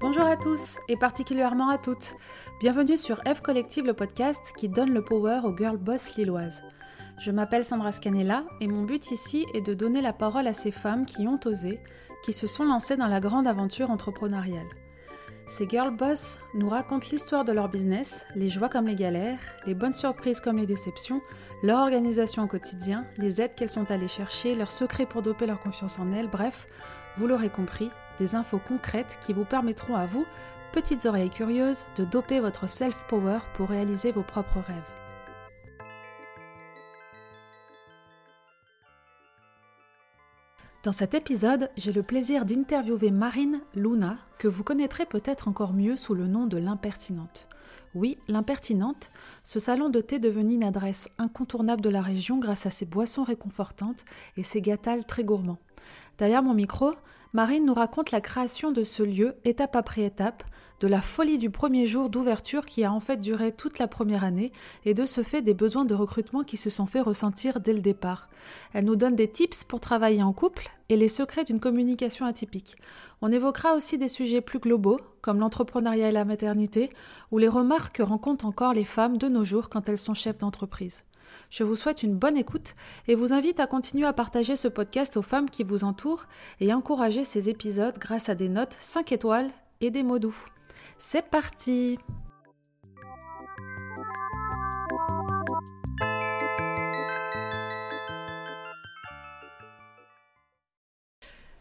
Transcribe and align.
Bonjour 0.00 0.26
à 0.26 0.36
tous 0.36 0.78
et 0.86 0.96
particulièrement 0.96 1.70
à 1.70 1.76
toutes. 1.76 2.14
Bienvenue 2.60 2.96
sur 2.96 3.16
F 3.26 3.40
Collective, 3.42 3.84
le 3.84 3.94
podcast 3.94 4.52
qui 4.56 4.68
donne 4.68 4.94
le 4.94 5.02
power 5.02 5.40
aux 5.42 5.56
girl 5.56 5.76
boss 5.76 6.14
lilloises. 6.16 6.62
Je 7.18 7.32
m'appelle 7.32 7.64
Sandra 7.64 7.90
Scanella 7.90 8.44
et 8.60 8.68
mon 8.68 8.84
but 8.84 9.10
ici 9.10 9.44
est 9.54 9.60
de 9.60 9.74
donner 9.74 10.00
la 10.00 10.12
parole 10.12 10.46
à 10.46 10.52
ces 10.52 10.70
femmes 10.70 11.04
qui 11.04 11.26
ont 11.26 11.40
osé, 11.46 11.80
qui 12.24 12.32
se 12.32 12.46
sont 12.46 12.64
lancées 12.64 12.96
dans 12.96 13.08
la 13.08 13.18
grande 13.18 13.48
aventure 13.48 13.90
entrepreneuriale. 13.90 14.68
Ces 15.48 15.68
girl 15.68 15.90
boss 15.90 16.40
nous 16.54 16.68
racontent 16.68 17.08
l'histoire 17.10 17.44
de 17.44 17.50
leur 17.52 17.68
business, 17.68 18.24
les 18.36 18.48
joies 18.48 18.68
comme 18.68 18.86
les 18.86 18.94
galères, 18.94 19.40
les 19.66 19.74
bonnes 19.74 19.94
surprises 19.94 20.38
comme 20.38 20.58
les 20.58 20.66
déceptions, 20.66 21.22
leur 21.64 21.80
organisation 21.80 22.44
au 22.44 22.46
quotidien, 22.46 23.04
les 23.16 23.42
aides 23.42 23.56
qu'elles 23.56 23.68
sont 23.68 23.90
allées 23.90 24.06
chercher, 24.06 24.54
leurs 24.54 24.70
secrets 24.70 25.06
pour 25.06 25.22
doper 25.22 25.46
leur 25.46 25.58
confiance 25.58 25.98
en 25.98 26.12
elles, 26.12 26.30
bref, 26.30 26.68
vous 27.16 27.26
l'aurez 27.26 27.50
compris, 27.50 27.90
des 28.18 28.34
infos 28.34 28.60
concrètes 28.66 29.18
qui 29.22 29.32
vous 29.32 29.44
permettront 29.44 29.94
à 29.94 30.06
vous, 30.06 30.26
petites 30.72 31.06
oreilles 31.06 31.30
curieuses, 31.30 31.84
de 31.96 32.04
doper 32.04 32.40
votre 32.40 32.68
self-power 32.68 33.38
pour 33.54 33.68
réaliser 33.68 34.12
vos 34.12 34.22
propres 34.22 34.60
rêves. 34.60 34.76
Dans 40.84 40.92
cet 40.92 41.12
épisode, 41.12 41.70
j'ai 41.76 41.92
le 41.92 42.04
plaisir 42.04 42.44
d'interviewer 42.44 43.10
Marine 43.10 43.60
Luna, 43.74 44.16
que 44.38 44.46
vous 44.46 44.62
connaîtrez 44.62 45.06
peut-être 45.06 45.48
encore 45.48 45.72
mieux 45.72 45.96
sous 45.96 46.14
le 46.14 46.28
nom 46.28 46.46
de 46.46 46.56
l'impertinente. 46.56 47.48
Oui, 47.94 48.16
l'impertinente, 48.28 49.10
ce 49.44 49.58
salon 49.58 49.88
de 49.88 50.00
thé 50.00 50.18
devenu 50.18 50.54
une 50.54 50.64
adresse 50.64 51.08
incontournable 51.18 51.82
de 51.82 51.88
la 51.88 52.00
région 52.00 52.38
grâce 52.38 52.64
à 52.64 52.70
ses 52.70 52.86
boissons 52.86 53.24
réconfortantes 53.24 54.04
et 54.36 54.44
ses 54.44 54.60
gâtales 54.60 55.04
très 55.04 55.24
gourmands. 55.24 55.58
Derrière 56.16 56.42
mon 56.42 56.54
micro, 56.54 56.92
Marine 57.34 57.66
nous 57.66 57.74
raconte 57.74 58.10
la 58.10 58.22
création 58.22 58.72
de 58.72 58.84
ce 58.84 59.02
lieu, 59.02 59.34
étape 59.44 59.76
après 59.76 60.04
étape, 60.04 60.44
de 60.80 60.88
la 60.88 61.02
folie 61.02 61.36
du 61.36 61.50
premier 61.50 61.86
jour 61.86 62.08
d'ouverture 62.08 62.64
qui 62.64 62.84
a 62.84 62.92
en 62.92 63.00
fait 63.00 63.18
duré 63.18 63.52
toute 63.52 63.78
la 63.78 63.86
première 63.86 64.24
année, 64.24 64.50
et 64.86 64.94
de 64.94 65.04
ce 65.04 65.22
fait 65.22 65.42
des 65.42 65.52
besoins 65.52 65.84
de 65.84 65.94
recrutement 65.94 66.42
qui 66.42 66.56
se 66.56 66.70
sont 66.70 66.86
fait 66.86 67.02
ressentir 67.02 67.60
dès 67.60 67.74
le 67.74 67.80
départ. 67.80 68.30
Elle 68.72 68.86
nous 68.86 68.96
donne 68.96 69.14
des 69.14 69.30
tips 69.30 69.64
pour 69.64 69.80
travailler 69.80 70.22
en 70.22 70.32
couple 70.32 70.70
et 70.88 70.96
les 70.96 71.08
secrets 71.08 71.44
d'une 71.44 71.60
communication 71.60 72.24
atypique. 72.24 72.76
On 73.20 73.30
évoquera 73.30 73.74
aussi 73.74 73.98
des 73.98 74.08
sujets 74.08 74.40
plus 74.40 74.58
globaux, 74.58 75.00
comme 75.20 75.40
l'entrepreneuriat 75.40 76.08
et 76.08 76.12
la 76.12 76.24
maternité, 76.24 76.88
ou 77.30 77.36
les 77.36 77.48
remarques 77.48 77.96
que 77.96 78.02
rencontrent 78.02 78.46
encore 78.46 78.72
les 78.72 78.84
femmes 78.84 79.18
de 79.18 79.28
nos 79.28 79.44
jours 79.44 79.68
quand 79.68 79.86
elles 79.90 79.98
sont 79.98 80.14
chefs 80.14 80.38
d'entreprise. 80.38 81.02
Je 81.50 81.64
vous 81.64 81.76
souhaite 81.76 82.02
une 82.02 82.14
bonne 82.14 82.36
écoute 82.36 82.74
et 83.06 83.14
vous 83.14 83.32
invite 83.32 83.58
à 83.58 83.66
continuer 83.66 84.06
à 84.06 84.12
partager 84.12 84.54
ce 84.54 84.68
podcast 84.68 85.16
aux 85.16 85.22
femmes 85.22 85.48
qui 85.48 85.64
vous 85.64 85.82
entourent 85.82 86.26
et 86.60 86.74
encourager 86.74 87.24
ces 87.24 87.48
épisodes 87.48 87.98
grâce 87.98 88.28
à 88.28 88.34
des 88.34 88.50
notes 88.50 88.76
5 88.80 89.12
étoiles 89.12 89.50
et 89.80 89.90
des 89.90 90.02
mots 90.02 90.18
doux. 90.18 90.36
C'est 90.98 91.30
parti 91.30 91.98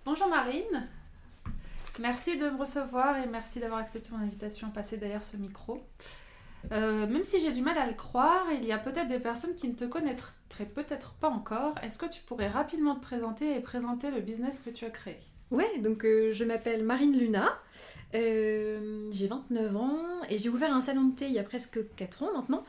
Bonjour 0.04 0.30
Marine, 0.30 0.88
merci 2.00 2.38
de 2.38 2.50
me 2.50 2.58
recevoir 2.58 3.18
et 3.18 3.28
merci 3.28 3.60
d'avoir 3.60 3.82
accepté 3.82 4.10
mon 4.12 4.20
invitation 4.20 4.68
à 4.68 4.72
passer 4.72 4.98
derrière 4.98 5.24
ce 5.24 5.38
micro. 5.38 5.82
Euh, 6.72 7.08
même 7.08 7.24
si 7.24 7.40
j'ai 7.40 7.52
du 7.52 7.62
mal 7.62 7.78
à 7.78 7.88
le 7.88 7.94
croire, 7.94 8.46
il 8.52 8.66
y 8.66 8.72
a 8.72 8.78
peut-être 8.78 9.08
des 9.08 9.20
personnes 9.20 9.56
qui 9.56 9.68
ne 9.68 9.74
te 9.74 9.86
connaîtraient 9.86 10.66
peut-être 10.66 11.14
pas 11.14 11.30
encore. 11.30 11.76
Est-ce 11.84 11.98
que 11.98 12.08
tu 12.08 12.22
pourrais 12.22 12.48
rapidement 12.48 12.96
te 12.96 13.02
présenter 13.02 13.56
et 13.56 13.60
présenter 13.60 14.12
le 14.12 14.22
business 14.22 14.60
que 14.60 14.70
tu 14.70 14.86
as 14.86 14.90
créé? 14.90 15.20
Oui, 15.52 15.66
donc 15.82 16.04
euh, 16.04 16.34
je 16.34 16.44
m'appelle 16.44 16.84
Marine 16.84 17.18
Luna, 17.18 17.58
euh, 18.16 19.08
j'ai 19.12 19.28
29 19.28 19.78
ans 19.78 20.00
et 20.30 20.38
j'ai 20.38 20.50
ouvert 20.50 20.74
un 20.74 20.82
salon 20.82 21.06
de 21.06 21.16
thé 21.16 21.28
il 21.28 21.34
y 21.34 21.40
a 21.40 21.44
presque 21.44 21.80
4 21.96 22.24
ans 22.24 22.34
maintenant, 22.36 22.66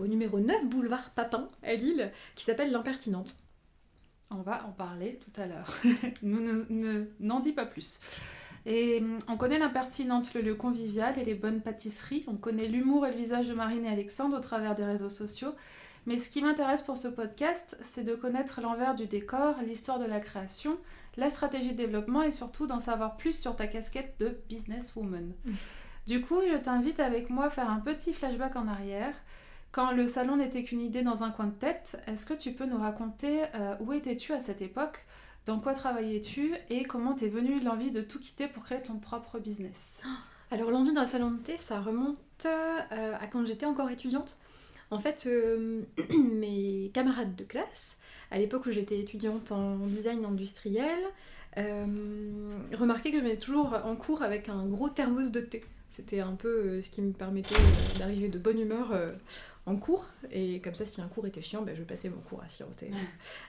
au 0.00 0.06
numéro 0.08 0.40
9 0.40 0.66
boulevard 0.66 1.10
Papin 1.10 1.46
à 1.62 1.74
Lille, 1.74 2.10
qui 2.34 2.44
s'appelle 2.44 2.72
L'Impertinente. 2.72 3.36
On 4.30 4.42
va 4.42 4.66
en 4.66 4.72
parler 4.72 5.20
tout 5.24 5.40
à 5.40 5.46
l'heure. 5.46 5.68
N'en 7.20 7.38
dis 7.38 7.52
pas 7.52 7.66
plus. 7.66 8.00
Et 8.66 9.00
hum, 9.00 9.18
on 9.28 9.36
connaît 9.36 9.58
l'impertinente, 9.58 10.34
le 10.34 10.40
lieu 10.40 10.54
convivial 10.54 11.18
et 11.18 11.24
les 11.24 11.34
bonnes 11.34 11.60
pâtisseries. 11.60 12.24
On 12.26 12.36
connaît 12.36 12.68
l'humour 12.68 13.06
et 13.06 13.10
le 13.10 13.16
visage 13.16 13.48
de 13.48 13.54
Marine 13.54 13.84
et 13.84 13.90
Alexandre 13.90 14.36
au 14.36 14.40
travers 14.40 14.74
des 14.74 14.84
réseaux 14.84 15.10
sociaux. 15.10 15.54
Mais 16.06 16.18
ce 16.18 16.28
qui 16.28 16.42
m'intéresse 16.42 16.82
pour 16.82 16.98
ce 16.98 17.08
podcast, 17.08 17.78
c'est 17.80 18.04
de 18.04 18.14
connaître 18.14 18.60
l'envers 18.60 18.94
du 18.94 19.06
décor, 19.06 19.54
l'histoire 19.66 19.98
de 19.98 20.04
la 20.04 20.20
création, 20.20 20.78
la 21.16 21.30
stratégie 21.30 21.72
de 21.72 21.76
développement 21.76 22.22
et 22.22 22.30
surtout 22.30 22.66
d'en 22.66 22.80
savoir 22.80 23.16
plus 23.16 23.38
sur 23.38 23.56
ta 23.56 23.66
casquette 23.66 24.14
de 24.18 24.36
businesswoman. 24.48 25.32
Du 26.06 26.20
coup, 26.20 26.40
je 26.46 26.58
t'invite 26.58 27.00
avec 27.00 27.30
moi 27.30 27.46
à 27.46 27.50
faire 27.50 27.70
un 27.70 27.80
petit 27.80 28.12
flashback 28.12 28.56
en 28.56 28.68
arrière. 28.68 29.14
Quand 29.72 29.90
le 29.90 30.06
salon 30.06 30.36
n'était 30.36 30.62
qu'une 30.62 30.82
idée 30.82 31.00
dans 31.00 31.24
un 31.24 31.30
coin 31.30 31.46
de 31.46 31.54
tête, 31.54 31.98
est-ce 32.06 32.26
que 32.26 32.34
tu 32.34 32.52
peux 32.52 32.66
nous 32.66 32.76
raconter 32.76 33.44
euh, 33.54 33.74
où 33.80 33.90
étais-tu 33.94 34.34
à 34.34 34.38
cette 34.38 34.60
époque? 34.60 35.06
Dans 35.46 35.60
quoi 35.60 35.74
travaillais-tu 35.74 36.54
et 36.70 36.84
comment 36.84 37.14
t'es 37.14 37.28
venue 37.28 37.60
l'envie 37.60 37.90
de 37.90 38.00
tout 38.00 38.18
quitter 38.18 38.48
pour 38.48 38.64
créer 38.64 38.82
ton 38.82 38.98
propre 38.98 39.38
business? 39.38 40.00
Alors 40.50 40.70
l'envie 40.70 40.92
d'un 40.92 41.04
salon 41.04 41.32
de 41.32 41.38
thé, 41.38 41.56
ça 41.58 41.80
remonte 41.80 42.18
euh, 42.46 43.14
à 43.20 43.26
quand 43.26 43.44
j'étais 43.44 43.66
encore 43.66 43.90
étudiante. 43.90 44.38
En 44.90 45.00
fait, 45.00 45.24
euh, 45.26 45.82
mes 46.32 46.90
camarades 46.94 47.34
de 47.36 47.44
classe, 47.44 47.96
à 48.30 48.38
l'époque 48.38 48.66
où 48.66 48.70
j'étais 48.70 48.98
étudiante 48.98 49.52
en 49.52 49.76
design 49.86 50.24
industriel, 50.24 50.98
euh, 51.58 51.86
remarquaient 52.72 53.10
que 53.10 53.18
je 53.18 53.22
venais 53.22 53.38
toujours 53.38 53.78
en 53.84 53.96
cours 53.96 54.22
avec 54.22 54.48
un 54.48 54.64
gros 54.66 54.88
thermos 54.88 55.30
de 55.30 55.40
thé. 55.40 55.64
C'était 55.90 56.20
un 56.20 56.34
peu 56.34 56.80
ce 56.80 56.90
qui 56.90 57.02
me 57.02 57.12
permettait 57.12 57.54
d'arriver 57.98 58.28
de 58.28 58.38
bonne 58.38 58.58
humeur 58.58 58.92
en 59.66 59.76
cours. 59.76 60.06
Et 60.30 60.60
comme 60.60 60.74
ça, 60.74 60.84
si 60.84 61.00
un 61.00 61.08
cours 61.08 61.26
était 61.26 61.42
chiant, 61.42 61.62
ben, 61.62 61.74
je 61.74 61.82
passais 61.82 62.08
mon 62.08 62.20
cours 62.20 62.42
à 62.42 62.48
siroter, 62.48 62.90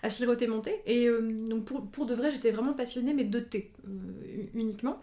à 0.03 0.09
siroter 0.09 0.48
mon 0.48 0.62
thé. 0.62 0.81
Et 0.86 1.08
euh, 1.08 1.46
donc 1.48 1.66
pour, 1.66 1.86
pour, 1.88 2.06
de 2.06 2.16
vrai, 2.16 2.31
j'étais 2.31 2.52
vraiment 2.52 2.74
passionnée, 2.74 3.14
mais 3.14 3.26
de 3.26 3.40
thé 3.40 3.72
euh, 3.88 4.46
uniquement. 4.53 5.02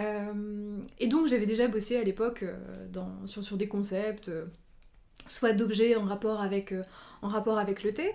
Euh, 0.00 0.78
et 0.98 1.06
donc 1.06 1.26
j'avais 1.28 1.46
déjà 1.46 1.68
bossé 1.68 1.96
à 1.96 2.02
l'époque 2.02 2.44
sur, 3.26 3.44
sur 3.44 3.56
des 3.56 3.68
concepts 3.68 4.30
soit 5.26 5.52
d'objets 5.52 5.96
en 5.96 6.04
rapport 6.04 6.42
avec, 6.42 6.74
en 7.22 7.28
rapport 7.28 7.56
avec 7.58 7.82
le 7.82 7.94
thé, 7.94 8.10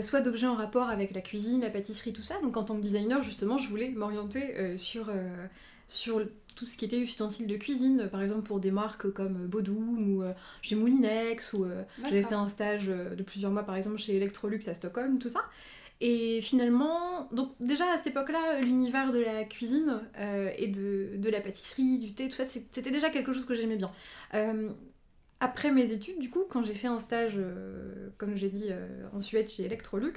soit 0.00 0.20
d'objets 0.22 0.46
en 0.46 0.54
rapport 0.54 0.88
avec 0.88 1.12
la 1.12 1.20
cuisine, 1.20 1.60
la 1.60 1.68
pâtisserie, 1.68 2.14
tout 2.14 2.22
ça. 2.22 2.40
Donc 2.40 2.56
en 2.56 2.62
tant 2.62 2.76
que 2.76 2.80
designer, 2.80 3.22
justement, 3.22 3.58
je 3.58 3.68
voulais 3.68 3.90
m'orienter 3.90 4.78
sur, 4.78 5.10
sur 5.88 6.24
tout 6.54 6.66
ce 6.66 6.76
qui 6.76 6.84
était 6.84 6.98
ustensiles 6.98 7.46
de 7.46 7.56
cuisine, 7.56 8.08
par 8.10 8.22
exemple 8.22 8.42
pour 8.42 8.60
des 8.60 8.70
marques 8.70 9.10
comme 9.10 9.46
Bodoum 9.46 10.16
ou 10.16 10.22
euh, 10.22 10.32
chez 10.62 10.76
Moulinex, 10.76 11.52
ou 11.52 11.64
euh, 11.64 11.82
j'avais 12.04 12.22
fait 12.22 12.34
un 12.34 12.48
stage 12.48 12.88
euh, 12.88 13.14
de 13.14 13.22
plusieurs 13.22 13.50
mois 13.50 13.62
par 13.62 13.76
exemple 13.76 13.98
chez 13.98 14.16
Electrolux 14.16 14.60
à 14.66 14.74
Stockholm, 14.74 15.18
tout 15.18 15.30
ça. 15.30 15.44
Et 16.00 16.40
finalement, 16.42 17.28
donc 17.32 17.52
déjà 17.60 17.84
à 17.92 17.96
cette 17.96 18.08
époque-là, 18.08 18.60
l'univers 18.60 19.12
de 19.12 19.20
la 19.20 19.44
cuisine 19.44 20.00
et 20.58 20.66
de, 20.66 21.16
de, 21.16 21.30
la 21.30 21.40
pâtisserie, 21.40 21.98
du 21.98 22.12
thé, 22.12 22.28
tout 22.28 22.36
ça, 22.36 22.44
c'était 22.44 22.90
déjà 22.90 23.10
quelque 23.10 23.32
chose 23.32 23.44
que 23.44 23.54
j'aimais 23.54 23.76
bien 23.76 23.92
après 25.40 25.70
mes 25.70 25.92
études, 25.92 26.18
du 26.18 26.30
coup, 26.30 26.44
quand 26.48 26.62
j'ai 26.62 26.74
fait 26.74 26.86
un 26.86 26.98
stage, 26.98 27.34
euh, 27.36 28.08
comme 28.16 28.36
j'ai 28.36 28.48
dit, 28.48 28.68
euh, 28.70 28.86
en 29.12 29.20
Suède 29.20 29.48
chez 29.48 29.64
Electrolux, 29.64 30.14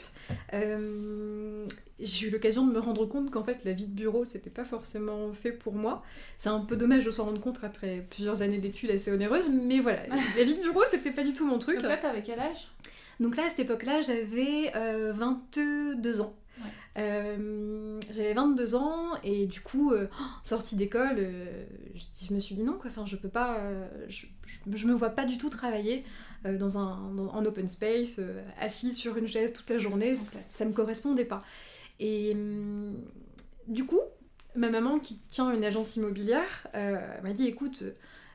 euh, 0.53 1.65
j'ai 1.99 2.27
eu 2.27 2.29
l'occasion 2.29 2.65
de 2.65 2.71
me 2.71 2.79
rendre 2.79 3.05
compte 3.05 3.31
qu'en 3.31 3.43
fait, 3.43 3.65
la 3.65 3.73
vie 3.73 3.87
de 3.87 3.93
bureau, 3.93 4.25
c'était 4.25 4.49
pas 4.49 4.63
forcément 4.63 5.33
fait 5.33 5.51
pour 5.51 5.73
moi. 5.73 6.03
C'est 6.37 6.49
un 6.49 6.59
peu 6.59 6.77
dommage 6.77 7.03
de 7.03 7.11
s'en 7.11 7.25
rendre 7.25 7.41
compte 7.41 7.59
après 7.63 8.05
plusieurs 8.09 8.41
années 8.41 8.59
d'études 8.59 8.91
assez 8.91 9.11
onéreuses, 9.11 9.49
mais 9.49 9.79
voilà, 9.79 10.03
la 10.37 10.43
vie 10.43 10.55
de 10.55 10.61
bureau, 10.61 10.83
c'était 10.89 11.11
pas 11.11 11.23
du 11.23 11.33
tout 11.33 11.45
mon 11.45 11.59
truc. 11.59 11.77
Donc 11.77 11.89
là, 11.89 11.97
t'avais 11.97 12.21
quel 12.21 12.39
âge? 12.39 12.69
Donc 13.19 13.35
là, 13.35 13.47
à 13.47 13.49
cette 13.49 13.59
époque-là, 13.59 14.01
j'avais 14.03 14.71
22 15.13 16.21
ans. 16.21 16.35
Euh, 16.97 17.99
j'avais 18.11 18.33
22 18.33 18.75
ans 18.75 19.11
et 19.23 19.45
du 19.45 19.61
coup, 19.61 19.91
euh, 19.91 20.07
sortie 20.43 20.75
d'école, 20.75 21.17
euh, 21.19 21.65
je, 21.93 22.33
me 22.33 22.39
suis 22.39 22.55
dit 22.55 22.63
non, 22.63 22.73
quoi, 22.73 22.89
enfin, 22.89 23.05
je 23.05 23.15
peux 23.15 23.29
pas, 23.29 23.59
je, 24.07 24.87
me 24.87 24.93
vois 24.93 25.11
pas 25.11 25.25
du 25.25 25.37
tout 25.37 25.49
travailler 25.49 26.03
dans 26.43 26.77
un 26.77 27.17
en 27.17 27.45
open 27.45 27.67
space, 27.67 28.19
assis 28.59 28.93
sur 28.93 29.17
une 29.17 29.27
chaise 29.27 29.53
toute 29.53 29.69
la 29.69 29.77
journée, 29.77 30.15
ça, 30.15 30.65
me 30.65 30.71
correspondait 30.71 31.25
pas. 31.25 31.43
Et 31.99 32.35
du 33.67 33.85
coup, 33.85 33.99
ma 34.55 34.69
maman 34.69 34.99
qui 34.99 35.17
tient 35.29 35.51
une 35.51 35.63
agence 35.63 35.95
immobilière 35.97 36.67
m'a 36.73 37.33
dit 37.33 37.47
écoute, 37.47 37.83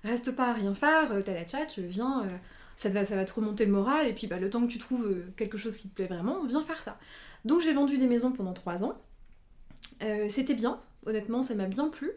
reste 0.04 0.32
pas 0.32 0.50
à 0.50 0.52
rien 0.52 0.74
faire, 0.74 1.10
t'as 1.24 1.34
la 1.34 1.46
chat, 1.46 1.78
viens 1.78 2.28
ça, 2.76 2.88
va, 2.88 3.04
ça 3.04 3.16
va 3.16 3.24
te 3.24 3.32
remonter 3.32 3.64
le 3.64 3.72
moral, 3.72 4.06
et 4.08 4.12
puis 4.12 4.26
bah, 4.26 4.38
le 4.38 4.50
temps 4.50 4.60
que 4.66 4.70
tu 4.72 4.78
trouves 4.78 5.14
quelque 5.36 5.58
chose 5.58 5.76
qui 5.76 5.88
te 5.88 5.94
plaît 5.94 6.06
vraiment, 6.06 6.44
viens 6.44 6.62
faire 6.62 6.82
ça. 6.82 6.98
Donc 7.44 7.60
j'ai 7.60 7.72
vendu 7.72 7.98
des 7.98 8.06
maisons 8.06 8.32
pendant 8.32 8.52
trois 8.52 8.84
ans. 8.84 8.94
Euh, 10.02 10.26
c'était 10.28 10.54
bien, 10.54 10.80
honnêtement, 11.06 11.42
ça 11.42 11.54
m'a 11.54 11.66
bien 11.66 11.88
plu. 11.88 12.10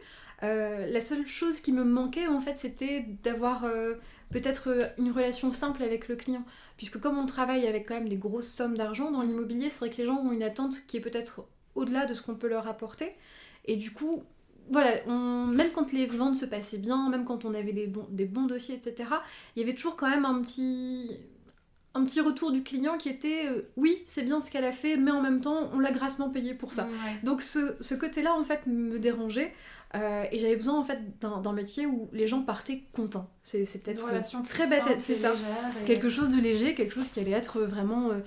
Euh, 0.43 0.85
la 0.87 1.01
seule 1.01 1.25
chose 1.25 1.59
qui 1.59 1.71
me 1.71 1.83
manquait 1.83 2.27
en 2.27 2.41
fait, 2.41 2.55
c'était 2.55 3.05
d'avoir 3.23 3.63
euh, 3.63 3.95
peut-être 4.31 4.91
une 4.97 5.11
relation 5.11 5.53
simple 5.53 5.83
avec 5.83 6.07
le 6.07 6.15
client. 6.15 6.43
Puisque 6.77 6.99
comme 6.99 7.17
on 7.17 7.25
travaille 7.25 7.67
avec 7.67 7.87
quand 7.87 7.95
même 7.95 8.09
des 8.09 8.17
grosses 8.17 8.51
sommes 8.51 8.77
d'argent 8.77 9.11
dans 9.11 9.21
l'immobilier, 9.21 9.69
c'est 9.69 9.79
vrai 9.79 9.89
que 9.89 9.97
les 9.97 10.05
gens 10.05 10.17
ont 10.17 10.31
une 10.31 10.43
attente 10.43 10.85
qui 10.87 10.97
est 10.97 11.01
peut-être 11.01 11.45
au-delà 11.75 12.05
de 12.05 12.13
ce 12.13 12.21
qu'on 12.21 12.35
peut 12.35 12.47
leur 12.47 12.67
apporter. 12.67 13.13
Et 13.65 13.77
du 13.77 13.91
coup, 13.91 14.23
voilà, 14.69 15.05
même 15.05 15.71
quand 15.73 15.91
les 15.91 16.05
ventes 16.05 16.35
se 16.35 16.45
passaient 16.45 16.77
bien, 16.77 17.09
même 17.09 17.25
quand 17.25 17.45
on 17.45 17.53
avait 17.53 17.73
des 17.73 18.25
bons 18.25 18.45
dossiers, 18.45 18.75
etc., 18.75 19.09
il 19.55 19.61
y 19.61 19.63
avait 19.63 19.75
toujours 19.75 19.95
quand 19.95 20.09
même 20.09 20.25
un 20.25 20.41
petit, 20.41 21.19
un 21.95 22.03
petit 22.03 22.19
retour 22.19 22.51
du 22.51 22.61
client 22.61 22.97
qui 22.97 23.07
était 23.07 23.47
euh, 23.47 23.61
oui, 23.77 24.03
c'est 24.05 24.23
bien 24.23 24.41
ce 24.41 24.51
qu'elle 24.51 24.65
a 24.65 24.73
fait, 24.73 24.97
mais 24.97 25.11
en 25.11 25.21
même 25.21 25.39
temps, 25.39 25.69
on 25.73 25.79
l'a 25.79 25.91
grassement 25.91 26.29
payé 26.29 26.53
pour 26.53 26.73
ça. 26.73 26.87
Donc 27.23 27.41
ce, 27.41 27.77
ce 27.79 27.95
côté-là, 27.95 28.35
en 28.35 28.43
fait, 28.43 28.67
me 28.67 28.99
dérangeait. 28.99 29.53
Euh, 29.95 30.25
et 30.29 30.39
j'avais 30.39 30.57
besoin 30.57 30.77
en 30.77 30.83
fait 30.83 30.99
d'un 31.21 31.53
métier 31.53 31.85
où 31.85 32.09
les 32.11 32.27
gens 32.27 32.41
partaient 32.41 32.83
contents. 32.91 33.29
C'est 33.43 33.63
peut-être 33.81 34.05
très 34.49 34.67
bête, 34.67 34.83
c'est 34.99 35.15
ça. 35.15 35.31
Quelque 35.85 36.09
chose 36.09 36.29
de 36.29 36.41
léger, 36.41 36.75
quelque 36.75 36.93
chose 36.93 37.09
qui 37.09 37.21
allait 37.21 37.31
être 37.31 37.61
vraiment, 37.61 38.09
euh, 38.09 38.19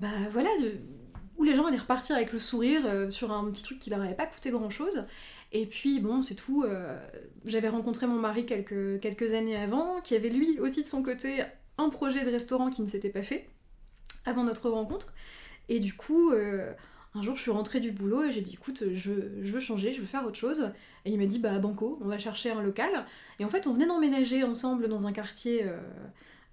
bah 0.00 0.08
voilà, 0.32 0.48
de, 0.60 0.72
où 1.36 1.44
les 1.44 1.54
gens 1.54 1.66
allaient 1.66 1.78
repartir 1.78 2.16
avec 2.16 2.32
le 2.32 2.40
sourire 2.40 2.82
sur 3.10 3.32
un 3.32 3.48
petit 3.52 3.62
truc 3.62 3.78
qui 3.78 3.88
leur 3.88 4.02
avait 4.02 4.14
pas 4.14 4.26
coûté 4.26 4.50
grand 4.50 4.68
chose. 4.70 5.04
Et 5.52 5.66
puis 5.66 6.00
bon, 6.00 6.24
c'est 6.24 6.34
tout. 6.34 6.64
J'avais 7.44 7.68
rencontré 7.68 8.08
mon 8.08 8.18
mari 8.18 8.44
quelques, 8.44 8.98
quelques 9.00 9.32
années 9.32 9.56
avant, 9.56 10.00
qui 10.00 10.16
avait 10.16 10.30
lui 10.30 10.58
aussi 10.58 10.82
de 10.82 10.88
son 10.88 11.04
côté 11.04 11.44
un 11.78 11.88
projet 11.88 12.24
de 12.24 12.30
restaurant 12.30 12.70
qui 12.70 12.82
ne 12.82 12.88
s'était 12.88 13.10
pas 13.10 13.22
fait 13.22 13.48
avant 14.24 14.44
notre 14.44 14.70
rencontre. 14.70 15.12
Et 15.68 15.80
du 15.80 15.94
coup, 15.94 16.30
euh, 16.30 16.72
un 17.14 17.22
jour, 17.22 17.36
je 17.36 17.42
suis 17.42 17.50
rentrée 17.50 17.80
du 17.80 17.92
boulot 17.92 18.24
et 18.24 18.32
j'ai 18.32 18.40
dit, 18.40 18.54
écoute, 18.54 18.84
je, 18.94 19.12
veux 19.12 19.60
changer, 19.60 19.92
je 19.92 20.00
veux 20.00 20.06
faire 20.06 20.24
autre 20.26 20.36
chose. 20.36 20.72
Et 21.04 21.10
il 21.10 21.18
m'a 21.18 21.26
dit, 21.26 21.38
bah, 21.38 21.58
banco, 21.58 21.98
on 22.02 22.08
va 22.08 22.18
chercher 22.18 22.50
un 22.50 22.62
local. 22.62 23.06
Et 23.38 23.44
en 23.44 23.48
fait, 23.48 23.66
on 23.66 23.72
venait 23.72 23.86
d'emménager 23.86 24.44
ensemble 24.44 24.88
dans 24.88 25.06
un 25.06 25.12
quartier 25.12 25.64
euh, 25.64 25.78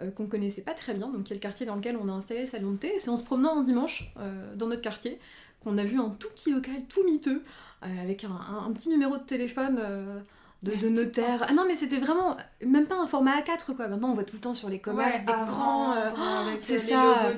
euh, 0.01 0.11
qu'on 0.11 0.27
connaissait 0.27 0.61
pas 0.61 0.73
très 0.73 0.93
bien, 0.93 1.09
donc 1.09 1.23
qui 1.23 1.33
est 1.33 1.35
le 1.35 1.41
quartier 1.41 1.65
dans 1.65 1.75
lequel 1.75 1.97
on 1.97 2.07
a 2.07 2.13
installé 2.13 2.41
le 2.41 2.47
salon 2.47 2.71
de 2.71 2.77
thé. 2.77 2.93
C'est 2.97 3.09
en 3.09 3.17
se 3.17 3.23
promenant 3.23 3.59
un 3.59 3.63
dimanche 3.63 4.13
dans 4.55 4.67
notre 4.67 4.81
quartier 4.81 5.19
qu'on 5.61 5.77
a 5.77 5.83
vu 5.83 5.99
un 5.99 6.09
tout 6.11 6.29
petit 6.29 6.51
local, 6.51 6.75
tout 6.87 7.03
miteux, 7.03 7.43
avec 7.81 8.23
un, 8.23 8.71
petit 8.73 8.89
numéro 8.89 9.17
de 9.17 9.23
téléphone 9.23 10.23
de, 10.63 10.89
notaire. 10.89 11.45
Ah 11.47 11.53
non, 11.53 11.63
mais 11.65 11.75
c'était 11.75 11.99
vraiment 11.99 12.35
même 12.65 12.85
pas 12.85 12.97
un 12.97 13.07
format 13.07 13.39
A4 13.39 13.75
quoi. 13.75 13.87
Maintenant, 13.87 14.11
on 14.11 14.13
voit 14.13 14.23
tout 14.23 14.35
le 14.35 14.41
temps 14.41 14.53
sur 14.53 14.69
les 14.69 14.79
commerces 14.79 15.25
des 15.25 15.31
grands. 15.45 15.93
Euh, 15.93 16.09
oh, 16.11 16.49
c'est 16.59 16.77
ça. 16.77 17.31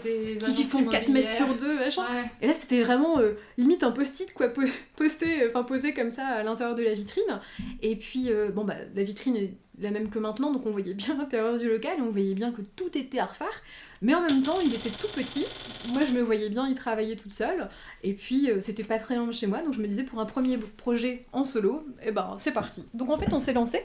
Qui, 0.54 0.64
font 0.64 0.86
4 0.86 1.10
mètres 1.10 1.30
sur 1.30 1.54
2, 1.54 1.76
machin. 1.76 2.04
Et 2.42 2.48
là, 2.48 2.54
c'était 2.54 2.82
vraiment 2.82 3.20
euh, 3.20 3.34
limite 3.58 3.84
un 3.84 3.92
post-it 3.92 4.34
quoi, 4.34 4.48
posté, 4.96 5.48
enfin 5.48 5.64
posé 5.64 5.94
comme 5.94 6.12
ça 6.12 6.26
à 6.26 6.44
l'intérieur 6.44 6.76
de 6.76 6.84
la 6.84 6.94
vitrine. 6.94 7.40
Et 7.82 7.96
puis, 7.96 8.32
euh, 8.32 8.50
bon, 8.50 8.64
bah, 8.64 8.76
la 8.96 9.04
vitrine 9.04 9.36
est 9.36 9.54
la 9.82 9.92
même 9.92 10.10
que 10.10 10.20
maintenant, 10.20 10.52
donc 10.52 10.66
on 10.66 10.72
voyait 10.72 10.94
bien 10.94 11.16
l'intérieur 11.18 11.58
du 11.58 11.70
local 11.70 11.98
et 11.98 12.02
on 12.02 12.12
voyait 12.12 12.34
bien 12.34 12.52
que 12.52 12.62
tout 12.62 12.98
était 12.98 13.20
à 13.20 13.26
refaire. 13.26 13.62
Mais 14.02 14.16
en 14.16 14.22
même 14.22 14.42
temps, 14.42 14.60
il 14.64 14.74
était 14.74 14.90
tout 14.90 15.10
petit. 15.14 15.46
Moi, 15.90 16.02
je 16.06 16.14
me 16.14 16.22
voyais 16.22 16.50
bien 16.50 16.68
y 16.68 16.74
travailler 16.74 17.16
toute 17.16 17.34
seule. 17.34 17.70
Et 18.04 18.14
puis, 18.14 18.50
euh, 18.50 18.60
c'était 18.62 18.84
pas 18.84 18.98
très 18.98 19.16
loin 19.16 19.28
de 19.28 19.32
chez 19.32 19.46
moi. 19.46 19.62
Donc, 19.62 19.74
je 19.74 19.82
me 19.82 19.88
disais, 19.88 20.04
pour 20.04 20.20
un 20.20 20.26
premier 20.26 20.58
projet 20.58 21.26
en 21.34 21.44
solo, 21.44 21.86
eh 22.04 22.12
ben, 22.12 22.36
c'est 22.40 22.52
parti. 22.52 22.86
Donc, 22.96 23.12
en 23.12 23.18
fait, 23.18 23.32
on 23.32 23.40
s'est 23.40 23.54
lancé. 23.54 23.84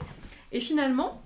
Et 0.51 0.59
finalement, 0.59 1.21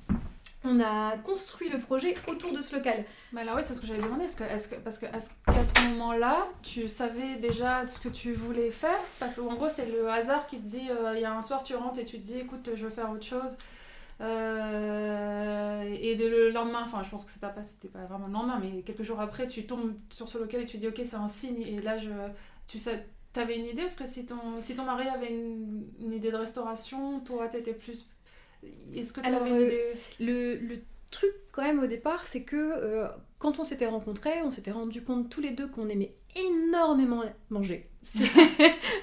on 0.64 0.80
a 0.80 1.18
construit 1.18 1.70
le 1.70 1.80
projet 1.80 2.16
autour 2.28 2.54
de 2.54 2.62
ce 2.62 2.76
local. 2.76 3.04
Bah 3.32 3.42
alors 3.42 3.56
oui, 3.56 3.62
c'est 3.66 3.74
ce 3.74 3.82
que 3.82 3.88
j'avais 3.88 4.02
que, 4.02 4.76
parce 4.84 5.00
qu'à 5.00 5.20
ce, 5.20 5.90
moment-là, 5.90 6.48
tu 6.62 6.88
savais 6.88 7.38
déjà 7.38 7.86
ce 7.88 8.00
que 8.00 8.10
tu 8.10 8.34
voulais 8.34 8.70
faire? 8.70 9.00
Parce 9.20 9.38
qu'en 9.38 9.56
gros, 9.56 9.70
c'est 9.70 9.88
le 9.88 10.08
hasard 10.08 10.46
qui 10.46 10.58
te 10.58 10.68
dit, 10.68 10.88
euh, 10.90 11.14
il 11.16 11.22
y 11.22 11.26
a 11.26 11.34
un 11.34 11.42
soir, 11.42 11.64
tu 11.64 11.76
rentres 11.76 12.00
et 12.00 12.04
tu 12.04 12.20
te 12.20 12.26
dis, 12.26 12.40
écoute, 12.40 12.70
je 12.76 12.84
veux 12.84 12.92
faire 12.92 13.10
autre 13.10 13.26
chose. 13.26 13.58
Euh, 14.22 15.84
et 16.00 16.16
le 16.16 16.52
lendemain, 16.52 16.84
enfin 16.86 17.02
je 17.04 17.10
pense 17.10 17.26
que 17.26 17.32
c'était 17.32 17.48
pas, 17.48 17.62
pas 17.94 18.06
vraiment 18.06 18.28
le 18.28 18.34
lendemain, 18.34 18.60
mais 18.62 18.84
quelques 18.84 19.04
jours 19.04 19.20
après, 19.20 19.48
tu 19.48 19.66
tombes 19.66 19.96
sur 20.12 20.28
ce 20.30 20.38
local 20.38 20.62
et 20.62 20.66
tu 20.66 20.78
dis 20.78 20.88
ok 20.88 21.02
c'est 21.04 21.16
un 21.16 21.28
signe. 21.28 21.62
Et 21.62 21.78
là, 21.82 21.98
je, 21.98 22.12
tu 22.68 22.80
sais, 22.80 23.06
avais 23.36 23.58
une 23.58 23.66
idée? 23.66 23.82
Parce 23.84 23.96
que 23.96 24.08
si 24.08 24.26
ton, 24.26 24.62
si 24.62 24.76
ton 24.76 24.84
mari 24.84 25.08
avait 25.08 25.30
une, 25.32 25.86
une 26.00 26.14
idée 26.14 26.32
de 26.32 26.38
restauration, 26.38 27.20
toi 27.22 27.48
t'étais 27.48 27.74
plus... 27.74 28.08
Est-ce 28.94 29.12
que 29.14 29.22
tu 29.22 29.28
avais 29.28 29.50
une 29.50 29.56
euh, 29.56 29.66
idée? 29.66 29.84
le, 30.20 30.56
le 30.58 30.80
truc 31.10 31.32
quand 31.52 31.64
même 31.64 31.80
au 31.80 31.88
départ, 31.88 32.28
c'est 32.28 32.44
que 32.44 32.56
euh, 32.56 33.08
quand 33.40 33.60
on 33.60 33.64
s'était 33.64 33.88
rencontrés, 33.88 34.42
on 34.44 34.52
s'était 34.52 34.72
rendu 34.72 35.02
compte 35.04 35.30
tous 35.30 35.42
les 35.42 35.52
deux 35.52 35.68
qu'on 35.68 35.90
aimait 35.90 36.14
énormément 36.36 37.24
manger. 37.50 37.90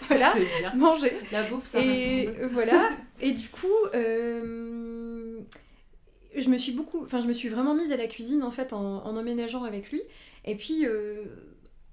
Voilà, 0.00 0.32
bien. 0.60 0.74
manger. 0.74 1.12
La 1.32 1.44
bouffe, 1.44 1.66
ça 1.66 1.80
Et 1.80 2.28
voilà. 2.50 2.90
Et 3.20 3.32
du 3.32 3.48
coup, 3.48 3.66
euh, 3.94 5.38
je 6.36 6.48
me 6.48 6.58
suis 6.58 6.72
beaucoup, 6.72 7.02
enfin, 7.02 7.20
je 7.20 7.26
me 7.26 7.32
suis 7.32 7.48
vraiment 7.48 7.74
mise 7.74 7.92
à 7.92 7.96
la 7.96 8.06
cuisine 8.06 8.42
en 8.42 8.50
fait 8.50 8.72
en, 8.72 9.04
emménageant 9.04 9.64
avec 9.64 9.90
lui. 9.90 10.02
Et 10.44 10.54
puis, 10.54 10.86
euh, 10.86 11.24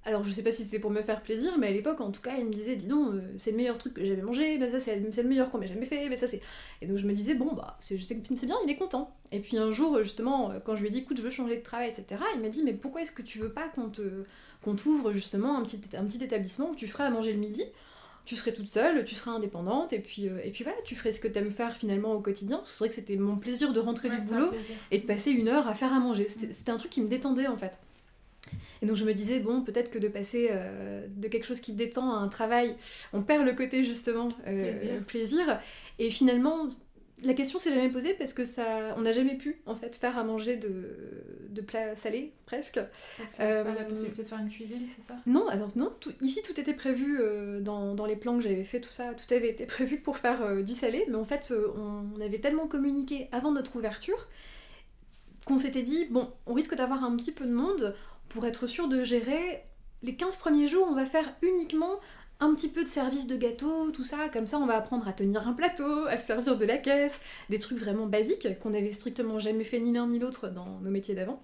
alors 0.06 0.24
je 0.24 0.32
sais 0.32 0.44
pas 0.44 0.52
si 0.52 0.64
c'était 0.64 0.80
pour 0.80 0.92
me 0.92 1.02
faire 1.02 1.22
plaisir, 1.22 1.58
mais 1.58 1.68
à 1.68 1.72
l'époque 1.72 2.00
en 2.00 2.12
tout 2.12 2.22
cas, 2.22 2.36
il 2.38 2.46
me 2.46 2.54
disait, 2.54 2.76
dis 2.76 2.86
donc, 2.86 3.16
euh, 3.16 3.22
c'est 3.38 3.52
le 3.52 3.58
meilleur 3.58 3.78
truc 3.80 3.96
que 3.96 4.06
j'avais 4.06 4.22
mangé, 4.22 4.60
bah, 4.60 4.70
ça 4.72 4.80
c'est 4.80 4.96
le 4.98 5.28
meilleur 5.28 5.50
qu'on 5.50 5.58
m'ait 5.58 5.68
jamais 5.68 5.88
fait, 5.88 6.08
mais 6.10 6.18
ça 6.18 6.28
c'est. 6.28 6.42
Et 6.82 6.88
donc 6.88 6.98
je 6.98 7.08
me 7.08 7.14
disais, 7.14 7.34
bon 7.34 7.54
bah, 7.54 7.78
c'est 7.80 7.98
bien, 8.46 8.56
il 8.64 8.70
est 8.70 8.78
content. 8.78 9.16
Et 9.32 9.40
puis 9.40 9.58
un 9.58 9.72
jour, 9.72 10.02
justement, 10.04 10.54
quand 10.64 10.76
je 10.76 10.82
lui 10.82 10.90
ai 10.90 10.92
dit, 10.92 11.00
écoute, 11.00 11.18
je 11.18 11.24
veux 11.24 11.32
changer 11.32 11.58
de 11.58 11.64
travail, 11.64 11.90
etc., 11.90 12.22
il 12.36 12.42
m'a 12.42 12.50
dit, 12.50 12.64
mais 12.64 12.74
pourquoi 12.74 13.02
est-ce 13.02 13.12
que 13.12 13.24
tu 13.24 13.40
veux 13.40 13.52
pas 13.52 13.68
qu'on 13.70 13.90
te 13.90 14.26
qu'on 14.64 14.76
t'ouvre 14.76 15.12
justement 15.12 15.58
un 15.58 15.64
petit, 15.64 15.80
un 15.96 16.06
petit 16.06 16.24
établissement 16.24 16.72
où 16.72 16.76
tu 16.76 16.88
ferais 16.88 17.04
à 17.04 17.10
manger 17.10 17.34
le 17.34 17.40
midi? 17.40 17.64
Tu 18.26 18.36
serais 18.36 18.54
toute 18.54 18.68
seule, 18.68 19.04
tu 19.06 19.14
serais 19.14 19.30
indépendante, 19.30 19.94
et 19.94 20.00
puis, 20.00 20.28
euh, 20.30 20.40
et 20.44 20.50
puis 20.50 20.64
voilà, 20.64 20.80
tu 20.84 20.96
ferais 20.96 21.12
ce 21.12 21.20
que 21.20 21.28
tu 21.28 21.38
aimes 21.38 21.52
faire 21.52 21.76
finalement 21.78 22.14
au 22.14 22.22
quotidien. 22.22 22.62
C'est 22.66 22.80
vrai 22.80 22.90
que 22.90 22.96
c'était 22.96 23.18
mon 23.18 23.38
plaisir 23.38 23.72
de 23.74 23.80
rentrer 23.80 24.10
du 24.10 24.16
boulot 24.26 24.50
et 24.90 24.98
de 24.98 25.06
passer 25.06 25.30
une 25.32 25.48
heure 25.48 25.68
à 25.68 25.76
faire 25.76 25.94
à 25.94 26.00
manger. 26.00 26.28
C'était 26.28 26.72
un 26.72 26.78
truc 26.78 26.90
qui 26.92 27.02
me 27.02 27.08
détendait 27.08 27.48
en 27.48 27.58
fait. 27.58 27.78
Et 28.82 28.86
donc 28.86 28.96
je 28.96 29.06
me 29.06 29.14
disais, 29.14 29.40
bon, 29.40 29.62
peut-être 29.62 29.92
que 29.92 30.00
de 30.00 30.08
passer 30.08 30.50
euh, 30.52 31.06
de 31.10 31.28
quelque 31.28 31.46
chose 31.46 31.60
qui 31.60 31.74
détend 31.74 32.14
à 32.14 32.18
un 32.18 32.28
travail, 32.28 32.76
on 33.14 33.22
perd 33.22 33.46
le 33.46 33.54
côté 33.54 33.84
justement 33.84 34.30
euh, 34.48 34.72
plaisir. 34.72 35.06
plaisir. 35.06 35.60
Et 36.00 36.12
finalement, 36.12 36.68
la 37.24 37.34
question 37.34 37.60
s'est 37.60 37.72
jamais 37.72 37.90
posée 37.90 38.14
parce 38.14 38.34
que 38.34 38.46
ça, 38.46 38.94
on 38.98 39.02
n'a 39.02 39.12
jamais 39.12 39.36
pu 39.36 39.62
en 39.66 39.76
fait 39.76 39.96
faire 39.96 40.18
à 40.18 40.24
manger 40.24 40.58
de, 40.58 40.98
de 41.50 41.62
plats 41.62 41.96
salés 41.96 42.34
presque. 42.46 42.80
Parce 43.18 43.38
euh, 43.40 43.64
pas 43.64 43.74
la 43.74 43.84
possibilité 43.84 44.24
de 44.24 44.28
faire 44.28 44.40
une 44.40 44.50
cuisine, 44.50 44.86
c'est 44.94 45.02
ça? 45.02 45.16
Non, 45.26 45.48
alors 45.48 45.70
non. 45.76 45.94
ici 46.22 46.42
tout 46.46 46.60
était 46.60 46.74
prévu 46.74 47.18
euh, 47.20 47.62
dans, 47.62 47.96
dans, 47.96 48.06
les 48.06 48.16
plans 48.16 48.38
que 48.38 48.44
j'avais 48.44 48.64
fait, 48.64 48.82
tout 48.82 48.92
ça, 48.92 49.14
tout 49.14 49.34
avait 49.34 49.50
été 49.50 49.66
prévu 49.66 49.98
pour 49.98 50.18
faire 50.18 50.44
euh, 50.44 50.62
du 50.62 50.74
salé, 50.74 51.06
mais 51.08 51.16
en 51.16 51.26
fait 51.26 51.54
on, 51.78 52.20
avait 52.22 52.40
tellement 52.40 52.68
communiqué 52.68 53.28
avant 53.32 53.52
notre 53.52 53.76
ouverture 53.76 54.28
qu'on 55.46 55.60
s'était 55.60 55.84
dit 55.84 56.06
bon, 56.10 56.30
on 56.48 56.54
risque 56.54 56.76
d'avoir 56.76 57.04
un 57.04 57.16
petit 57.16 57.32
peu 57.32 57.46
de 57.46 57.54
monde 57.54 57.96
pour 58.30 58.46
être 58.46 58.68
sûr 58.68 58.88
de 58.88 59.04
gérer. 59.04 59.64
Les 60.04 60.16
15 60.16 60.38
premiers 60.38 60.68
jours, 60.68 60.88
on 60.90 60.96
va 60.96 61.06
faire 61.06 61.34
uniquement 61.42 62.00
un 62.40 62.54
petit 62.54 62.68
peu 62.68 62.84
de 62.84 62.88
service 62.88 63.28
de 63.28 63.38
gâteau, 63.38 63.92
tout 63.92 64.04
ça, 64.04 64.30
comme 64.30 64.46
ça 64.46 64.58
on 64.58 64.66
va 64.66 64.76
apprendre 64.76 65.08
à 65.08 65.14
tenir 65.14 65.48
un 65.48 65.54
plateau, 65.54 66.06
à 66.08 66.18
servir 66.18 66.58
de 66.58 66.66
la 66.66 66.78
caisse, 66.78 67.20
des 67.50 67.60
trucs 67.60 67.78
vraiment 67.78 68.08
basiques 68.08 68.60
qu'on 68.60 68.72
n'avait 68.72 68.92
strictement 68.92 69.40
jamais 69.40 69.64
fait 69.64 69.80
ni 69.80 69.94
l'un 69.94 70.08
ni 70.08 70.20
l'autre 70.20 70.50
dans 70.50 70.80
nos 70.82 70.90
métiers 70.90 71.16
d'avant. 71.16 71.42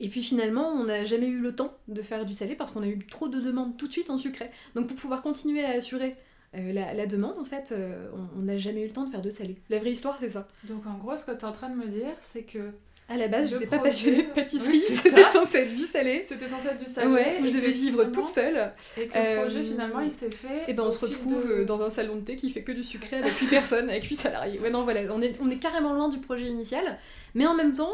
Et 0.00 0.08
puis 0.08 0.22
finalement, 0.22 0.68
on 0.68 0.84
n'a 0.84 1.04
jamais 1.04 1.26
eu 1.26 1.38
le 1.38 1.54
temps 1.54 1.76
de 1.88 2.02
faire 2.02 2.24
du 2.24 2.34
salé 2.34 2.56
parce 2.56 2.72
qu'on 2.72 2.82
a 2.82 2.86
eu 2.86 2.98
trop 3.06 3.28
de 3.28 3.40
demandes 3.40 3.76
tout 3.76 3.86
de 3.86 3.92
suite 3.92 4.10
en 4.10 4.18
sucré. 4.18 4.50
Donc 4.74 4.88
pour 4.88 4.96
pouvoir 4.96 5.22
continuer 5.22 5.64
à 5.64 5.70
assurer 5.70 6.16
euh, 6.56 6.72
la, 6.72 7.06
demande, 7.06 7.38
en 7.38 7.44
fait, 7.44 7.72
euh, 7.72 8.08
on 8.36 8.42
n'a 8.42 8.56
jamais 8.56 8.82
eu 8.82 8.86
le 8.86 8.92
temps 8.92 9.04
de 9.04 9.10
faire 9.10 9.22
de 9.22 9.30
salé. 9.30 9.56
La 9.70 9.78
vraie 9.78 9.92
histoire, 9.92 10.18
c'est 10.18 10.28
ça. 10.28 10.48
Donc 10.64 10.86
en 10.86 10.98
gros, 10.98 11.16
ce 11.16 11.24
que 11.24 11.32
tu 11.32 11.38
es 11.38 11.44
en 11.44 11.52
train 11.52 11.68
de 11.68 11.76
me 11.76 11.86
dire, 11.86 12.14
c'est 12.20 12.42
que 12.42 12.72
à 13.06 13.16
la 13.18 13.28
base, 13.28 13.50
je 13.50 13.54
n'étais 13.54 13.66
pas 13.66 13.80
passionnée 13.80 14.22
de 14.22 14.32
pâtisserie, 14.32 14.78
c'était 14.78 15.24
censé 15.24 15.58
être 15.58 15.74
du 15.74 15.82
salé. 15.82 16.22
C'était 16.26 16.48
censé 16.48 16.68
être 16.68 16.82
du 16.82 16.90
salé. 16.90 17.12
Ouais, 17.12 17.40
je 17.44 17.50
devais 17.50 17.70
vivre 17.70 18.04
toute 18.04 18.24
seule. 18.24 18.72
Et 18.96 19.08
que 19.08 19.18
le 19.18 19.40
projet, 19.42 19.58
euh, 19.58 19.62
finalement, 19.62 20.00
il 20.00 20.10
s'est 20.10 20.30
fait. 20.30 20.64
Et 20.68 20.74
ben, 20.74 20.84
on 20.84 20.90
se 20.90 21.00
retrouve 21.00 21.50
euh, 21.50 21.64
dans 21.66 21.82
un 21.82 21.90
salon 21.90 22.16
de 22.16 22.22
thé 22.22 22.36
qui 22.36 22.48
fait 22.48 22.62
que 22.62 22.72
du 22.72 22.82
sucré 22.82 23.18
avec 23.18 23.34
8 23.34 23.46
personnes, 23.50 23.90
avec 23.90 24.04
8 24.04 24.16
salariés. 24.16 24.58
Ouais, 24.58 24.70
non, 24.70 24.84
voilà, 24.84 25.02
on 25.12 25.20
est, 25.20 25.38
on 25.42 25.50
est 25.50 25.58
carrément 25.58 25.92
loin 25.92 26.08
du 26.08 26.18
projet 26.18 26.46
initial, 26.46 26.98
mais 27.34 27.46
en 27.46 27.54
même 27.54 27.74
temps, 27.74 27.92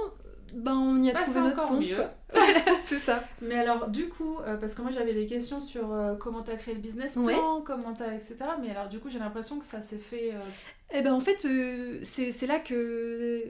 ben, 0.55 0.75
on 0.75 1.03
y 1.03 1.11
a 1.11 1.13
bah, 1.13 1.23
trouvé 1.23 1.41
notre 1.41 1.67
compte. 1.67 1.85
Voilà, 2.33 2.61
c'est 2.87 2.99
ça. 2.99 3.25
Mais 3.43 3.57
alors, 3.57 3.89
du 3.89 4.09
coup, 4.09 4.39
euh, 4.47 4.57
parce 4.59 4.77
que 4.77 4.83
moi 4.83 4.93
j'avais 4.93 5.15
des 5.15 5.27
questions 5.27 5.61
sur 5.61 5.89
comment 5.89 6.17
comment 6.19 6.43
t'as 6.43 6.55
créé 6.55 6.75
le 6.75 6.81
business 6.81 7.15
plan, 7.15 7.63
comment 7.63 7.95
t'as, 7.95 8.15
etc. 8.15 8.37
Mais 8.63 8.71
alors, 8.71 8.89
du 8.89 9.01
coup, 9.01 9.11
j'ai 9.11 9.19
l'impression 9.19 9.59
que 9.59 9.65
ça 9.65 9.83
s'est 9.83 9.99
fait. 9.99 10.35
Eh 10.93 11.03
ben, 11.03 11.13
en 11.13 11.21
fait, 11.21 11.45
c'est 12.05 12.47
là 12.47 12.61
que 12.61 13.43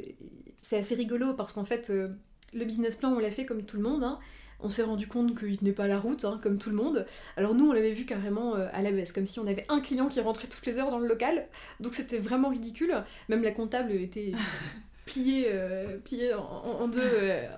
c'est 0.62 0.76
assez 0.76 0.94
rigolo 0.94 1.34
parce 1.34 1.52
qu'en 1.52 1.64
fait, 1.64 1.90
euh, 1.90 2.08
le 2.52 2.64
business 2.64 2.96
plan, 2.96 3.12
on 3.12 3.18
l'a 3.18 3.30
fait 3.30 3.46
comme 3.46 3.64
tout 3.64 3.76
le 3.76 3.82
monde. 3.82 4.04
Hein. 4.04 4.18
On 4.62 4.68
s'est 4.68 4.82
rendu 4.82 5.06
compte 5.06 5.38
qu'il 5.38 5.58
n'est 5.62 5.72
pas 5.72 5.86
la 5.86 5.98
route, 5.98 6.24
hein, 6.24 6.38
comme 6.42 6.58
tout 6.58 6.70
le 6.70 6.76
monde. 6.76 7.06
Alors 7.36 7.54
nous, 7.54 7.68
on 7.68 7.72
l'avait 7.72 7.92
vu 7.92 8.04
carrément 8.04 8.56
euh, 8.56 8.68
à 8.72 8.82
la 8.82 8.92
baisse, 8.92 9.12
comme 9.12 9.26
si 9.26 9.38
on 9.40 9.46
avait 9.46 9.64
un 9.68 9.80
client 9.80 10.08
qui 10.08 10.20
rentrait 10.20 10.48
toutes 10.48 10.66
les 10.66 10.78
heures 10.78 10.90
dans 10.90 10.98
le 10.98 11.08
local. 11.08 11.48
Donc 11.80 11.94
c'était 11.94 12.18
vraiment 12.18 12.50
ridicule. 12.50 12.94
Même 13.28 13.42
la 13.42 13.52
comptable 13.52 13.92
était 13.92 14.32
pliée, 15.06 15.46
euh, 15.48 15.96
en, 16.36 16.88
deux, 16.88 17.00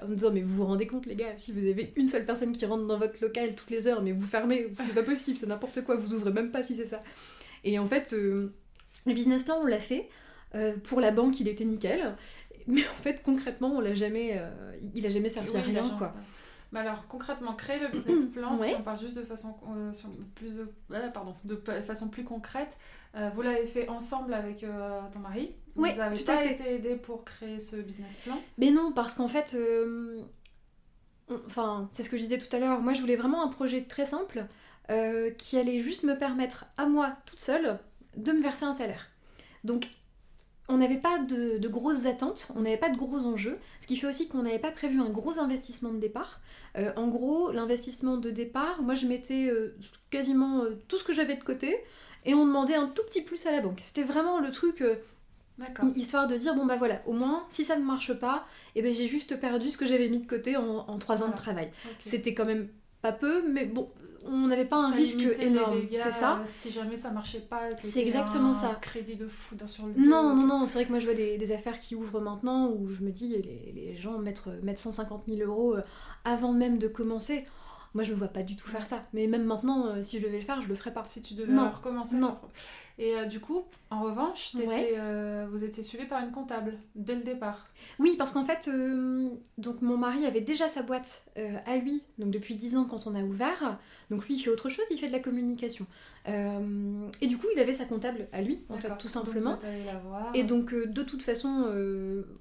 en 0.03 0.09
disant 0.09 0.31
mais 0.31 0.43
vous 0.43 0.55
vous 0.55 0.65
rendez 0.67 0.87
compte 0.87 1.07
les 1.07 1.17
gars, 1.17 1.37
si 1.37 1.51
vous 1.53 1.69
avez 1.69 1.93
une 1.97 2.07
seule 2.07 2.25
personne 2.25 2.53
qui 2.53 2.65
rentre 2.67 2.87
dans 2.87 2.99
votre 2.99 3.21
local 3.21 3.55
toutes 3.57 3.71
les 3.71 3.89
heures, 3.89 4.01
mais 4.01 4.13
vous 4.13 4.27
fermez, 4.27 4.69
c'est 4.85 4.95
pas 4.95 5.03
possible, 5.03 5.37
c'est 5.37 5.47
n'importe 5.47 5.83
quoi, 5.83 5.97
vous 5.97 6.15
ouvrez 6.15 6.33
même 6.33 6.53
pas 6.53 6.63
si 6.63 6.77
c'est 6.77 6.87
ça. 6.87 7.01
Et 7.65 7.79
en 7.79 7.87
fait, 7.87 8.13
le 8.13 8.53
business 9.05 9.43
plan, 9.43 9.57
on 9.61 9.67
l'a 9.67 9.81
fait. 9.81 10.09
pour 10.85 11.01
la 11.01 11.11
banque, 11.11 11.41
il 11.41 11.49
était 11.49 11.65
nickel 11.65 12.15
mais 12.67 12.83
en 12.83 13.03
fait 13.03 13.23
concrètement 13.23 13.69
on 13.69 13.81
l'a 13.81 13.95
jamais 13.95 14.39
euh, 14.39 14.77
il 14.95 15.05
a 15.07 15.09
jamais 15.09 15.29
servi 15.29 15.57
à 15.57 15.61
rien 15.61 15.89
quoi 15.99 16.15
Mais 16.73 16.81
alors 16.81 17.07
concrètement, 17.07 17.55
créer 17.55 17.81
le 17.81 17.89
business 17.89 18.27
plan, 18.33 18.57
si 18.57 18.75
on 18.79 18.83
parle 18.83 18.99
juste 18.99 19.19
de 19.19 19.25
façon 19.25 19.57
euh, 19.77 19.93
plus 20.35 20.57
de, 20.57 20.69
pardon, 21.13 21.35
de 21.45 21.57
façon 21.87 22.09
plus 22.09 22.25
concrète, 22.25 22.79
euh, 23.15 23.31
vous 23.35 23.43
l'avez 23.43 23.67
fait 23.67 23.89
ensemble 23.89 24.33
avec 24.35 24.65
ton 25.13 25.19
mari? 25.19 25.55
Oui, 25.77 25.91
vous 25.93 26.01
avez 26.01 26.17
tout 26.17 26.25
pas 26.25 26.45
été 26.45 26.75
aidé 26.75 26.97
pour 26.97 27.25
créer 27.25 27.61
ce 27.61 27.77
business 27.77 28.17
plan? 28.25 28.39
Mais 28.59 28.71
non, 28.71 28.93
parce 28.93 29.15
qu'en 29.15 29.29
fait, 29.29 29.57
enfin, 31.47 31.89
c'est 31.93 32.03
ce 32.03 32.11
que 32.11 32.17
je 32.17 32.23
disais 32.23 32.39
tout 32.39 32.55
à 32.55 32.59
l'heure. 32.59 32.81
Moi, 32.81 32.95
je 32.95 33.01
voulais 33.01 33.17
vraiment 33.17 33.45
un 33.45 33.49
projet 33.49 33.83
très 33.83 34.07
simple 34.07 34.47
qui 35.39 35.59
allait 35.59 35.81
juste 35.81 36.05
me 36.05 36.19
permettre 36.19 36.67
à 36.77 36.87
moi 36.87 37.17
toute 37.27 37.41
seule 37.41 37.79
de 38.17 38.33
me 38.33 38.43
verser 38.43 38.65
un 38.65 38.75
salaire. 38.75 39.09
Donc 39.65 39.89
on 40.69 40.79
n'avait 40.79 40.99
pas 40.99 41.19
de, 41.19 41.69
grosses 41.69 42.07
attentes, 42.07 42.49
on 42.55 42.61
n'avait 42.61 42.77
pas 42.77 42.89
de 42.89 42.97
gros 42.97 43.19
enjeux, 43.19 43.59
ce 43.81 43.87
qui 43.87 43.97
fait 43.97 44.07
aussi 44.07 44.29
qu'on 44.29 44.43
n'avait 44.43 44.59
pas 44.59 44.71
prévu 44.71 45.01
un 45.01 45.11
gros 45.11 45.39
investissement 45.39 45.93
de 45.93 45.99
départ. 45.99 46.41
Euh, 46.79 46.93
en 46.97 47.09
gros, 47.09 47.51
l'investissement 47.51 48.17
de 48.17 48.31
départ, 48.31 48.81
moi 48.83 48.95
je 48.95 49.07
mettais 49.07 49.49
euh, 49.49 49.77
quasiment 50.11 50.65
euh, 50.65 50.79
tout 50.89 50.99
ce 50.99 51.05
que 51.05 51.13
j'avais 51.13 51.37
de 51.37 51.45
côté 51.45 51.77
et 52.25 52.35
on 52.35 52.47
demandait 52.47 52.77
un 52.77 52.87
tout 52.87 53.03
petit 53.05 53.23
plus 53.23 53.45
à 53.47 53.51
la 53.51 53.61
banque. 53.61 53.81
C'était 53.83 54.05
vraiment 54.05 54.39
le 54.39 54.51
truc, 54.51 54.83
histoire 55.95 56.29
de 56.29 56.37
dire 56.37 56.55
bon 56.55 56.65
bah 56.65 56.77
voilà, 56.77 57.03
au 57.07 57.13
moins 57.13 57.45
si 57.51 57.65
ça 57.65 57.77
ne 57.77 57.85
marche 57.85 58.15
pas, 58.15 58.47
et 58.75 58.79
eh 58.79 58.83
ben 58.83 58.95
j'ai 58.95 59.09
juste 59.09 59.39
perdu 59.41 59.71
ce 59.71 59.77
que 59.77 59.85
j'avais 59.85 60.09
mis 60.09 60.21
de 60.21 60.27
côté 60.27 60.57
en, 60.57 60.99
trois 60.99 61.25
ans 61.25 61.29
de 61.29 61.37
travail. 61.37 61.71
C'était 61.99 62.35
quand 62.35 62.47
même 62.47 62.69
pas 63.03 63.13
peu, 63.13 63.47
mais 63.49 63.67
bon, 63.67 63.91
on 64.25 64.47
n'avait 64.47 64.65
pas 64.65 64.79
un 64.79 64.93
risque 64.93 65.21
énorme. 65.41 65.83
C'est 65.91 66.13
ça? 66.13 66.41
Si 66.45 66.71
jamais 66.71 66.97
ça 66.97 67.11
marchait 67.11 67.41
pas, 67.41 67.63
c'est 67.83 68.01
exactement 68.01 68.51
un 68.51 68.55
ça. 68.55 68.79
Crédit 68.81 69.17
de 69.17 69.27
fou 69.27 69.57
sur 69.67 69.87
le. 69.87 69.95
Non, 69.97 70.35
non, 70.35 70.47
non. 70.47 70.67
C'est 70.67 70.79
vrai 70.79 70.85
que 70.85 70.91
moi 70.91 70.99
je 71.01 71.07
vois 71.07 71.15
des, 71.15 71.53
affaires 71.53 71.79
qui 71.79 71.95
ouvrent 71.95 72.21
maintenant 72.21 72.71
où 72.71 72.87
je 72.87 73.03
me 73.03 73.11
dis 73.11 73.29
les, 73.75 73.97
gens 73.97 74.19
mettent, 74.19 74.45
mettent 74.63 74.79
150 74.79 75.25
000 75.29 75.51
euros 75.51 75.77
euh, 75.77 75.83
avant 76.25 76.53
même 76.53 76.79
de 76.79 76.89
commencer. 76.89 77.45
Moi, 77.95 78.05
je 78.05 78.13
ne 78.13 78.17
vois 78.17 78.29
pas 78.29 78.43
du 78.43 78.57
tout 78.57 78.69
faire 78.69 78.87
ça. 78.87 79.05
Mais 79.13 79.27
même 79.27 79.45
maintenant, 79.45 79.87
euh, 79.87 80.03
si 80.03 80.19
je 80.19 80.27
devais 80.27 80.39
le 80.39 80.45
faire, 80.45 80.61
je 80.63 80.69
le 80.69 80.75
ferais 80.75 80.93
pas. 80.93 81.05
Si 81.05 81.21
tu 81.21 81.35
devais 81.35 81.57
recommencer. 81.59 82.17
Non. 82.17 82.39
Et 82.99 83.17
euh, 83.17 83.27
du 83.27 83.41
coup, 83.41 83.65
en 83.91 84.03
revanche, 84.03 84.53
euh, 84.57 85.47
vous 85.51 85.65
étiez 85.65 85.83
suivi 85.83 86.07
par 86.07 86.23
une 86.23 86.31
comptable 86.31 86.79
dès 86.95 87.15
le 87.15 87.23
départ. 87.23 87.67
Oui, 87.99 88.15
parce 88.17 88.33
qu'en 88.33 88.45
fait, 88.45 88.71
donc 89.59 89.83
mon 89.83 89.97
mari 89.97 90.25
avait 90.25 90.41
déjà 90.41 90.69
sa 90.69 90.83
boîte 90.83 91.27
à 91.67 91.77
lui, 91.77 92.03
donc 92.19 92.31
depuis 92.31 92.55
10 92.55 92.77
ans 92.77 92.85
quand 92.85 93.07
on 93.07 93.15
a 93.15 93.23
ouvert. 93.23 93.79
Donc 94.11 94.27
lui, 94.27 94.35
il 94.35 94.41
fait 94.41 94.51
autre 94.51 94.69
chose, 94.69 94.85
il 94.91 94.99
fait 94.99 95.09
de 95.09 95.13
la 95.13 95.21
communication. 95.21 95.87
et 96.27 97.27
du 97.27 97.39
coup, 97.39 97.47
il 97.55 97.61
avait 97.61 97.75
sa 97.75 97.85
comptable 97.85 98.29
à 98.33 98.41
lui, 98.41 98.61
en 98.69 98.79
fait, 98.79 98.97
tout 98.99 99.09
simplement. 99.09 99.59
Et 100.35 100.45
donc, 100.45 100.75
de 100.75 101.03
toute 101.03 101.23
façon, 101.23 101.67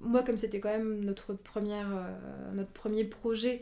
moi, 0.00 0.22
comme 0.22 0.38
c'était 0.38 0.60
quand 0.60 0.70
même 0.70 1.04
notre, 1.04 1.34
première, 1.34 1.88
notre 2.54 2.70
premier 2.70 3.04
projet, 3.04 3.60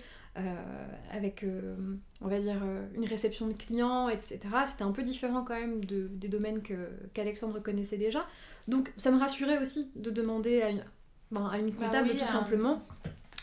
avec, 1.10 1.42
euh, 1.42 1.74
on 2.20 2.28
va 2.28 2.38
dire, 2.38 2.60
euh, 2.62 2.86
une 2.94 3.04
réception 3.04 3.48
de 3.48 3.52
clients, 3.52 4.08
etc. 4.08 4.38
C'était 4.68 4.84
un 4.84 4.92
peu 4.92 5.02
différent 5.02 5.42
quand 5.42 5.58
même 5.58 5.84
de, 5.84 6.08
des 6.08 6.28
domaines 6.28 6.62
qu'Alexandre 7.12 7.60
connaissait 7.60 7.96
déjà. 7.96 8.26
Donc 8.68 8.92
ça 8.96 9.10
me 9.10 9.18
rassurait 9.18 9.60
aussi 9.60 9.90
de 9.96 10.10
demander 10.10 10.62
à 10.62 10.70
une, 10.70 10.84
ben, 11.32 11.48
à 11.48 11.58
une 11.58 11.70
bah 11.70 11.84
comptable 11.84 12.10
tout 12.10 12.26
simplement 12.26 12.82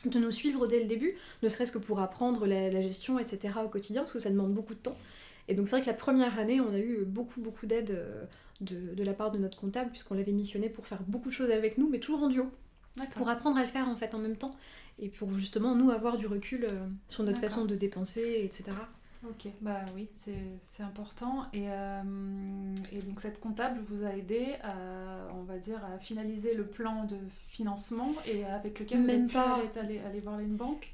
de 0.05 0.19
nous 0.19 0.31
suivre 0.31 0.67
dès 0.67 0.79
le 0.79 0.85
début, 0.85 1.15
ne 1.43 1.49
serait-ce 1.49 1.71
que 1.71 1.79
pour 1.79 1.99
apprendre 1.99 2.45
la, 2.45 2.81
gestion, 2.81 3.19
etc. 3.19 3.55
au 3.65 3.67
quotidien, 3.67 4.03
parce 4.03 4.13
que 4.13 4.19
ça 4.19 4.29
demande 4.29 4.53
beaucoup 4.53 4.73
de 4.73 4.79
temps. 4.79 4.97
Et 5.49 5.55
donc 5.55 5.67
c'est 5.67 5.75
vrai 5.75 5.81
que 5.81 5.87
la 5.87 5.93
première 5.93 6.39
année, 6.39 6.61
on 6.61 6.73
a 6.73 6.79
eu 6.79 7.03
beaucoup, 7.05 7.41
beaucoup 7.41 7.65
d'aide 7.65 7.99
de, 8.61 8.93
de, 8.93 9.03
la 9.03 9.13
part 9.13 9.31
de 9.31 9.37
notre 9.37 9.59
comptable, 9.59 9.89
puisqu'on 9.89 10.15
l'avait 10.15 10.31
missionné 10.31 10.69
pour 10.69 10.87
faire 10.87 11.01
beaucoup 11.07 11.29
de 11.29 11.33
choses 11.33 11.51
avec 11.51 11.77
nous, 11.77 11.89
mais 11.89 11.99
toujours 11.99 12.23
en 12.23 12.29
duo. 12.29 12.49
Pour 13.15 13.29
apprendre 13.29 13.57
à 13.57 13.61
le 13.61 13.67
faire 13.67 13.87
en 13.87 13.95
fait 13.95 14.15
en 14.15 14.19
même 14.19 14.37
temps 14.37 14.55
et 14.99 15.09
pour 15.09 15.31
justement 15.31 15.75
nous 15.75 15.91
avoir 15.91 16.17
du 16.17 16.27
recul 16.27 16.65
euh, 16.65 16.87
sur 17.07 17.23
notre 17.23 17.39
façon 17.39 17.65
de 17.65 17.75
dépenser, 17.75 18.41
etc. 18.43 18.71
Ok, 19.27 19.47
bah 19.61 19.81
oui, 19.95 20.07
c'est 20.13 20.83
important. 20.83 21.45
Et, 21.51 21.65
euh, 21.67 22.75
et, 22.91 23.01
donc 23.01 23.19
cette 23.19 23.39
comptable 23.39 23.79
vous 23.89 24.05
a 24.05 24.15
aidé 24.15 24.55
à, 24.63 24.75
on 25.33 25.43
va 25.43 25.57
dire, 25.57 25.83
à 25.83 25.97
finaliser 25.97 26.53
le 26.53 26.65
plan 26.65 27.03
de 27.05 27.17
financement 27.49 28.13
et 28.27 28.45
avec 28.45 28.79
lequel 28.79 29.01
vous 29.01 29.09
êtes 29.09 29.31
pas... 29.31 29.59
aller, 29.75 29.99
aller, 29.99 30.19
voir 30.19 30.39
une 30.39 30.55
banque 30.55 30.93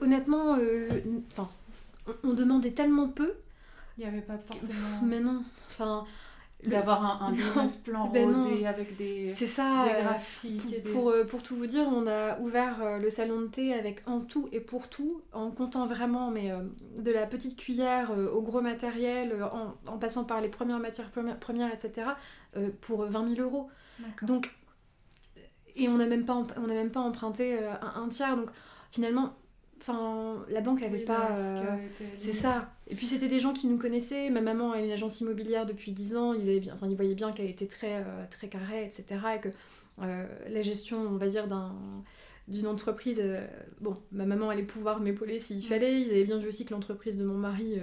Honnêtement, 0.00 0.56
euh, 0.58 0.88
on 2.24 2.32
demandait 2.32 2.72
tellement 2.72 3.08
peu. 3.08 3.34
Il 3.98 4.00
n'y 4.00 4.06
avait 4.06 4.22
pas 4.22 4.38
forcément... 4.38 5.02
Mais 5.04 5.20
non, 5.20 5.44
enfin 5.68 6.06
d'avoir 6.66 7.22
un, 7.22 7.32
business 7.32 7.76
plan 7.84 8.08
ben 8.08 8.32
rodé 8.32 8.66
avec 8.66 8.96
des, 8.96 9.28
c'est 9.28 9.46
ça, 9.46 9.86
des 9.86 10.02
graphiques. 10.02 10.82
Pour, 10.82 11.12
pour, 11.12 11.26
pour, 11.26 11.42
tout 11.42 11.56
vous 11.56 11.66
dire, 11.66 11.86
on 11.88 12.06
a 12.06 12.38
ouvert 12.40 12.82
euh, 12.82 12.98
le 12.98 13.10
salon 13.10 13.40
de 13.40 13.46
thé 13.46 13.74
avec 13.74 14.02
en 14.06 14.20
tout 14.20 14.48
et 14.52 14.60
pour 14.60 14.88
tout, 14.88 15.22
en 15.32 15.50
comptant 15.50 15.86
vraiment 15.86 16.30
mais, 16.30 16.50
euh, 16.50 16.58
de 16.98 17.10
la 17.10 17.26
petite 17.26 17.58
cuillère 17.58 18.10
euh, 18.10 18.30
au 18.30 18.42
gros 18.42 18.60
matériel, 18.60 19.34
en, 19.42 19.74
en, 19.90 19.98
passant 19.98 20.24
par 20.24 20.40
les 20.40 20.48
premières 20.48 20.80
matières 20.80 21.10
premières, 21.10 21.72
etc., 21.72 22.08
pour 22.80 23.04
20 23.04 23.34
000 23.36 23.40
euros. 23.40 23.68
Donc, 24.22 24.54
et 25.76 25.88
on 25.88 25.96
n'a 25.96 26.06
même, 26.06 26.24
pas, 26.24 26.34
on 26.56 26.66
même 26.66 26.90
pas 26.90 27.00
emprunté 27.00 27.58
un, 27.58 28.02
un 28.02 28.08
tiers. 28.08 28.36
Donc 28.36 28.50
finalement, 28.90 29.34
Enfin, 29.80 30.44
la 30.50 30.60
banque 30.60 30.82
avait 30.82 30.98
pas. 30.98 31.30
Euh, 31.38 31.76
c'est 32.16 32.32
ça. 32.32 32.70
Et 32.90 32.94
puis 32.94 33.06
c'était 33.06 33.28
des 33.28 33.40
gens 33.40 33.52
qui 33.52 33.66
nous 33.66 33.78
connaissaient. 33.78 34.30
Ma 34.30 34.40
maman 34.40 34.72
a 34.72 34.80
une 34.80 34.90
agence 34.90 35.20
immobilière 35.20 35.64
depuis 35.64 35.92
10 35.92 36.16
ans. 36.16 36.34
Ils, 36.34 36.48
avaient 36.48 36.60
bien... 36.60 36.74
enfin, 36.74 36.88
ils 36.88 36.96
voyaient 36.96 37.14
bien 37.14 37.32
qu'elle 37.32 37.48
était 37.48 37.66
très, 37.66 37.96
euh, 37.96 38.24
très 38.30 38.48
carrée, 38.48 38.84
etc. 38.84 39.20
Et 39.36 39.40
que 39.40 39.48
euh, 40.02 40.26
la 40.48 40.62
gestion, 40.62 40.98
on 40.98 41.16
va 41.16 41.28
dire, 41.28 41.46
d'un 41.46 41.74
d'une 42.48 42.66
entreprise, 42.66 43.22
bon, 43.80 43.96
ma 44.10 44.26
maman 44.26 44.50
allait 44.50 44.64
pouvoir 44.64 44.98
m'épauler 44.98 45.38
s'il 45.38 45.58
mm. 45.58 45.62
fallait. 45.62 46.00
Ils 46.00 46.10
avaient 46.10 46.24
bien 46.24 46.38
vu 46.38 46.48
aussi 46.48 46.64
que 46.64 46.74
l'entreprise 46.74 47.16
de 47.16 47.24
mon 47.24 47.34
mari, 47.34 47.76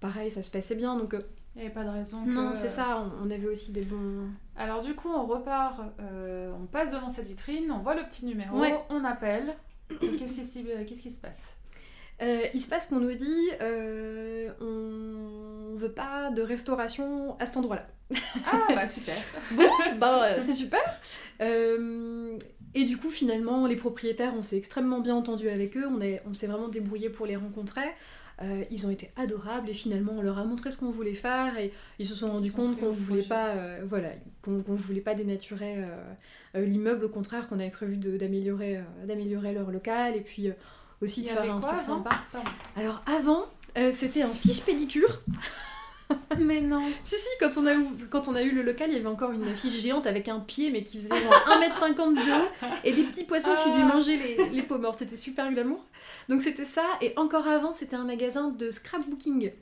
pareil, 0.00 0.30
ça 0.30 0.42
se 0.42 0.50
passait 0.50 0.76
bien. 0.76 0.96
Donc 0.96 1.14
il 1.54 1.60
n'y 1.60 1.66
avait 1.66 1.74
pas 1.74 1.84
de 1.84 1.90
raison. 1.90 2.24
Non, 2.24 2.54
c'est 2.54 2.70
ça, 2.70 3.06
on, 3.22 3.30
avait 3.30 3.48
aussi 3.48 3.72
des 3.72 3.82
bons. 3.82 4.28
Alors, 4.56 4.80
du 4.80 4.94
coup, 4.94 5.10
on 5.10 5.26
repart, 5.26 5.78
on 5.98 6.64
passe 6.72 6.92
devant 6.92 7.10
cette 7.10 7.26
vitrine, 7.26 7.70
on 7.70 7.80
voit 7.80 7.96
le 7.96 8.02
petit 8.04 8.24
numéro, 8.24 8.56
on 8.88 9.04
appelle, 9.04 9.54
Qu'est-ce 10.00 11.02
qui, 11.02 11.10
se 11.10 11.20
passe? 11.20 11.54
Euh, 12.22 12.42
il 12.54 12.60
se 12.60 12.68
passe 12.68 12.86
qu'on 12.86 13.00
nous 13.00 13.14
dit 13.14 13.50
euh, 13.60 14.50
on 14.60 15.76
veut 15.76 15.90
pas 15.92 16.30
de 16.30 16.42
restauration 16.42 17.36
à 17.40 17.46
cet 17.46 17.56
endroit-là. 17.56 17.86
Ah 18.46 18.66
bah 18.68 18.86
super. 18.86 19.16
bon, 19.52 19.68
bah 19.98 20.28
c'est 20.40 20.54
super. 20.54 20.80
Euh, 21.40 22.38
et 22.74 22.84
du 22.84 22.96
coup 22.98 23.10
finalement 23.10 23.66
les 23.66 23.76
propriétaires 23.76 24.32
on 24.36 24.42
s'est 24.42 24.56
extrêmement 24.56 25.00
bien 25.00 25.16
entendu 25.16 25.48
avec 25.48 25.76
eux, 25.76 25.86
on, 25.88 25.98
on 26.28 26.32
s'est 26.32 26.46
vraiment 26.46 26.68
débrouillé 26.68 27.10
pour 27.10 27.26
les 27.26 27.36
rencontrer. 27.36 27.88
Euh, 28.42 28.64
ils 28.70 28.84
ont 28.84 28.90
été 28.90 29.10
adorables 29.14 29.70
et 29.70 29.74
finalement 29.74 30.12
on 30.16 30.22
leur 30.22 30.38
a 30.38 30.44
montré 30.44 30.72
ce 30.72 30.78
qu'on 30.78 30.90
voulait 30.90 31.14
faire 31.14 31.56
et 31.56 31.72
ils 32.00 32.06
se 32.06 32.16
sont 32.16 32.26
rendus 32.26 32.50
compte 32.50 32.78
qu'on 32.78 32.90
voulait 32.90 33.22
pas, 33.22 33.54
voilà, 33.84 34.10
qu'on 34.42 34.62
voulait 34.74 35.00
pas 35.00 35.14
dénaturer 35.14 35.76
l'immeuble, 36.54 37.04
au 37.04 37.08
contraire, 37.08 37.46
qu'on 37.46 37.60
avait 37.60 37.70
prévu 37.70 37.96
d'améliorer 37.96 38.80
d'améliorer 39.06 39.52
leur 39.52 39.70
local 39.70 40.16
et 40.16 40.20
puis 40.20 40.50
aussi 41.04 41.22
de 41.22 41.28
faire 41.28 41.54
un 41.54 41.60
truc 41.60 41.80
sympa. 41.80 42.10
Alors 42.76 43.02
avant, 43.06 43.46
c'était 43.92 44.22
un 44.22 44.34
fiche 44.34 44.62
pédicure. 44.62 45.20
mais 46.38 46.60
non. 46.60 46.82
si, 47.02 47.14
si, 47.16 47.28
quand 47.40 47.56
on, 47.56 47.66
a 47.66 47.74
eu, 47.74 47.86
quand 48.10 48.28
on 48.28 48.34
a 48.34 48.42
eu 48.42 48.50
le 48.50 48.62
local, 48.62 48.90
il 48.90 48.96
y 48.96 48.98
avait 48.98 49.08
encore 49.08 49.32
une 49.32 49.56
fiche 49.56 49.80
géante 49.80 50.06
avec 50.06 50.28
un 50.28 50.38
pied, 50.40 50.70
mais 50.70 50.82
qui 50.82 50.98
faisait 50.98 51.08
genre 51.08 51.32
1m50 51.48 52.14
de 52.14 52.20
haut, 52.20 52.68
et 52.84 52.92
des 52.92 53.04
petits 53.04 53.24
poissons 53.24 53.54
qui 53.62 53.70
lui 53.70 53.82
ah. 53.82 53.94
mangeaient 53.94 54.16
les, 54.16 54.50
les 54.50 54.62
peaux 54.62 54.78
mortes. 54.78 54.98
C'était 54.98 55.16
super 55.16 55.50
glamour. 55.50 55.82
Donc 56.28 56.42
c'était 56.42 56.66
ça, 56.66 56.84
et 57.00 57.14
encore 57.16 57.46
avant, 57.48 57.72
c'était 57.72 57.96
un 57.96 58.04
magasin 58.04 58.50
de 58.50 58.70
scrapbooking. 58.70 59.52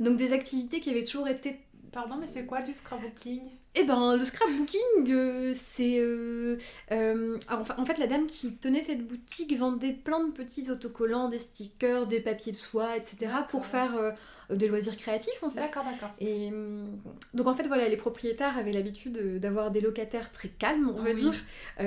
Donc 0.00 0.16
des 0.16 0.32
activités 0.32 0.80
qui 0.80 0.90
avaient 0.90 1.04
toujours 1.04 1.28
été 1.28 1.60
Pardon, 1.94 2.16
mais 2.16 2.26
c'est 2.26 2.44
quoi 2.44 2.60
du 2.60 2.74
scrapbooking? 2.74 3.42
Eh 3.76 3.82
ben, 3.82 4.16
le 4.16 4.24
scrapbooking, 4.24 5.10
euh, 5.10 5.52
c'est... 5.56 5.98
Euh, 5.98 6.56
euh, 6.92 7.38
en 7.50 7.84
fait, 7.84 7.98
la 7.98 8.06
dame 8.06 8.26
qui 8.26 8.54
tenait 8.54 8.82
cette 8.82 9.04
boutique 9.04 9.56
vendait 9.58 9.92
plein 9.92 10.24
de 10.24 10.30
petits 10.30 10.70
autocollants, 10.70 11.28
des 11.28 11.40
stickers, 11.40 12.06
des 12.06 12.20
papiers 12.20 12.52
de 12.52 12.56
soie, 12.56 12.96
etc. 12.96 13.32
pour 13.48 13.66
faire 13.66 14.14
des 14.50 14.68
loisirs 14.68 14.96
créatifs, 14.96 15.42
en 15.42 15.50
fait. 15.50 15.60
D'accord, 15.60 15.84
d'accord. 15.84 16.10
Et 16.20 16.50
donc, 17.34 17.46
en 17.46 17.54
fait, 17.54 17.66
voilà, 17.66 17.88
les 17.88 17.96
propriétaires 17.96 18.56
avaient 18.56 18.72
l'habitude 18.72 19.38
d'avoir 19.38 19.70
des 19.70 19.80
locataires 19.80 20.32
très 20.32 20.48
calmes, 20.48 20.92
on 20.94 21.02
va 21.02 21.14
dire, 21.14 21.34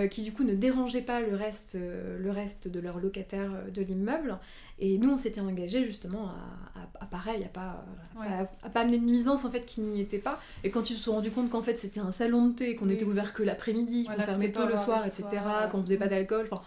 qui 0.10 0.22
du 0.22 0.34
coup 0.34 0.44
ne 0.44 0.54
dérangeaient 0.54 1.02
pas 1.02 1.22
le 1.22 1.36
reste, 1.36 1.76
le 1.76 2.32
reste 2.32 2.68
de 2.68 2.80
leurs 2.80 3.00
locataires 3.00 3.52
de 3.74 3.82
l'immeuble. 3.82 4.40
Et 4.80 5.00
nous, 5.00 5.10
on 5.10 5.18
s'était 5.18 5.42
engagé 5.42 5.86
justement 5.86 6.32
à, 7.00 7.06
pareil, 7.06 7.44
à 7.44 7.48
pas, 7.48 7.84
à, 8.64 8.70
pas 8.70 8.82
amener 8.82 9.00
de 9.00 9.06
nuisance 9.06 9.44
en 9.46 9.52
fait 9.52 9.66
qui 9.66 9.82
n'y 9.82 10.02
était 10.02 10.20
pas. 10.20 10.40
Et 10.64 10.70
quand 10.70 10.90
ils 10.90 10.96
se 10.96 11.04
sont 11.04 11.14
rendus 11.14 11.32
compte 11.32 11.50
qu'en 11.50 11.64
fait 11.64 11.78
c'était 11.78 12.00
un 12.00 12.12
salon 12.12 12.48
de 12.48 12.54
thé, 12.54 12.76
qu'on 12.76 12.90
était 12.90 13.06
ouvert 13.06 13.34
que 13.34 13.44
l'après-midi, 13.44 14.06
qu'on 14.06 14.22
fermait 14.22 14.52
tôt 14.52 14.66
le 14.66 14.78
soir, 14.78 15.06
etc., 15.06 15.26
qu'on 15.72 15.82
faisait 15.82 15.98
pas 15.98 16.08
d'alcool, 16.08 16.48
enfin 16.52 16.62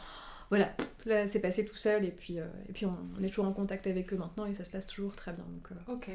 voilà, 0.50 0.69
là 1.07 1.26
c'est 1.26 1.40
passé 1.40 1.64
tout 1.64 1.76
seul 1.76 2.04
et 2.04 2.11
puis, 2.11 2.38
euh, 2.38 2.45
et 2.69 2.73
puis 2.73 2.85
on, 2.87 3.23
est 3.23 3.28
toujours 3.28 3.47
en 3.47 3.52
contact 3.52 3.87
avec 3.87 4.12
eux 4.12 4.16
maintenant 4.16 4.47
et 4.47 4.54
ça 4.54 4.64
se 4.64 4.71
passe 4.71 4.87
toujours 4.87 5.16
très 5.16 5.33
bien. 5.33 5.45
Donc, 5.45 5.69
euh. 5.73 5.92
Ok. 5.95 6.11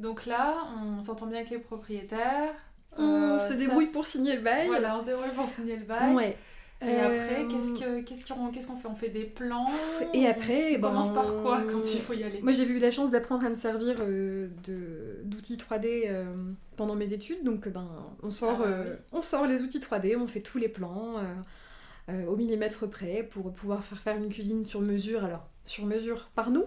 Donc 0.00 0.26
là, 0.26 0.56
on 0.82 1.02
s'entend 1.02 1.26
bien 1.26 1.38
avec 1.38 1.50
les 1.50 1.58
propriétaires. 1.58 2.54
On 2.96 3.34
euh, 3.34 3.38
se 3.38 3.52
débrouille 3.54 3.88
pour 3.88 4.06
signer 4.06 4.36
le 4.36 4.42
bail. 4.42 4.66
Voilà, 4.68 4.96
on 4.96 5.00
se 5.00 5.06
débrouille 5.06 5.34
pour 5.34 5.46
signer 5.46 5.76
le 5.76 5.84
bail. 5.84 6.14
Ouais. 6.14 6.36
Et 6.84 6.96
après, 6.98 7.46
qu'est-ce 7.48 7.78
que- 7.78 8.00
qu'est-ce 8.00 8.26
qu'on 8.32 8.50
qu'est-ce 8.50 8.66
qu'on 8.66 8.76
fait? 8.76 8.88
On 8.88 8.96
fait 8.96 9.08
des 9.08 9.24
plans? 9.24 9.66
Et 10.14 10.26
après, 10.26 10.76
on 10.76 10.80
ben, 10.80 10.88
commence 10.88 11.14
par 11.14 11.42
quoi 11.42 11.62
quand 11.62 11.80
il 11.94 12.00
faut 12.00 12.12
y 12.12 12.24
aller? 12.24 12.40
Moi, 12.42 12.50
j'ai 12.50 12.66
eu 12.66 12.78
la 12.78 12.90
chance 12.90 13.10
d'apprendre 13.10 13.46
à 13.46 13.50
me 13.50 13.54
servir 13.54 13.94
euh, 14.00 14.48
de- 14.64 15.20
d'outils 15.24 15.56
3D 15.56 16.06
euh, 16.08 16.24
pendant 16.76 16.96
mes 16.96 17.12
études. 17.12 17.44
Donc, 17.44 17.68
ben, 17.68 17.88
on 18.24 18.32
sort, 18.32 18.62
Ah, 18.64 18.68
euh, 18.68 18.84
oui. 18.94 18.96
on 19.12 19.22
sort 19.22 19.46
les 19.46 19.60
outils 19.60 19.78
3D, 19.78 20.16
on 20.16 20.26
fait 20.26 20.40
tous 20.40 20.58
les 20.58 20.68
plans 20.68 21.18
euh, 22.08 22.26
au 22.26 22.36
millimètre 22.36 22.88
près 22.88 23.22
pour 23.22 23.52
pouvoir 23.52 23.84
faire 23.84 23.98
faire 23.98 24.16
une 24.16 24.28
cuisine 24.28 24.66
sur 24.66 24.80
mesure. 24.80 25.24
Alors, 25.24 25.46
sur 25.64 25.86
mesure 25.86 26.30
par 26.34 26.50
nous, 26.50 26.64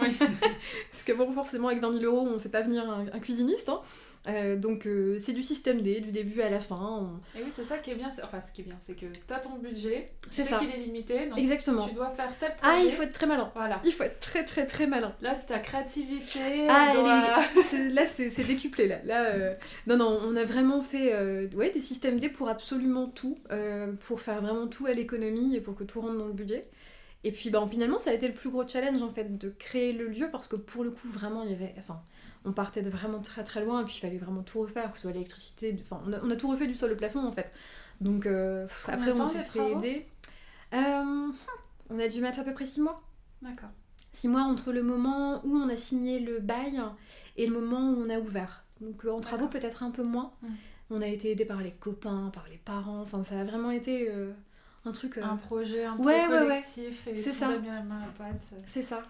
Oui. 0.00 0.16
parce 0.90 1.04
que 1.04 1.12
bon, 1.12 1.32
forcément, 1.32 1.68
avec 1.68 1.80
20 1.82 2.00
000 2.00 2.04
euros, 2.04 2.26
on 2.26 2.38
fait 2.38 2.48
pas 2.48 2.62
venir 2.62 2.88
un, 2.88 3.04
un 3.12 3.18
cuisiniste. 3.20 3.68
hein. 3.68 3.80
Euh, 4.28 4.56
donc, 4.56 4.86
euh, 4.86 5.16
c'est 5.18 5.32
du 5.32 5.42
système 5.42 5.80
D, 5.80 6.00
du 6.02 6.12
début 6.12 6.42
à 6.42 6.50
la 6.50 6.60
fin. 6.60 6.76
on- 6.76 7.38
Et 7.38 7.42
oui, 7.42 7.50
c'est 7.50 7.64
ça 7.64 7.78
qui 7.78 7.90
est 7.90 7.94
bien. 7.94 8.10
c'est- 8.10 8.22
Enfin, 8.22 8.42
ce 8.42 8.52
qui 8.52 8.60
est 8.60 8.64
bien, 8.64 8.76
c'est 8.78 8.94
que 8.94 9.06
tu 9.06 9.32
as 9.34 9.38
ton 9.38 9.56
budget, 9.56 10.12
tu 10.22 10.28
C'est 10.30 10.42
sais 10.42 10.50
ça. 10.50 10.58
qu'il 10.58 10.68
est 10.70 10.76
limité, 10.76 11.26
donc 11.26 11.38
Exactement. 11.38 11.88
tu 11.88 11.94
dois 11.94 12.10
faire 12.10 12.30
tel 12.38 12.52
Ah, 12.60 12.72
projet. 12.74 12.86
il 12.88 12.92
faut 12.92 13.02
être 13.02 13.14
très 13.14 13.26
malin. 13.26 13.50
Voilà. 13.54 13.80
Il 13.82 13.92
faut 13.92 14.02
être 14.02 14.20
très, 14.20 14.44
très, 14.44 14.66
très 14.66 14.86
malin. 14.86 15.14
Là, 15.22 15.34
ta 15.34 15.58
créativité 15.58 16.66
Ah, 16.68 16.92
doit... 16.94 17.38
C'est- 17.70 17.88
là 17.88 18.04
c'est 18.06 18.28
c'est 18.30 18.44
décuplé 18.44 18.86
là. 18.88 18.98
là 19.04 19.24
euh, 19.34 19.54
Non 19.86 19.96
non, 19.96 20.20
on 20.22 20.36
a 20.36 20.44
vraiment 20.44 20.82
fait 20.82 21.14
ouais, 21.54 21.70
des 21.70 21.80
systèmes 21.80 22.20
D 22.20 22.28
pour 22.28 22.48
absolument 22.48 23.06
tout, 23.08 23.38
pour 24.00 24.20
faire 24.20 24.42
vraiment 24.42 24.66
tout 24.66 24.84
à 24.86 24.92
l'économie 24.92 25.56
et 25.56 25.60
pour 25.62 25.74
que 25.74 25.84
tout 25.84 26.00
rentre 26.00 26.18
dans 26.18 26.26
le 26.26 26.32
budget. 26.34 26.68
Et 27.24 27.32
puis 27.32 27.50
bah, 27.50 27.66
finalement 27.70 27.98
ça 27.98 28.10
a 28.10 28.12
été 28.14 28.26
le 28.28 28.32
plus 28.34 28.48
gros 28.50 28.66
challenge 28.66 29.02
en 29.02 29.10
fait 29.12 29.36
de 29.36 29.50
créer 29.50 29.92
le 29.92 30.08
lieu 30.08 30.28
parce 30.32 30.46
que 30.48 30.56
pour 30.56 30.84
le 30.84 30.90
coup 30.90 31.06
vraiment 31.08 31.42
il 31.42 31.50
y 31.50 31.54
avait, 31.54 31.74
enfin 31.78 32.00
on 32.44 32.52
partait 32.52 32.82
de 32.82 32.90
vraiment 32.90 33.20
très 33.20 33.44
très 33.44 33.64
loin 33.64 33.82
et 33.82 33.84
puis 33.84 33.94
il 33.96 34.00
fallait 34.00 34.18
vraiment 34.18 34.42
tout 34.42 34.60
refaire, 34.60 34.90
que 34.92 34.98
ce 34.98 35.02
soit 35.02 35.12
l'électricité, 35.12 35.76
enfin 35.82 36.00
on 36.06 36.12
a, 36.12 36.20
on 36.22 36.30
a 36.30 36.36
tout 36.36 36.48
refait 36.48 36.66
du 36.66 36.74
sol 36.74 36.92
au 36.92 36.96
plafond 36.96 37.26
en 37.26 37.32
fait. 37.32 37.52
Donc 38.00 38.26
euh, 38.26 38.66
pff, 38.66 38.88
après 38.88 39.12
on 39.12 39.26
s'est 39.26 39.38
fait 39.40 39.72
aider. 39.72 40.06
Euh, 40.74 41.28
on 41.90 41.98
a 41.98 42.08
dû 42.08 42.20
mettre 42.20 42.38
à 42.40 42.44
peu 42.44 42.52
près 42.54 42.66
6 42.66 42.80
mois. 42.80 43.02
D'accord. 43.42 43.70
Six 44.12 44.28
mois 44.28 44.42
entre 44.42 44.72
le 44.72 44.82
moment 44.82 45.40
où 45.44 45.54
on 45.56 45.68
a 45.68 45.76
signé 45.76 46.18
le 46.20 46.38
bail 46.40 46.80
et 47.36 47.46
le 47.46 47.52
moment 47.60 47.90
où 47.90 48.02
on 48.04 48.08
a 48.10 48.18
ouvert. 48.18 48.64
Donc 48.80 49.04
euh, 49.04 49.10
en 49.12 49.20
travaux 49.20 49.48
peut-être 49.48 49.82
un 49.82 49.90
peu 49.90 50.02
moins. 50.02 50.32
Mm. 50.42 50.48
On 50.92 51.02
a 51.02 51.06
été 51.06 51.30
aidé 51.30 51.44
par 51.44 51.60
les 51.60 51.70
copains, 51.72 52.30
par 52.32 52.46
les 52.48 52.56
parents. 52.58 53.00
Enfin 53.02 53.22
ça 53.22 53.38
a 53.40 53.44
vraiment 53.44 53.70
été 53.70 54.08
euh, 54.10 54.32
un 54.84 54.92
truc. 54.92 55.18
Un 55.18 55.36
projet 55.36 55.84
un 55.84 55.96
Ouais, 55.98 56.26
peu 56.26 56.32
ouais, 56.32 56.38
ouais. 56.40 56.46
collectif 56.48 57.06
et 57.06 57.16
C'est 57.16 57.30
tout 57.30 57.36
ça. 57.36 57.48
va 57.48 57.58
bien 57.58 57.74
la 57.74 57.82
main 57.82 57.98
à 57.98 58.06
la 58.06 58.12
pâte. 58.32 58.42
C'est 58.66 58.82
ça. 58.82 59.02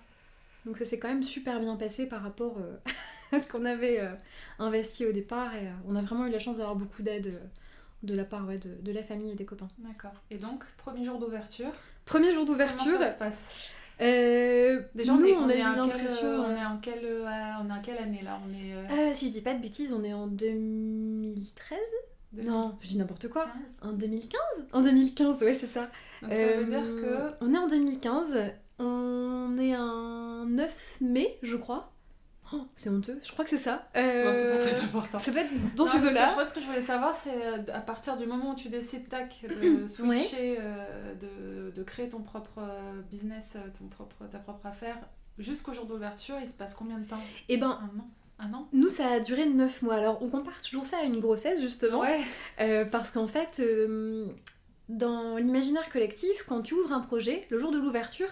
Donc 0.66 0.76
ça 0.76 0.84
s'est 0.84 0.98
quand 0.98 1.08
même 1.08 1.22
super 1.22 1.58
bien 1.60 1.76
passé 1.76 2.06
par 2.08 2.22
rapport 2.22 2.56
euh, 2.58 2.76
à 3.36 3.40
ce 3.40 3.46
qu'on 3.46 3.64
avait 3.64 4.00
euh, 4.00 4.10
investi 4.58 5.06
au 5.06 5.12
départ. 5.12 5.54
Et 5.54 5.66
euh, 5.66 5.70
on 5.88 5.96
a 5.96 6.02
vraiment 6.02 6.26
eu 6.26 6.30
la 6.30 6.38
chance 6.38 6.56
d'avoir 6.58 6.76
beaucoup 6.76 7.02
d'aide 7.02 7.40
de 8.02 8.14
la 8.14 8.24
part 8.24 8.46
ouais, 8.46 8.58
de, 8.58 8.70
de 8.82 8.92
la 8.92 9.02
famille 9.02 9.30
et 9.32 9.34
des 9.34 9.44
copains. 9.44 9.68
D'accord. 9.78 10.12
Et 10.30 10.36
donc, 10.38 10.64
premier 10.78 11.04
jour 11.04 11.18
d'ouverture, 11.18 11.70
Premier 12.06 12.28
jour 12.32 12.44
comment 12.44 12.52
d'ouverture. 12.52 12.98
ça 12.98 13.10
se 13.10 13.18
passe? 13.18 13.48
Déjà, 14.94 15.12
nous, 15.12 15.20
on, 15.20 15.26
est, 15.26 15.34
on, 15.34 15.40
on 15.44 15.48
a 15.50 15.54
est 15.54 15.58
eu 15.60 15.62
en 15.62 15.74
quelle, 15.86 15.96
l'impression. 15.98 16.28
on 16.28 16.50
est 16.56 16.64
en 16.64 16.78
quelle, 16.78 17.06
on 17.22 17.68
est 17.68 17.72
en 17.72 17.82
quelle 17.82 17.98
année 17.98 18.22
là? 18.22 18.40
On 18.48 18.52
est 18.54 18.74
euh, 18.74 19.14
si 19.14 19.28
je 19.28 19.32
dis 19.34 19.40
pas 19.42 19.52
de 19.52 19.60
bêtises, 19.60 19.92
on 19.92 20.02
est 20.02 20.14
en 20.14 20.26
2013 20.26 21.78
Non, 22.46 22.76
je 22.80 22.88
dis 22.88 22.98
n'importe 22.98 23.28
quoi. 23.28 23.46
2015. 23.82 23.82
En 23.82 23.92
2015 23.92 24.40
En 24.72 24.80
2015, 24.82 25.42
ouais, 25.42 25.54
c'est 25.54 25.66
ça. 25.68 25.90
Donc 26.22 26.32
ça 26.32 26.46
veut 26.56 26.64
dire 26.64 26.80
que 26.82 27.28
On 27.42 27.52
est 27.54 27.58
en 27.58 27.66
2015, 27.68 28.34
on 28.80 29.56
est 29.58 29.74
un 29.74 30.46
9 30.46 30.96
mai, 31.02 31.38
je 31.42 31.56
crois. 31.56 31.92
Oh, 32.52 32.62
c'est 32.74 32.90
honteux, 32.90 33.20
je 33.22 33.30
crois 33.30 33.44
que 33.44 33.50
c'est 33.50 33.58
ça. 33.58 33.88
Euh, 33.96 34.24
Bon, 34.24 34.34
c'est 34.34 34.50
pas 34.50 34.58
très 34.58 34.80
important. 34.84 35.18
Ça 35.20 35.30
doit 35.30 35.42
être 35.42 35.74
dans 35.76 35.84
Non, 35.84 35.90
ces 35.92 35.98
eaux-là. 35.98 36.30
Je 36.30 36.34
pense 36.34 36.52
que 36.52 36.60
je 36.60 36.66
voulais 36.66 36.80
savoir, 36.80 37.14
c'est 37.14 37.46
euh, 37.46 37.58
à 37.72 37.80
partir 37.80 38.16
du 38.16 38.26
moment 38.26 38.50
où 38.50 38.54
tu 38.56 38.68
décides 38.68 39.08
tac, 39.08 39.44
de 39.48 39.86
switcher, 39.86 40.58
euh, 40.60 41.14
de, 41.14 41.70
de 41.70 41.82
créer 41.84 42.08
ton 42.08 42.22
propre 42.22 42.60
business, 43.08 43.56
ton 43.78 43.86
propre, 43.86 44.24
ta 44.32 44.38
propre 44.40 44.66
affaire, 44.66 44.96
jusqu'au 45.38 45.72
jour 45.74 45.86
d'ouverture, 45.86 46.36
il 46.40 46.48
se 46.48 46.54
passe 46.54 46.74
combien 46.74 46.98
de 46.98 47.04
temps? 47.06 47.22
Et 47.48 47.56
ben, 47.56 47.78
Un 47.82 48.00
an? 48.00 48.08
Un 48.40 48.54
an? 48.54 48.68
nous, 48.72 48.88
ça 48.88 49.06
a 49.06 49.20
duré 49.20 49.46
9 49.46 49.82
mois. 49.82 49.94
Alors, 49.94 50.20
on 50.20 50.28
compare 50.28 50.60
toujours 50.60 50.86
ça 50.86 50.96
à 50.98 51.04
une 51.04 51.20
grossesse, 51.20 51.60
justement. 51.60 52.00
Ouais. 52.00 52.18
Euh, 52.60 52.84
parce 52.84 53.12
qu'en 53.12 53.28
fait, 53.28 53.62
dans 54.90 55.36
l'imaginaire 55.36 55.88
collectif, 55.90 56.44
quand 56.46 56.62
tu 56.62 56.74
ouvres 56.74 56.92
un 56.92 57.00
projet, 57.00 57.46
le 57.48 57.58
jour 57.58 57.70
de 57.70 57.78
l'ouverture, 57.78 58.28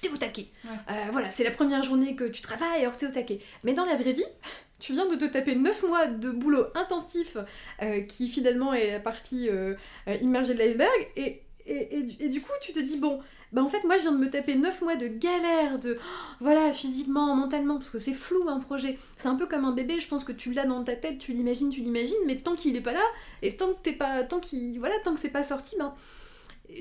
t'es 0.00 0.08
au 0.08 0.16
taquet. 0.16 0.46
Ouais. 0.64 0.70
Euh, 0.90 0.94
voilà, 1.12 1.30
c'est 1.30 1.44
la 1.44 1.50
première 1.50 1.82
journée 1.82 2.14
que 2.16 2.24
tu 2.24 2.40
travailles, 2.42 2.80
alors 2.82 2.96
t'es 2.96 3.06
au 3.06 3.10
taquet. 3.10 3.40
Mais 3.64 3.72
dans 3.74 3.84
la 3.84 3.96
vraie 3.96 4.12
vie, 4.12 4.24
tu 4.78 4.92
viens 4.92 5.06
de 5.06 5.16
te 5.16 5.24
taper 5.24 5.54
9 5.56 5.82
mois 5.84 6.06
de 6.06 6.30
boulot 6.30 6.66
intensif, 6.74 7.36
euh, 7.82 8.00
qui 8.02 8.28
finalement 8.28 8.72
est 8.72 8.92
la 8.92 9.00
partie 9.00 9.48
euh, 9.50 9.74
immergée 10.20 10.54
de 10.54 10.58
l'iceberg, 10.60 11.08
et, 11.16 11.42
et, 11.66 11.96
et 11.98 12.02
du- 12.02 12.24
et 12.24 12.28
du 12.28 12.40
coup, 12.40 12.52
tu 12.60 12.72
te 12.72 12.78
dis, 12.80 12.98
bon, 12.98 13.20
bah 13.52 13.62
en 13.62 13.68
fait, 13.68 13.84
moi, 13.84 13.96
je 13.96 14.02
viens 14.02 14.12
de 14.12 14.18
me 14.18 14.30
taper 14.30 14.54
9 14.54 14.82
mois 14.82 14.96
de 14.96 15.06
galère, 15.06 15.78
de, 15.78 15.98
oh, 15.98 16.36
voilà, 16.40 16.72
physiquement, 16.72 17.34
mentalement, 17.34 17.78
parce 17.78 17.90
que 17.90 17.98
c'est 17.98 18.14
flou 18.14 18.48
un 18.48 18.60
projet. 18.60 18.98
C'est 19.16 19.28
un 19.28 19.36
peu 19.36 19.46
comme 19.46 19.64
un 19.64 19.72
bébé, 19.72 20.00
je 20.00 20.08
pense 20.08 20.24
que 20.24 20.32
tu 20.32 20.52
l'as 20.52 20.66
dans 20.66 20.82
ta 20.84 20.96
tête, 20.96 21.18
tu 21.18 21.32
l'imagines, 21.32 21.70
tu 21.70 21.80
l'imagines, 21.80 22.16
mais 22.26 22.36
tant 22.36 22.54
qu'il 22.54 22.76
est 22.76 22.80
pas 22.80 22.92
là, 22.92 23.04
et 23.42 23.56
tant 23.56 23.68
que 23.68 23.80
t'es 23.82 23.92
pas, 23.92 24.24
tant 24.24 24.40
qu'il, 24.40 24.78
voilà, 24.78 24.94
tant 25.04 25.14
que 25.14 25.20
c'est 25.20 25.28
pas 25.28 25.44
sorti, 25.44 25.76
ben, 25.78 25.94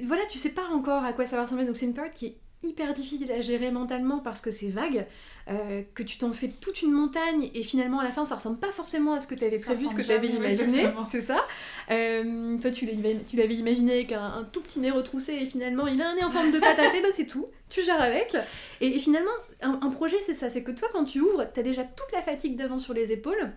voilà, 0.04 0.26
tu 0.26 0.38
sais 0.38 0.50
pas 0.50 0.68
encore 0.72 1.04
à 1.04 1.14
quoi 1.14 1.26
ça 1.26 1.36
va 1.38 1.44
ressembler. 1.44 1.66
Donc 1.66 1.76
c'est 1.76 1.86
une 1.86 1.94
période 1.94 2.14
qui 2.14 2.26
est 2.28 2.38
hyper 2.64 2.94
difficile 2.94 3.32
à 3.32 3.42
gérer 3.42 3.70
mentalement 3.72 4.20
parce 4.20 4.42
que 4.42 4.50
c'est 4.52 4.70
vague, 4.70 5.06
euh, 5.50 5.84
que 5.94 6.02
tu 6.02 6.18
t'en 6.18 6.34
fais 6.34 6.50
toute 6.50 6.82
une 6.82 6.92
montagne 6.92 7.52
et 7.54 7.62
finalement 7.62 8.00
à 8.00 8.04
la 8.04 8.12
fin 8.12 8.26
ça 8.26 8.36
ressemble 8.36 8.58
pas 8.60 8.72
forcément 8.72 9.14
à 9.14 9.20
ce 9.20 9.28
que 9.28 9.36
tu 9.36 9.46
avais 9.46 9.60
prévu, 9.60 9.86
ce 9.88 9.94
que 9.96 10.02
tu 10.02 10.12
avais 10.12 10.30
imaginé, 10.30 10.88
c'est 11.12 11.22
ça. 11.22 11.46
Euh, 11.92 12.58
toi 12.58 12.72
tu 12.72 12.86
l'avais 12.86 13.56
imaginé 13.56 13.94
avec 13.94 14.12
un, 14.12 14.24
un 14.24 14.44
tout 14.52 14.62
petit 14.62 14.80
nez 14.80 14.90
retroussé 14.92 15.34
et 15.34 15.46
finalement 15.46 15.86
il 15.86 16.02
a 16.02 16.10
un 16.10 16.16
nez 16.16 16.24
en 16.24 16.32
forme 16.32 16.52
de 16.52 16.60
patate, 16.60 16.96
et 16.96 17.02
ben 17.02 17.12
c'est 17.14 17.28
tout, 17.28 17.48
tu 17.70 17.84
gères 17.84 18.02
avec. 18.02 18.36
Et, 18.82 18.96
et 18.96 19.00
finalement 19.00 19.32
un, 19.62 19.80
un 19.84 19.90
projet 19.92 20.18
c'est 20.26 20.34
ça, 20.34 20.50
c'est 20.50 20.64
que 20.64 20.72
toi 20.72 20.88
quand 20.92 21.06
tu 21.06 21.20
ouvres, 21.22 21.46
t'as 21.54 21.62
déjà 21.62 21.84
toute 21.84 22.12
la 22.14 22.22
fatigue 22.24 22.56
d'avant 22.58 22.80
sur 22.80 22.94
les 22.94 23.12
épaules. 23.12 23.52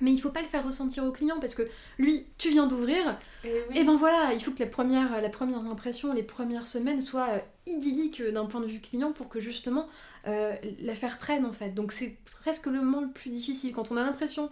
Mais 0.00 0.12
il 0.12 0.18
faut 0.18 0.30
pas 0.30 0.40
le 0.40 0.46
faire 0.46 0.64
ressentir 0.64 1.04
au 1.04 1.12
client 1.12 1.38
parce 1.40 1.54
que 1.54 1.62
lui, 1.98 2.26
tu 2.38 2.50
viens 2.50 2.66
d'ouvrir, 2.66 3.16
Et 3.44 3.50
oui. 3.68 3.78
et 3.78 3.84
ben 3.84 3.96
voilà, 3.96 4.32
il 4.34 4.42
faut 4.42 4.50
que 4.52 4.60
la 4.60 4.66
première, 4.68 5.20
la 5.20 5.28
première 5.28 5.60
impression, 5.60 6.12
les 6.12 6.22
premières 6.22 6.66
semaines 6.68 7.00
soient 7.00 7.28
euh, 7.30 7.38
idylliques 7.66 8.20
euh, 8.20 8.32
d'un 8.32 8.46
point 8.46 8.60
de 8.60 8.66
vue 8.66 8.80
client 8.80 9.12
pour 9.12 9.28
que 9.28 9.40
justement 9.40 9.88
euh, 10.26 10.54
l'affaire 10.82 11.18
prenne 11.18 11.46
en 11.46 11.52
fait. 11.52 11.70
Donc 11.70 11.92
c'est 11.92 12.16
presque 12.42 12.66
le 12.66 12.80
moment 12.80 13.00
le 13.00 13.10
plus 13.10 13.30
difficile 13.30 13.72
quand 13.72 13.90
on 13.90 13.96
a 13.96 14.02
l'impression 14.04 14.50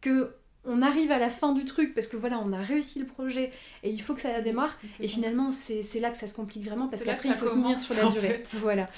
que 0.00 0.32
on 0.66 0.82
arrive 0.82 1.10
à 1.12 1.18
la 1.18 1.30
fin 1.30 1.52
du 1.52 1.64
truc 1.64 1.94
parce 1.94 2.06
que 2.06 2.16
voilà, 2.16 2.38
on 2.44 2.52
a 2.52 2.60
réussi 2.60 2.98
le 2.98 3.06
projet 3.06 3.52
et 3.82 3.90
il 3.90 4.02
faut 4.02 4.14
que 4.14 4.20
ça 4.20 4.40
démarre. 4.40 4.76
Et 5.00 5.02
bon. 5.02 5.08
finalement, 5.08 5.52
c'est 5.52 6.00
là 6.00 6.10
que 6.10 6.16
ça 6.16 6.26
se 6.26 6.34
complique 6.34 6.64
vraiment 6.64 6.88
parce 6.88 7.02
qu'après 7.02 7.28
il 7.28 7.34
faut 7.34 7.48
tenir 7.50 7.78
sur 7.78 7.94
la 7.94 8.10
durée. 8.10 8.42
fait. 8.44 8.56
Voilà, 8.58 8.88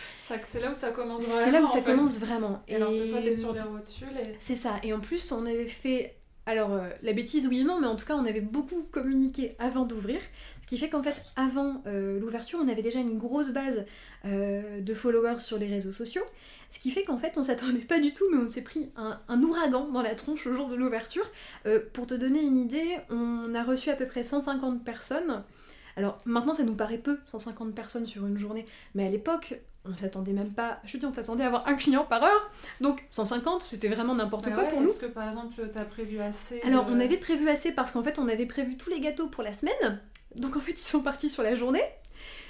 C'est 0.46 0.60
là 0.60 0.70
où 0.70 0.74
ça 0.74 0.90
commence 0.90 1.22
vraiment. 1.22 1.44
c'est 1.44 1.50
là 1.50 1.62
où 1.62 1.68
ça 1.68 1.82
fait. 1.82 1.92
commence 1.92 2.18
vraiment. 2.18 2.60
Et 2.68 2.76
alors 2.76 2.90
que 2.90 3.10
toi, 3.10 3.20
t'es 3.22 3.34
sur 3.34 3.52
les 3.54 3.60
et... 3.60 4.36
C'est 4.38 4.54
ça. 4.54 4.76
Et 4.82 4.92
en 4.92 5.00
plus, 5.00 5.32
on 5.32 5.46
avait 5.46 5.66
fait. 5.66 6.14
Alors, 6.46 6.72
euh, 6.72 6.88
la 7.02 7.12
bêtise, 7.12 7.46
oui 7.46 7.60
et 7.60 7.64
non, 7.64 7.78
mais 7.78 7.86
en 7.86 7.96
tout 7.96 8.06
cas, 8.06 8.14
on 8.14 8.24
avait 8.24 8.40
beaucoup 8.40 8.82
communiqué 8.90 9.54
avant 9.58 9.84
d'ouvrir. 9.84 10.18
Ce 10.68 10.74
qui 10.74 10.78
fait 10.78 10.90
qu'en 10.90 11.02
fait, 11.02 11.16
avant 11.34 11.82
euh, 11.86 12.20
l'ouverture, 12.20 12.58
on 12.62 12.68
avait 12.68 12.82
déjà 12.82 12.98
une 13.00 13.16
grosse 13.16 13.48
base 13.48 13.86
euh, 14.26 14.82
de 14.82 14.92
followers 14.92 15.38
sur 15.38 15.56
les 15.56 15.66
réseaux 15.66 15.92
sociaux. 15.92 16.24
Ce 16.68 16.78
qui 16.78 16.90
fait 16.90 17.04
qu'en 17.04 17.16
fait, 17.16 17.38
on 17.38 17.42
s'attendait 17.42 17.78
pas 17.78 17.98
du 17.98 18.12
tout, 18.12 18.26
mais 18.30 18.36
on 18.36 18.46
s'est 18.46 18.60
pris 18.60 18.90
un, 18.94 19.18
un 19.28 19.42
ouragan 19.42 19.88
dans 19.88 20.02
la 20.02 20.14
tronche 20.14 20.44
le 20.44 20.52
jour 20.52 20.68
de 20.68 20.76
l'ouverture. 20.76 21.24
Euh, 21.64 21.80
pour 21.94 22.06
te 22.06 22.12
donner 22.12 22.42
une 22.42 22.58
idée, 22.58 22.98
on 23.08 23.54
a 23.54 23.62
reçu 23.64 23.88
à 23.88 23.94
peu 23.94 24.06
près 24.06 24.22
150 24.22 24.84
personnes. 24.84 25.42
Alors 25.96 26.18
maintenant, 26.26 26.52
ça 26.52 26.64
nous 26.64 26.74
paraît 26.74 26.98
peu, 26.98 27.18
150 27.24 27.74
personnes 27.74 28.06
sur 28.06 28.26
une 28.26 28.36
journée, 28.36 28.66
mais 28.94 29.06
à 29.06 29.10
l'époque, 29.10 29.58
on 29.84 29.96
s'attendait 29.96 30.32
même 30.32 30.52
pas. 30.52 30.80
Je 30.84 30.92
te 30.92 30.96
dis, 30.98 31.06
on 31.06 31.14
s'attendait 31.14 31.44
à 31.44 31.46
avoir 31.46 31.66
un 31.66 31.74
client 31.74 32.04
par 32.04 32.22
heure. 32.22 32.50
Donc 32.80 33.04
150, 33.10 33.62
c'était 33.62 33.88
vraiment 33.88 34.14
n'importe 34.14 34.44
Bah 34.44 34.50
quoi 34.52 34.62
ouais, 34.64 34.68
pour 34.68 34.80
nous. 34.80 34.88
Est-ce 34.88 35.00
que 35.00 35.06
par 35.06 35.28
exemple, 35.28 35.54
t'as 35.72 35.84
prévu 35.84 36.20
assez 36.20 36.60
Alors, 36.62 36.86
on 36.88 37.00
avait 37.00 37.16
prévu 37.16 37.48
assez 37.48 37.72
parce 37.72 37.90
qu'en 37.90 38.02
fait, 38.02 38.18
on 38.18 38.28
avait 38.28 38.46
prévu 38.46 38.76
tous 38.76 38.90
les 38.90 39.00
gâteaux 39.00 39.28
pour 39.28 39.42
la 39.42 39.52
semaine. 39.52 40.00
Donc, 40.36 40.56
en 40.56 40.60
fait, 40.60 40.72
ils 40.72 40.78
sont 40.78 41.00
partis 41.00 41.28
sur 41.30 41.42
la 41.42 41.54
journée. 41.54 41.82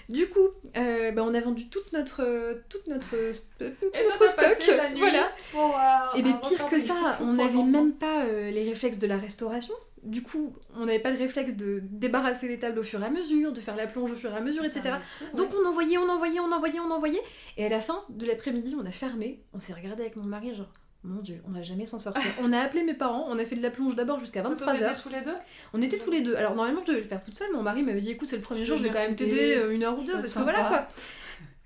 Du 0.08 0.26
coup, 0.30 0.48
euh, 0.78 1.10
bah, 1.12 1.22
on 1.22 1.34
a 1.34 1.40
vendu 1.40 1.68
toute 1.68 1.92
notre, 1.92 2.22
toute 2.70 2.86
notre, 2.86 3.14
euh, 3.14 3.32
tout 3.60 3.64
Et 3.92 4.04
notre 4.06 4.30
stock. 4.30 4.42
passé 4.44 4.74
la 4.74 4.88
nuit 4.90 5.00
Voilà. 5.00 5.30
pour, 5.52 5.76
euh, 5.76 6.16
Et 6.18 6.22
bien, 6.22 6.32
pire 6.34 6.64
que 6.64 6.78
ça, 6.80 7.18
on 7.20 7.34
n'avait 7.34 7.62
même 7.62 7.92
pas 7.92 8.24
euh, 8.24 8.50
les 8.50 8.64
réflexes 8.70 8.98
de 8.98 9.06
la 9.06 9.18
restauration. 9.18 9.74
Du 10.02 10.22
coup, 10.22 10.54
on 10.76 10.86
n'avait 10.86 10.98
pas 11.00 11.10
le 11.10 11.18
réflexe 11.18 11.54
de 11.54 11.80
débarrasser 11.82 12.48
les 12.48 12.58
tables 12.58 12.78
au 12.78 12.82
fur 12.84 13.02
et 13.02 13.06
à 13.06 13.10
mesure, 13.10 13.52
de 13.52 13.60
faire 13.60 13.76
la 13.76 13.86
plonge 13.86 14.12
au 14.12 14.14
fur 14.16 14.32
et 14.32 14.36
à 14.36 14.40
mesure, 14.40 14.64
etc. 14.64 14.80
un 14.86 14.98
métier, 14.98 15.26
ouais. 15.26 15.36
Donc 15.36 15.50
on 15.54 15.68
envoyait, 15.68 15.98
on 15.98 16.08
envoyait, 16.08 16.40
on 16.40 16.52
envoyait, 16.52 16.80
on 16.80 16.90
envoyait. 16.90 17.22
Et 17.58 17.66
à 17.66 17.68
la 17.68 17.80
fin 17.82 18.02
de 18.08 18.24
l'après-midi, 18.24 18.76
on 18.80 18.86
a 18.86 18.90
fermé. 18.92 19.42
On 19.52 19.60
s'est 19.60 19.74
regardé 19.74 20.02
avec 20.04 20.16
mon 20.16 20.22
mari, 20.24 20.54
genre, 20.54 20.72
mon 21.04 21.22
dieu, 21.22 21.40
on 21.46 21.52
va 21.52 21.62
jamais 21.62 21.86
s'en 21.86 21.98
sortir. 21.98 22.30
on 22.42 22.52
a 22.52 22.58
appelé 22.58 22.82
mes 22.82 22.94
parents, 22.94 23.26
on 23.28 23.38
a 23.38 23.44
fait 23.44 23.56
de 23.56 23.62
la 23.62 23.70
plonge 23.70 23.94
d'abord 23.94 24.18
jusqu'à 24.18 24.42
Vous 24.42 24.52
23h. 24.52 24.62
autorisez 24.62 25.02
tous 25.02 25.08
les 25.08 25.22
deux 25.22 25.34
On 25.72 25.80
était 25.80 25.98
tous 25.98 26.10
les 26.10 26.22
deux. 26.22 26.34
Alors 26.34 26.54
normalement, 26.54 26.80
je 26.82 26.92
devais 26.92 27.02
le 27.02 27.08
faire 27.08 27.22
toute 27.22 27.36
seule. 27.36 27.52
Mon 27.52 27.62
mari 27.62 27.82
m'avait 27.82 28.00
dit 28.00 28.10
écoute, 28.10 28.28
c'est 28.28 28.36
le 28.36 28.42
premier 28.42 28.62
Je 28.62 28.66
jour, 28.66 28.76
je 28.76 28.82
vais 28.82 28.90
quand 28.90 28.98
même 28.98 29.14
t'aider 29.14 29.56
euh, 29.56 29.72
une 29.72 29.84
heure 29.84 29.98
ou 29.98 30.02
deux 30.02 30.20
parce 30.20 30.34
que 30.34 30.40
voilà 30.40 30.64
quoi. 30.64 30.88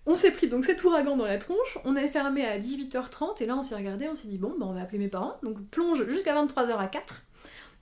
On 0.05 0.16
s'est 0.16 0.33
pris 0.33 0.49
donc 0.49 0.64
cet 0.64 0.83
ouragan 0.83 1.16
dans 1.16 1.27
la 1.27 1.38
tronche, 1.38 1.79
on 1.85 1.95
avait 1.95 2.09
fermé 2.09 2.45
à 2.45 2.59
18h30 2.59 3.40
et 3.40 3.47
là 3.47 3.57
on 3.57 3.62
s'est 3.62 3.77
regardé, 3.77 4.09
on 4.09 4.16
s'est 4.16 4.27
dit 4.27 4.38
bon, 4.38 4.53
bah, 4.59 4.66
on 4.68 4.73
va 4.73 4.83
appeler 4.83 4.99
mes 4.99 5.09
parents. 5.09 5.37
Donc 5.45 5.64
plonge 5.71 6.09
jusqu'à 6.09 6.35
23h 6.35 6.77
à 6.77 6.87
4. 6.88 7.23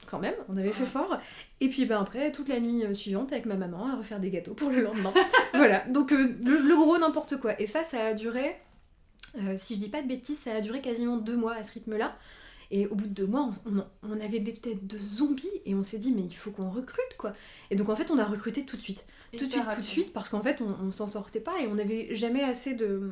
quand 0.07 0.19
même, 0.19 0.35
on 0.49 0.57
avait 0.57 0.73
fait 0.73 0.85
fort. 0.85 1.19
Et 1.61 1.69
puis 1.69 1.87
ben, 1.87 2.01
après, 2.01 2.31
toute 2.31 2.49
la 2.49 2.61
nuit 2.61 2.95
suivante, 2.95 3.33
avec 3.33 3.47
ma 3.47 3.57
maman, 3.57 3.87
à 3.87 3.97
refaire 3.97 4.21
des 4.21 4.31
gâteaux 4.31 4.55
pour 4.55 4.71
le 4.71 4.83
lendemain. 4.83 5.13
voilà, 5.55 5.85
donc 5.89 6.11
le, 6.11 6.77
gros 6.77 6.99
n'importe 6.99 7.39
quoi. 7.39 7.59
Et 7.59 7.67
ça, 7.67 7.85
ça 7.85 8.05
a 8.05 8.15
duré, 8.15 8.57
si 9.57 9.77
je 9.77 9.81
dis 9.81 9.89
pas 9.89 10.03
de 10.03 10.09
bêtises, 10.09 10.39
ça 10.39 10.53
a 10.53 10.61
duré 10.61 10.81
quasiment 10.81 11.17
deux 11.17 11.37
mois 11.37 11.55
à 11.55 11.63
ce 11.63 11.73
rythme-là. 11.73 12.17
Et 12.73 12.87
au 12.87 12.95
bout 12.95 13.07
de 13.07 13.13
deux 13.13 13.27
mois, 13.27 13.51
on, 14.03 14.21
avait 14.21 14.39
des 14.39 14.55
têtes 14.55 14.87
de 14.87 14.97
zombies 14.97 15.49
et 15.67 15.75
on 15.75 15.83
s'est 15.83 15.99
dit, 15.99 16.13
mais 16.13 16.23
il 16.23 16.35
faut 16.35 16.53
qu'on 16.53 16.71
recrute 16.71 17.17
quoi. 17.19 17.33
Et 17.71 17.77
donc 17.77 17.89
en 17.89 17.97
fait, 17.97 18.13
on 18.13 18.19
a 18.19 18.25
recruté 18.25 18.65
tout 18.65 18.77
de 18.77 18.81
suite. 18.81 19.05
tout 19.33 19.45
de 19.45 19.51
suite, 19.51 19.65
tout 19.75 19.81
de 19.81 19.87
suite, 19.87 20.13
parce 20.13 20.29
qu'en 20.29 20.41
fait, 20.41 20.61
on, 20.61 20.87
on 20.87 20.93
s'en 20.93 21.09
sortait 21.09 21.41
pas 21.41 21.61
et 21.61 21.67
on 21.67 21.75
n'avait 21.75 22.15
jamais 22.15 22.45
assez 22.45 22.75
de, 22.75 23.11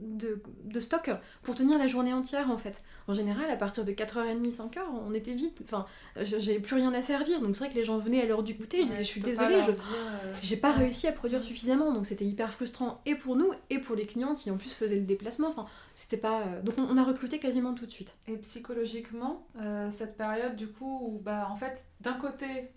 de, 0.00 0.80
stock 0.80 1.10
pour 1.42 1.54
tenir 1.54 1.78
la 1.78 1.86
journée 1.86 2.12
entière 2.12 2.50
en 2.50 2.58
fait. 2.58 2.80
En 3.06 3.14
général, 3.14 3.50
à 3.50 3.56
partir 3.56 3.84
de 3.84 3.92
4h30, 3.92 4.50
5h, 4.50 4.78
on 5.06 5.12
était 5.14 5.34
vite. 5.34 5.58
Enfin, 5.62 5.86
j'avais 6.22 6.60
plus 6.60 6.76
rien 6.76 6.92
à 6.94 7.02
servir. 7.02 7.40
Donc 7.40 7.54
c'est 7.54 7.64
vrai 7.64 7.72
que 7.72 7.78
les 7.78 7.84
gens 7.84 7.98
venaient 7.98 8.22
à 8.22 8.26
l'heure 8.26 8.42
du 8.42 8.54
goûter. 8.54 8.78
Je 8.78 8.86
disais, 8.86 8.98
je 8.98 9.02
suis 9.02 9.20
désolée, 9.20 9.60
je 9.62 9.70
euh, 9.70 10.34
j'ai 10.42 10.56
pas 10.56 10.72
réussi 10.72 11.06
à 11.06 11.12
produire 11.12 11.42
suffisamment. 11.42 11.92
Donc 11.92 12.06
c'était 12.06 12.24
hyper 12.24 12.52
frustrant 12.52 13.00
et 13.06 13.14
pour 13.14 13.36
nous 13.36 13.52
et 13.70 13.78
pour 13.78 13.96
les 13.96 14.06
clients 14.06 14.34
qui 14.34 14.50
en 14.50 14.56
plus 14.56 14.72
faisaient 14.72 14.98
le 14.98 15.06
déplacement. 15.06 15.48
Enfin, 15.48 15.66
c'était 15.94 16.16
pas. 16.16 16.42
Euh, 16.42 16.62
donc 16.62 16.76
on, 16.78 16.96
a 16.96 17.04
recruté 17.04 17.38
quasiment 17.38 17.74
tout 17.74 17.86
de 17.86 17.90
suite. 17.90 18.14
Et 18.26 18.36
psychologiquement, 18.36 19.46
euh, 19.60 19.90
cette 19.90 20.16
période 20.16 20.56
du 20.56 20.68
coup 20.68 21.00
où, 21.06 21.18
bah, 21.18 21.48
en 21.50 21.56
fait, 21.56 21.86
d'un 22.00 22.14
côté, 22.14 22.70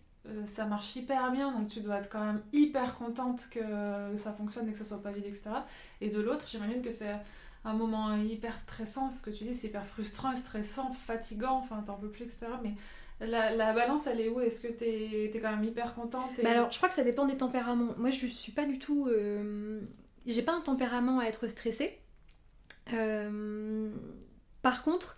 ça 0.46 0.66
marche 0.66 0.96
hyper 0.96 1.32
bien, 1.32 1.52
donc 1.52 1.68
tu 1.68 1.80
dois 1.80 1.98
être 1.98 2.10
quand 2.10 2.24
même 2.24 2.42
hyper 2.54 2.96
contente 2.96 3.48
que 3.50 3.60
ça 4.16 4.34
fonctionne 4.34 4.70
et 4.70 4.72
que 4.72 4.78
ça 4.78 4.86
soit 4.86 5.02
pas 5.02 5.12
vide, 5.12 5.26
etc. 5.26 5.50
Et 6.00 6.10
de 6.10 6.22
l'autre, 6.22 6.46
j'imagine 6.48 6.82
que 6.82 6.92
c'est 6.92 7.16
un 7.66 7.74
moment 7.74 8.16
hyper 8.16 8.58
stressant, 8.58 9.10
ce 9.10 9.22
que 9.22 9.30
tu 9.30 9.44
dis, 9.46 9.56
c'est 9.56 9.68
hyper 9.68 9.86
frustrant, 9.86 10.36
stressant, 10.36 10.92
fatigant, 10.92 11.58
enfin 11.58 11.84
t'en 11.86 11.96
peux 11.96 12.10
plus, 12.10 12.24
etc. 12.26 12.48
Mais 12.64 12.76
la, 13.22 13.56
la, 13.56 13.74
balance, 13.74 14.08
elle 14.08 14.20
est 14.20 14.30
où? 14.30 14.40
Est-ce 14.40 14.62
que 14.62 14.72
t'es 14.72 15.26
es 15.26 15.40
quand 15.40 15.52
même 15.52 15.64
hyper 15.64 15.94
contente 15.94 16.32
bah 16.44 16.50
alors, 16.50 16.72
je 16.72 16.78
crois 16.78 16.90
que 16.90 16.96
ça 16.96 17.04
dépend 17.04 17.26
des 17.26 17.38
tempéraments. 17.38 17.94
Moi, 17.98 18.10
je 18.10 18.26
suis 18.28 18.52
pas 18.52 18.66
du 18.66 18.80
tout. 18.80 19.08
Euh, 19.08 19.82
j'ai 20.26 20.42
pas 20.42 20.54
un 20.54 20.62
tempérament 20.62 21.20
à 21.20 21.26
être 21.26 21.48
stressée. 21.48 22.00
Euh, 22.94 23.92
par 24.62 24.82
contre, 24.82 25.18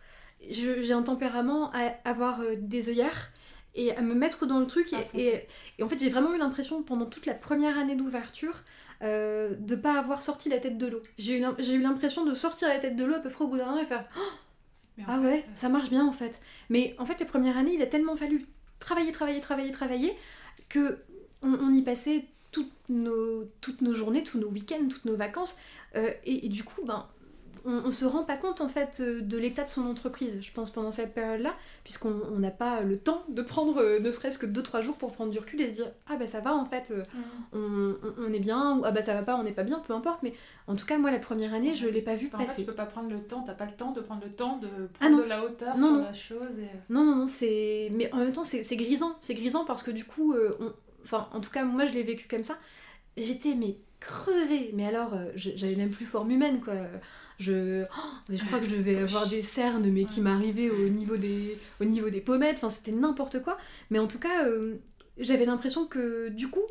j'ai 0.50 0.92
un 0.92 1.04
tempérament 1.04 1.72
à 1.72 1.94
avoir 2.04 2.42
euh, 2.42 2.56
des 2.58 2.90
œillères 2.90 3.32
et 3.76 3.96
à 3.96 4.02
me 4.02 4.14
mettre 4.14 4.46
dans 4.46 4.60
le 4.60 4.68
truc. 4.68 4.94
et, 5.14 5.48
et, 5.78 5.84
en 5.84 5.90
fait, 5.90 6.00
j'ai 6.00 6.10
vraiment 6.10 6.34
eu 6.34 6.38
l'impression 6.38 6.84
pendant 6.84 7.06
toute 7.06 7.26
la 7.26 7.34
première 7.34 7.78
année 7.78 7.96
d'ouverture 7.96 8.64
euh, 9.04 9.54
de 9.60 9.76
pas 9.76 10.00
avoir 10.00 10.22
sorti 10.22 10.48
la 10.48 10.60
tête 10.60 10.78
de 10.78 10.88
l'eau. 10.88 11.02
J'ai 11.18 11.40
eu, 11.40 11.44
eu 11.44 11.82
l'impression 11.82 12.24
de 12.24 12.34
sortir 12.34 12.70
la 12.70 12.80
tête 12.80 12.96
de 12.96 13.04
l'eau 13.04 13.16
à 13.16 13.20
peu 13.20 13.30
près 13.30 13.44
au 13.44 13.48
bout 13.48 13.58
d'un 13.58 13.72
an 13.72 13.78
et 13.78 13.86
faire 13.86 14.06
oh 14.18 15.02
Ah 15.08 15.20
ouais, 15.20 15.40
euh, 15.40 15.52
ça 15.56 15.68
marche 15.68 15.90
bien 15.90 16.08
en 16.08 16.14
fait. 16.14 16.40
Mais 16.70 16.96
en 17.00 17.06
fait, 17.06 17.20
les 17.20 17.26
premières 17.26 17.58
années, 17.58 17.74
il 17.74 17.82
a 17.82 17.86
tellement 17.86 18.16
fallu 18.16 18.46
travailler, 18.80 19.12
travailler, 19.12 19.42
travailler, 19.42 19.72
travailler 19.72 20.14
que 20.70 21.00
on, 21.42 21.74
y 21.74 21.82
passait 21.82 22.24
toutes 22.54 22.72
nos, 22.88 23.44
toutes 23.60 23.82
nos 23.82 23.94
journées, 23.94 24.24
tous 24.24 24.38
nos 24.38 24.48
week-ends, 24.48 24.88
toutes 24.90 25.04
nos 25.04 25.18
vacances. 25.18 25.58
Euh, 25.98 26.12
et, 26.24 26.46
et, 26.46 26.50
du 26.50 26.64
coup, 26.64 26.86
ben, 26.86 27.06
on, 27.66 27.92
se 27.92 28.06
rend 28.06 28.24
pas 28.24 28.36
compte 28.36 28.62
en 28.62 28.68
fait 28.68 29.00
euh, 29.00 29.22
de 29.22 29.38
l'état 29.38 29.64
de 29.64 29.70
son 29.70 29.84
entreprise, 29.84 30.40
je 30.42 30.52
pense, 30.52 30.70
pendant 30.70 30.92
cette 30.92 31.14
période-là, 31.14 31.56
puisqu'on 31.84 32.38
n'a 32.38 32.52
pas 32.52 32.82
le 32.82 32.98
temps 32.98 33.24
de 33.30 33.42
prendre 33.42 33.82
euh, 33.82 34.00
ne 34.00 34.12
serait-ce 34.12 34.38
que 34.38 34.46
2-3 34.46 34.82
jours 34.82 34.98
pour 34.98 35.14
prendre 35.14 35.32
du 35.32 35.40
recul 35.40 35.62
et 35.62 35.70
se 35.70 35.76
dire 35.76 35.92
ah 36.08 36.18
bah 36.18 36.28
ça 36.28 36.42
va 36.42 36.54
en 36.54 36.66
fait, 36.66 36.92
euh, 36.92 37.04
mm. 37.54 37.96
on, 38.18 38.34
est 38.34 38.40
bien, 38.40 38.78
ou 38.78 38.82
ah 38.84 38.92
bah 38.92 39.02
ça 39.02 39.14
va 39.14 39.24
pas, 39.24 39.38
on 39.38 39.44
n'est 39.44 39.54
pas 39.54 39.64
bien, 39.64 39.80
peu 39.80 39.94
importe, 39.94 40.24
mais 40.24 40.34
en 40.68 40.76
tout 40.76 40.86
cas 40.86 40.98
moi 40.98 41.12
la 41.12 41.20
première 41.20 41.54
année 41.54 41.74
je 41.74 41.88
l'ai 41.88 42.02
pas 42.02 42.16
vu 42.16 42.28
passer. 42.28 42.62
tu 42.62 42.66
peux 42.66 42.76
pas 42.76 42.86
prendre 42.86 43.10
le 43.10 43.22
temps, 43.22 43.44
t'as 43.46 43.54
pas 43.54 43.66
le 43.66 43.72
temps 43.72 43.92
de 43.92 44.02
prendre 44.02 44.24
le 44.24 44.32
temps 44.32 44.58
de 44.58 44.68
ah 44.68 45.06
prendre 45.06 45.24
de 45.24 45.28
la 45.28 45.44
hauteur 45.44 45.78
sur 45.78 45.98
la 45.98 46.14
chose. 46.14 46.42
Non, 46.90 47.04
non, 47.04 47.16
non, 47.16 47.28
c'est. 47.28 47.90
Mais 47.94 48.12
en 48.14 48.18
même 48.18 48.34
temps 48.34 48.44
c'est 48.44 48.76
grisant, 48.76 49.16
c'est 49.22 49.36
grisant 49.36 49.64
parce 49.66 49.84
que 49.84 49.92
du 49.92 50.06
coup, 50.06 50.36
enfin 51.04 51.30
en 51.34 51.40
tout 51.40 51.52
cas 51.52 51.64
moi 51.64 51.86
je 51.86 51.94
l'ai 51.94 52.04
vécu 52.04 52.28
comme 52.28 52.44
ça, 52.44 52.58
j'étais 53.16 53.56
mais 53.56 53.78
crevée, 54.02 54.72
mais 54.74 54.86
alors 54.86 55.16
j'avais 55.36 55.76
même 55.76 55.92
plus 55.92 56.06
forme 56.06 56.32
humaine 56.32 56.60
quoi. 56.60 56.74
Je, 57.40 57.84
oh, 57.98 58.10
je 58.30 58.44
crois 58.46 58.60
que 58.60 58.66
je 58.66 58.76
devais 58.76 58.98
avoir 58.98 59.28
des 59.28 59.42
cernes, 59.42 59.90
mais 59.90 60.06
qui 60.06 60.22
m'arrivaient 60.22 60.70
au, 60.70 60.90
niveau 60.90 61.18
des, 61.18 61.58
au 61.82 61.86
niveau 61.86 62.10
des 62.10 62.22
pommettes. 62.22 62.58
Enfin, 62.58 62.70
c'était 62.70 62.92
n'importe 62.92 63.42
quoi. 63.42 63.58
Mais 63.90 64.00
en 64.00 64.08
tout 64.08 64.20
cas, 64.20 64.48
euh, 64.48 64.76
j'avais 65.18 65.46
l'impression 65.46 65.86
que 65.86 66.30
du 66.30 66.50
coup, 66.50 66.64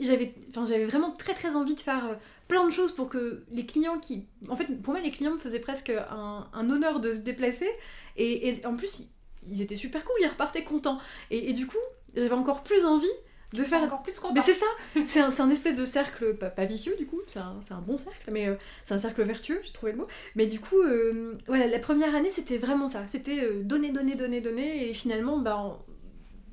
j'avais 0.00 0.34
enfin, 0.50 0.64
vraiment 0.86 1.10
très 1.12 1.34
très 1.34 1.56
envie 1.56 1.74
de 1.74 1.80
faire 1.80 2.06
euh, 2.06 2.14
plein 2.46 2.64
de 2.66 2.70
choses 2.70 2.92
pour 2.92 3.08
que 3.08 3.44
les 3.50 3.66
clients 3.66 3.98
qui... 3.98 4.26
En 4.48 4.56
fait, 4.56 4.66
pour 4.82 4.92
moi, 4.92 5.02
les 5.02 5.10
clients 5.10 5.32
me 5.32 5.38
faisaient 5.38 5.60
presque 5.60 5.90
un, 5.90 6.48
un 6.52 6.70
honneur 6.70 7.00
de 7.00 7.12
se 7.12 7.18
déplacer. 7.18 7.68
Et, 8.16 8.48
et, 8.48 8.66
en 8.66 8.76
plus, 8.76 9.08
ils, 9.48 9.62
étaient 9.62 9.76
super 9.76 10.04
cool, 10.04 10.16
ils 10.20 10.28
repartaient 10.28 10.64
contents. 10.64 10.98
Et, 11.30 11.50
et 11.50 11.52
du 11.52 11.66
coup, 11.66 11.76
j'avais 12.14 12.32
encore 12.32 12.62
plus 12.62 12.84
envie 12.84 13.06
de 13.52 13.64
faire 13.64 13.82
encore 13.82 14.02
plus 14.02 14.18
content. 14.18 14.34
Mais 14.34 14.42
c'est 14.42 14.54
ça, 14.54 14.66
c'est 15.06 15.20
un, 15.20 15.30
un, 15.30 15.50
espèce 15.50 15.76
de 15.76 15.84
cercle, 15.84 16.34
pas, 16.34 16.64
vicieux 16.64 16.94
du 16.98 17.06
coup, 17.06 17.20
c'est 17.26 17.38
un, 17.38 17.60
un, 17.70 17.80
bon 17.80 17.96
cercle, 17.96 18.30
mais 18.30 18.48
euh, 18.48 18.56
c'est 18.84 18.94
un 18.94 18.98
cercle 18.98 19.22
vertueux, 19.22 19.60
j'ai 19.64 19.72
trouvé 19.72 19.92
le 19.92 19.98
mot. 19.98 20.06
Mais 20.36 20.46
du 20.46 20.60
coup, 20.60 20.80
euh, 20.80 21.38
voilà, 21.46 21.66
la 21.66 21.78
première 21.78 22.14
année 22.14 22.30
c'était 22.30 22.58
vraiment 22.58 22.88
ça, 22.88 23.06
c'était 23.08 23.44
euh, 23.44 23.62
donner, 23.62 23.90
donner, 23.90 24.16
donner, 24.16 24.40
donner, 24.40 24.90
et 24.90 24.94
finalement, 24.94 25.38
bah, 25.38 25.78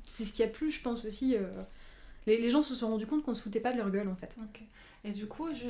c'est 0.06 0.24
ce 0.24 0.32
qui 0.32 0.42
a 0.42 0.48
plu, 0.48 0.70
je 0.70 0.80
pense 0.80 1.04
aussi. 1.04 1.36
Les, 2.26 2.38
les, 2.38 2.50
gens 2.50 2.62
se 2.62 2.74
sont 2.74 2.88
rendus 2.88 3.06
compte 3.06 3.22
qu'on 3.22 3.32
ne 3.32 3.36
se 3.36 3.42
foutait 3.42 3.60
pas 3.60 3.72
de 3.72 3.76
leur 3.76 3.90
gueule 3.90 4.08
en 4.08 4.16
fait. 4.16 4.34
Et 5.04 5.10
du 5.10 5.26
coup, 5.26 5.48
je, 5.52 5.68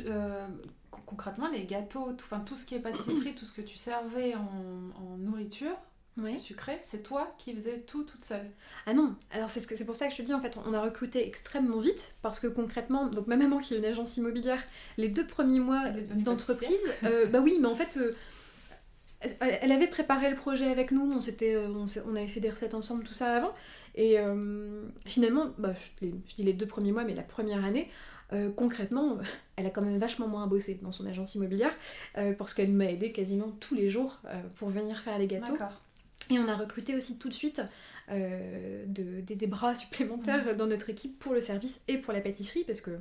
concrètement, 1.04 1.48
les 1.50 1.64
gâteaux, 1.64 2.12
tout, 2.12 2.26
tout 2.46 2.54
ce 2.54 2.64
qui 2.64 2.76
est 2.76 2.80
pâtisserie, 2.80 3.34
tout 3.34 3.44
ce 3.44 3.52
que 3.52 3.60
tu 3.60 3.76
servais 3.76 4.34
en, 4.34 5.02
en 5.02 5.16
nourriture, 5.18 5.76
sucré, 6.36 6.78
c'est 6.80 7.02
toi 7.02 7.34
qui 7.38 7.52
faisais 7.54 7.80
tout 7.80 8.04
toute 8.04 8.24
seule. 8.24 8.50
Ah 8.86 8.94
non, 8.94 9.14
alors 9.30 9.50
c'est 9.50 9.60
ce 9.60 9.84
pour 9.84 9.96
ça 9.96 10.06
que 10.06 10.12
je 10.12 10.18
te 10.18 10.22
dis 10.22 10.34
en 10.34 10.40
fait, 10.40 10.56
on 10.64 10.72
a 10.72 10.80
recruté 10.80 11.26
extrêmement 11.26 11.78
vite 11.78 12.14
parce 12.22 12.40
que 12.40 12.46
concrètement, 12.46 13.06
donc 13.06 13.26
ma 13.26 13.36
maman 13.36 13.58
qui 13.58 13.74
est 13.74 13.78
une 13.78 13.84
agence 13.84 14.16
immobilière, 14.16 14.62
les 14.96 15.08
deux 15.08 15.26
premiers 15.26 15.60
mois 15.60 15.84
d'entreprise, 16.14 16.80
euh, 17.04 17.26
bah 17.26 17.40
oui, 17.42 17.58
mais 17.60 17.68
en 17.68 17.74
fait, 17.74 17.98
euh, 17.98 18.12
elle 19.40 19.72
avait 19.72 19.88
préparé 19.88 20.30
le 20.30 20.36
projet 20.36 20.66
avec 20.66 20.90
nous, 20.90 21.10
on 21.12 21.20
s'était, 21.20 21.54
euh, 21.54 21.68
on, 21.68 22.16
avait 22.16 22.28
fait 22.28 22.40
des 22.40 22.50
recettes 22.50 22.74
ensemble, 22.74 23.04
tout 23.04 23.14
ça 23.14 23.34
avant, 23.36 23.52
et 23.94 24.18
finalement, 25.06 25.46
bah, 25.58 25.72
je, 25.74 26.06
je, 26.06 26.34
dis 26.36 26.42
les 26.42 26.52
deux 26.52 26.66
premiers 26.66 26.92
mois, 26.92 27.04
mais 27.04 27.14
la 27.14 27.22
première 27.22 27.64
année. 27.64 27.88
concrètement, 28.56 29.18
elle 29.56 29.66
a 29.66 29.70
quand 29.70 29.82
même 29.82 29.98
vachement 29.98 30.28
moins 30.28 30.46
bossé 30.46 30.78
dans 30.82 30.92
son 30.92 31.06
agence 31.06 31.34
immobilière 31.34 31.74
parce 32.38 32.52
qu'elle 32.52 32.72
m'a 32.72 32.90
aidé 32.90 33.12
quasiment 33.12 33.50
tous 33.60 33.74
les 33.74 33.88
jours 33.88 34.20
pour 34.56 34.68
venir 34.68 34.98
faire 34.98 35.18
les 35.18 35.26
gâteaux. 35.26 35.56
Et 36.30 36.38
on 36.38 36.48
a 36.48 36.56
recruté 36.56 36.96
aussi 36.96 37.18
tout 37.18 37.28
de 37.28 37.34
suite 37.34 37.62
euh, 38.10 38.84
des, 38.86 39.46
bras 39.46 39.74
supplémentaires 39.74 40.56
dans 40.56 40.66
notre 40.66 40.90
équipe 40.90 41.18
pour 41.18 41.34
le 41.34 41.40
service 41.40 41.80
et 41.88 41.98
pour 41.98 42.12
la 42.12 42.20
pâtisserie 42.20 42.64
parce 42.64 42.80
que 42.80 42.98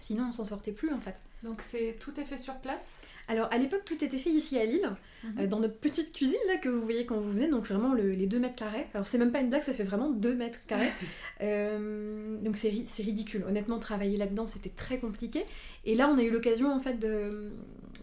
sinon 0.00 0.26
on 0.28 0.32
s'en 0.32 0.44
sortait 0.44 0.72
plus 0.72 0.92
en 0.92 1.00
fait. 1.00 1.20
Donc 1.42 1.62
c'est 1.62 1.96
tout 2.00 2.18
est 2.20 2.24
fait 2.24 2.36
sur 2.36 2.54
place? 2.56 3.02
Alors 3.28 3.48
à 3.52 3.58
l'époque 3.58 3.84
tout 3.84 4.02
était 4.02 4.18
fait 4.18 4.30
ici 4.30 4.58
à 4.58 4.64
Lille, 4.64 4.90
mhm. 5.22 5.38
euh, 5.38 5.46
dans 5.46 5.60
notre 5.60 5.78
petite 5.78 6.12
cuisine 6.12 6.38
là 6.46 6.56
que 6.56 6.68
vous 6.68 6.82
voyez 6.82 7.04
quand 7.04 7.20
vous 7.20 7.30
venez, 7.30 7.48
donc 7.48 7.64
vraiment 7.64 7.92
les 7.94 8.26
2 8.26 8.38
mètres 8.38 8.54
carrés. 8.54 8.86
Alors 8.94 9.06
c'est 9.06 9.18
même 9.18 9.32
pas 9.32 9.40
une 9.40 9.50
blague, 9.50 9.62
ça 9.62 9.72
fait 9.72 9.84
vraiment 9.84 10.10
2 10.10 10.34
mètres 10.34 10.60
carrés. 10.66 10.92
Euh, 11.40 12.36
donc 12.40 12.56
c'est 12.56 12.68
ridicule. 12.68 13.44
Honnêtement 13.46 13.78
travailler 13.78 14.16
là-dedans 14.16 14.48
c'était 14.48 14.70
très 14.70 14.98
compliqué. 14.98 15.44
Et 15.84 15.94
là 15.94 16.08
on 16.08 16.18
a 16.18 16.22
eu 16.22 16.30
l'occasion 16.30 16.72
en 16.72 16.80
fait 16.80 16.94
de 16.94 17.52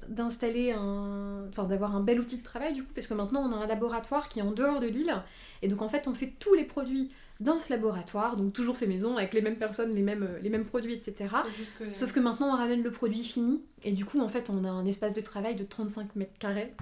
d'installer 0.10 0.72
un. 0.72 1.48
Enfin, 1.50 1.64
d'avoir 1.64 1.96
un 1.96 2.02
bel 2.02 2.20
outil 2.20 2.38
de 2.38 2.44
travail 2.44 2.74
du 2.74 2.84
coup, 2.84 2.92
parce 2.94 3.08
que 3.08 3.14
maintenant 3.14 3.42
on 3.42 3.52
a 3.54 3.64
un 3.64 3.68
laboratoire 3.68 4.30
qui 4.30 4.40
est 4.40 4.44
en 4.44 4.52
dehors 4.52 4.80
de 4.80 4.88
l'île. 4.88 5.14
Et 5.62 5.68
donc 5.68 5.82
en 5.82 5.90
fait, 5.90 6.08
on 6.08 6.14
fait 6.14 6.34
tous 6.40 6.54
les 6.54 6.66
produits 6.66 7.12
dans 7.42 7.60
ce 7.60 7.70
laboratoire, 7.70 8.38
donc 8.38 8.54
toujours 8.54 8.78
fait 8.78 8.88
maison, 8.88 9.18
avec 9.18 9.34
les 9.34 9.42
mêmes 9.42 9.58
personnes, 9.58 9.94
les 9.94 10.02
mêmes, 10.02 10.28
les 10.42 10.50
mêmes 10.50 10.64
produits, 10.64 10.94
etc. 10.94 11.36
Sauf 11.92 12.14
que 12.14 12.20
maintenant 12.22 12.48
on 12.48 12.58
ramène 12.58 12.82
le 12.82 12.92
produit 12.92 13.24
fini, 13.24 13.62
et 13.84 13.92
du 13.92 14.06
coup 14.06 14.22
en 14.22 14.30
fait 14.30 14.50
on 14.50 14.64
a 14.64 14.70
un 14.70 14.86
espace 14.86 15.12
de 15.12 15.20
travail 15.20 15.56
de 15.56 15.66
35 15.66 16.16
mètres 16.16 16.38
carrés. 16.40 16.74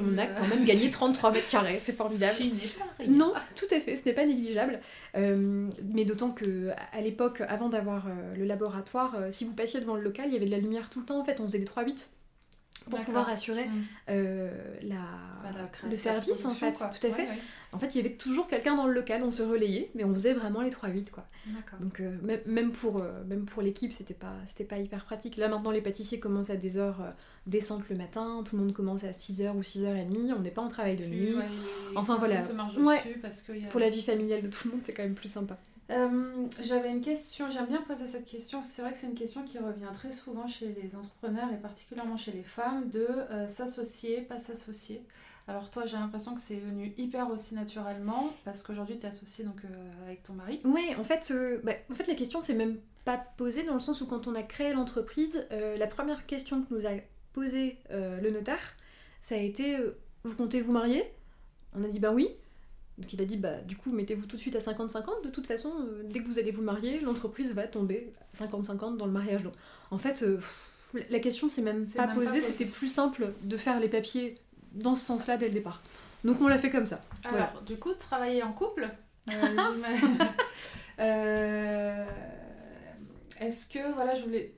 on 0.00 0.18
a 0.18 0.26
quand 0.26 0.48
même 0.48 0.64
gagné 0.64 0.90
33 0.90 1.30
mètres 1.30 1.48
carrés, 1.48 1.78
c'est 1.80 1.96
formidable. 1.96 2.34
non, 3.08 3.34
tout 3.54 3.66
à 3.70 3.78
fait, 3.78 3.96
ce 3.96 4.04
n'est 4.06 4.14
pas 4.14 4.26
négligeable. 4.26 4.80
Euh, 5.16 5.68
mais 5.84 6.04
d'autant 6.04 6.30
que 6.30 6.70
à 6.92 7.00
l'époque, 7.00 7.42
avant 7.46 7.68
d'avoir 7.68 8.08
euh, 8.08 8.34
le 8.36 8.44
laboratoire, 8.44 9.14
euh, 9.14 9.28
si 9.30 9.44
vous 9.44 9.54
passiez 9.54 9.80
devant 9.80 9.94
le 9.94 10.02
local, 10.02 10.26
il 10.26 10.32
y 10.32 10.36
avait 10.36 10.46
de 10.46 10.50
la 10.50 10.58
lumière 10.58 10.90
tout 10.90 11.00
le 11.00 11.06
temps, 11.06 11.20
en 11.20 11.24
fait 11.24 11.38
on 11.38 11.46
faisait 11.46 11.60
des 11.60 11.66
3-8 11.66 12.08
pour 12.90 13.00
pouvoir 13.00 13.28
assurer 13.28 13.66
mm. 13.66 13.82
euh, 14.10 14.50
la, 14.82 14.96
bah, 15.42 15.50
le 15.88 15.96
service 15.96 16.44
en 16.44 16.50
fait, 16.50 16.72
tout 16.72 17.06
à 17.06 17.10
fait. 17.10 17.28
En 17.72 17.78
fait, 17.78 17.94
il 17.94 17.98
y 17.98 18.00
avait 18.00 18.14
toujours 18.14 18.46
quelqu'un 18.46 18.76
dans 18.76 18.86
le 18.86 18.94
local, 18.94 19.22
on 19.24 19.32
se 19.32 19.42
relayait, 19.42 19.90
mais 19.96 20.04
on 20.04 20.14
faisait 20.14 20.32
vraiment 20.32 20.60
les 20.60 20.70
3-8 20.70 21.10
quoi. 21.10 21.26
Donc 21.80 22.00
euh, 22.00 22.16
même 22.46 22.72
pour, 22.72 22.98
euh, 22.98 23.24
même 23.26 23.44
pour 23.44 23.62
l'équipe, 23.62 23.92
c'était 23.92 24.14
pas, 24.14 24.34
c'était 24.46 24.64
pas 24.64 24.78
hyper 24.78 25.04
pratique. 25.04 25.36
Là 25.36 25.48
maintenant, 25.48 25.70
les 25.70 25.80
pâtissiers 25.80 26.20
commencent 26.20 26.50
à 26.50 26.56
des 26.56 26.76
heures 26.76 27.02
décentes 27.46 27.88
le 27.90 27.96
matin, 27.96 28.42
tout 28.44 28.56
le 28.56 28.62
monde 28.62 28.72
commence 28.72 29.04
à 29.04 29.10
6h 29.10 29.52
ou 29.56 29.62
6h30, 29.62 30.32
on 30.36 30.40
n'est 30.40 30.50
pas 30.50 30.62
en 30.62 30.68
travail 30.68 30.96
de 30.96 31.04
nuit. 31.04 31.34
enfin 31.96 32.16
voilà. 32.18 32.40
pour 33.70 33.80
la 33.80 33.90
vie 33.90 34.02
familiale 34.02 34.42
de 34.42 34.48
tout 34.48 34.68
le 34.68 34.72
monde, 34.72 34.82
c'est 34.84 34.92
quand 34.92 35.02
même 35.02 35.14
plus 35.14 35.30
sympa. 35.30 35.58
Euh, 35.90 36.46
j'avais 36.62 36.90
une 36.90 37.00
question, 37.00 37.50
j'aime 37.50 37.66
bien 37.66 37.82
poser 37.82 38.06
cette 38.06 38.26
question. 38.26 38.62
C'est 38.62 38.82
vrai 38.82 38.92
que 38.92 38.98
c'est 38.98 39.06
une 39.06 39.14
question 39.14 39.44
qui 39.44 39.58
revient 39.58 39.90
très 39.92 40.12
souvent 40.12 40.46
chez 40.46 40.74
les 40.82 40.96
entrepreneurs 40.96 41.52
et 41.52 41.56
particulièrement 41.56 42.16
chez 42.16 42.32
les 42.32 42.42
femmes 42.42 42.88
de 42.90 43.06
euh, 43.06 43.46
s'associer, 43.48 44.22
pas 44.22 44.38
s'associer. 44.38 45.02
Alors 45.46 45.70
toi, 45.70 45.84
j'ai 45.84 45.98
l'impression 45.98 46.34
que 46.34 46.40
c'est 46.40 46.56
venu 46.56 46.94
hyper 46.96 47.30
aussi 47.30 47.54
naturellement 47.54 48.32
parce 48.44 48.62
qu'aujourd'hui, 48.62 48.98
tu 48.98 49.04
es 49.04 49.08
associée 49.08 49.44
donc, 49.44 49.62
euh, 49.64 50.06
avec 50.06 50.22
ton 50.22 50.32
mari. 50.32 50.60
Ouais, 50.64 50.96
en 50.98 51.04
fait, 51.04 51.32
bah, 51.62 51.72
en 51.90 51.94
fait 51.94 52.06
la 52.06 52.14
question 52.14 52.40
c'est 52.40 52.54
même 52.54 52.78
pas 53.04 53.18
posée 53.36 53.64
dans 53.64 53.74
le 53.74 53.80
sens 53.80 54.00
où 54.00 54.06
quand 54.06 54.26
on 54.26 54.34
a 54.34 54.42
créé 54.42 54.72
l'entreprise, 54.72 55.46
la 55.50 55.86
première 55.86 56.24
question 56.24 56.62
que 56.62 56.74
nous 56.74 56.86
a 56.86 56.92
posée 57.34 57.76
le 57.90 58.30
notaire, 58.30 58.74
ça 59.20 59.34
a 59.34 59.38
été 59.38 59.76
vous 60.22 60.34
comptez 60.36 60.62
vous 60.62 60.72
marier? 60.72 61.04
On 61.74 61.84
a 61.84 61.88
dit 61.88 62.00
bah 62.00 62.12
oui. 62.12 62.30
Donc 62.98 63.12
il 63.12 63.20
a 63.20 63.24
dit 63.24 63.36
bah 63.36 63.60
du 63.66 63.76
coup 63.76 63.90
mettez-vous 63.90 64.26
tout 64.26 64.36
de 64.36 64.40
suite 64.40 64.56
à 64.56 64.60
50-50. 64.60 65.24
De 65.24 65.30
toute 65.30 65.46
façon, 65.46 65.72
dès 66.04 66.20
que 66.20 66.26
vous 66.28 66.38
allez 66.38 66.52
vous 66.52 66.62
marier, 66.62 67.00
l'entreprise 67.00 67.52
va 67.54 67.66
tomber 67.66 68.12
50-50 68.36 68.96
dans 68.96 69.06
le 69.06 69.12
mariage. 69.12 69.42
Donc 69.42 69.54
en 69.90 69.98
fait, 69.98 70.24
la 71.10 71.18
question 71.18 71.48
c'est 71.48 71.62
même 71.62 71.84
pas 71.96 72.08
posée, 72.08 72.40
c'était 72.40 72.70
plus 72.70 72.88
simple 72.88 73.32
de 73.42 73.56
faire 73.56 73.80
les 73.80 73.88
papiers 73.88 74.38
dans 74.72 74.94
ce 74.94 75.04
sens-là 75.04 75.36
dès 75.36 75.48
le 75.48 75.54
départ. 75.54 75.82
Donc 76.24 76.40
on 76.40 76.48
l'a 76.48 76.58
fait 76.58 76.70
comme 76.70 76.86
ça. 76.86 77.00
Alors, 77.24 77.62
du 77.66 77.76
coup, 77.76 77.92
travailler 77.94 78.42
en 78.42 78.52
couple, 78.52 78.88
euh, 79.30 79.32
euh, 80.98 82.04
est-ce 83.40 83.68
que, 83.68 83.92
voilà, 83.94 84.14
je 84.14 84.24
voulais 84.24 84.54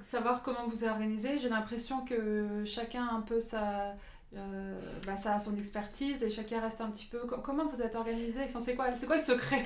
savoir 0.00 0.42
comment 0.42 0.66
vous 0.68 0.84
organisez. 0.84 1.38
J'ai 1.38 1.48
l'impression 1.48 2.04
que 2.04 2.62
chacun 2.64 3.06
a 3.06 3.12
un 3.12 3.20
peu 3.20 3.40
sa, 3.40 3.94
euh, 4.36 4.78
bah, 5.06 5.16
ça 5.16 5.34
a 5.34 5.38
son 5.38 5.56
expertise 5.56 6.22
et 6.22 6.30
chacun 6.30 6.60
reste 6.60 6.80
un 6.80 6.90
petit 6.90 7.06
peu. 7.06 7.18
Comment 7.18 7.66
vous 7.66 7.82
êtes 7.82 7.96
organisé? 7.96 8.42
Enfin, 8.44 8.60
C'est 8.60 8.74
quoi, 8.74 8.90
quoi 8.90 9.16
le 9.16 9.22
secret 9.22 9.62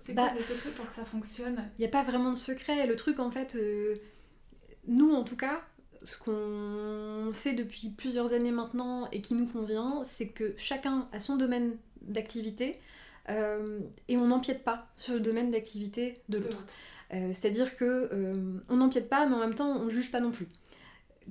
C'est 0.00 0.14
quoi 0.14 0.26
bah, 0.26 0.32
le 0.36 0.42
secret 0.42 0.70
pour 0.70 0.86
que 0.86 0.92
ça 0.92 1.04
fonctionne? 1.04 1.70
Il 1.78 1.80
n'y 1.80 1.86
a 1.86 1.90
pas 1.90 2.02
vraiment 2.02 2.32
de 2.32 2.38
secret. 2.38 2.86
Le 2.86 2.96
truc, 2.96 3.20
en 3.20 3.30
fait, 3.30 3.56
nous 4.86 5.12
en 5.12 5.24
tout 5.24 5.36
cas, 5.36 5.60
ce 6.02 6.18
qu'on 6.18 7.32
fait 7.32 7.52
depuis 7.52 7.90
plusieurs 7.90 8.32
années 8.32 8.52
maintenant 8.52 9.08
et 9.12 9.20
qui 9.20 9.34
nous 9.34 9.46
convient, 9.46 10.02
c'est 10.04 10.28
que 10.28 10.54
chacun 10.56 11.08
a 11.12 11.20
son 11.20 11.36
domaine 11.36 11.76
d'activité 12.02 12.80
euh, 13.28 13.80
et 14.08 14.16
on 14.16 14.26
n'empiète 14.26 14.64
pas 14.64 14.88
sur 14.96 15.14
le 15.14 15.20
domaine 15.20 15.50
d'activité 15.50 16.20
de 16.28 16.38
l'autre. 16.38 16.64
Euh, 17.12 17.30
c'est-à-dire 17.32 17.76
que 17.76 18.08
euh, 18.12 18.34
on 18.68 18.76
n'empiète 18.76 19.08
pas, 19.08 19.26
mais 19.26 19.34
en 19.34 19.40
même 19.40 19.54
temps 19.54 19.68
on 19.68 19.84
ne 19.84 19.90
juge 19.90 20.10
pas 20.10 20.20
non 20.20 20.30
plus. 20.30 20.48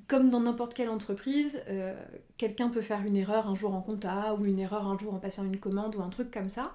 Comme 0.07 0.29
dans 0.29 0.39
n'importe 0.39 0.73
quelle 0.73 0.89
entreprise, 0.89 1.61
quelqu'un 2.37 2.69
peut 2.69 2.81
faire 2.81 3.05
une 3.05 3.15
erreur 3.15 3.47
un 3.47 3.55
jour 3.55 3.73
en 3.73 3.81
compta 3.81 4.35
ou 4.35 4.45
une 4.45 4.59
erreur 4.59 4.87
un 4.87 4.97
jour 4.97 5.13
en 5.13 5.19
passant 5.19 5.43
une 5.43 5.57
commande 5.57 5.95
ou 5.95 6.01
un 6.01 6.09
truc 6.09 6.31
comme 6.31 6.49
ça. 6.49 6.73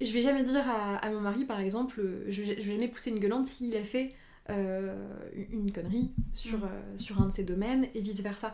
Je 0.00 0.12
vais 0.12 0.20
jamais 0.20 0.42
dire 0.42 0.64
à, 0.68 1.08
mon 1.10 1.20
mari, 1.20 1.44
par 1.44 1.60
exemple, 1.60 2.02
je, 2.26 2.42
je 2.42 2.42
vais 2.42 2.62
jamais 2.62 2.88
pousser 2.88 3.10
une 3.10 3.18
gueulante 3.18 3.46
s'il 3.46 3.74
a 3.76 3.84
fait 3.84 4.14
euh, 4.50 4.94
une 5.32 5.72
connerie 5.72 6.10
sur, 6.32 6.58
mm. 6.58 6.64
euh, 6.64 6.98
sur 6.98 7.22
un 7.22 7.26
de 7.26 7.32
ces 7.32 7.44
domaines 7.44 7.86
et 7.94 8.00
vice-versa. 8.00 8.52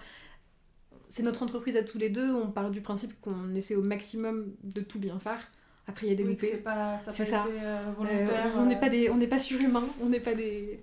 C'est 1.08 1.24
notre 1.24 1.42
entreprise 1.42 1.76
à 1.76 1.82
tous 1.82 1.98
les 1.98 2.10
deux, 2.10 2.32
on 2.32 2.52
part 2.52 2.70
du 2.70 2.80
principe 2.80 3.20
qu'on 3.20 3.52
essaie 3.56 3.74
au 3.74 3.82
maximum 3.82 4.54
de 4.62 4.82
tout 4.82 5.00
bien 5.00 5.18
faire. 5.18 5.50
Après, 5.88 6.06
il 6.06 6.10
y 6.10 6.12
a 6.12 6.14
des 6.14 6.22
oui, 6.22 6.36
C'est 6.38 6.62
pas, 6.62 6.96
ça, 6.98 7.10
ça. 7.10 7.24
Été, 7.24 7.58
euh, 7.60 7.92
volontaire. 7.96 8.52
on 8.56 8.66
n'est 8.66 8.78
pas 8.78 8.88
des, 8.88 9.10
on 9.10 9.16
n'est 9.16 9.26
pas 9.26 9.40
surhumains, 9.40 9.88
on 10.00 10.06
n'est 10.06 10.20
pas 10.20 10.34
des, 10.34 10.80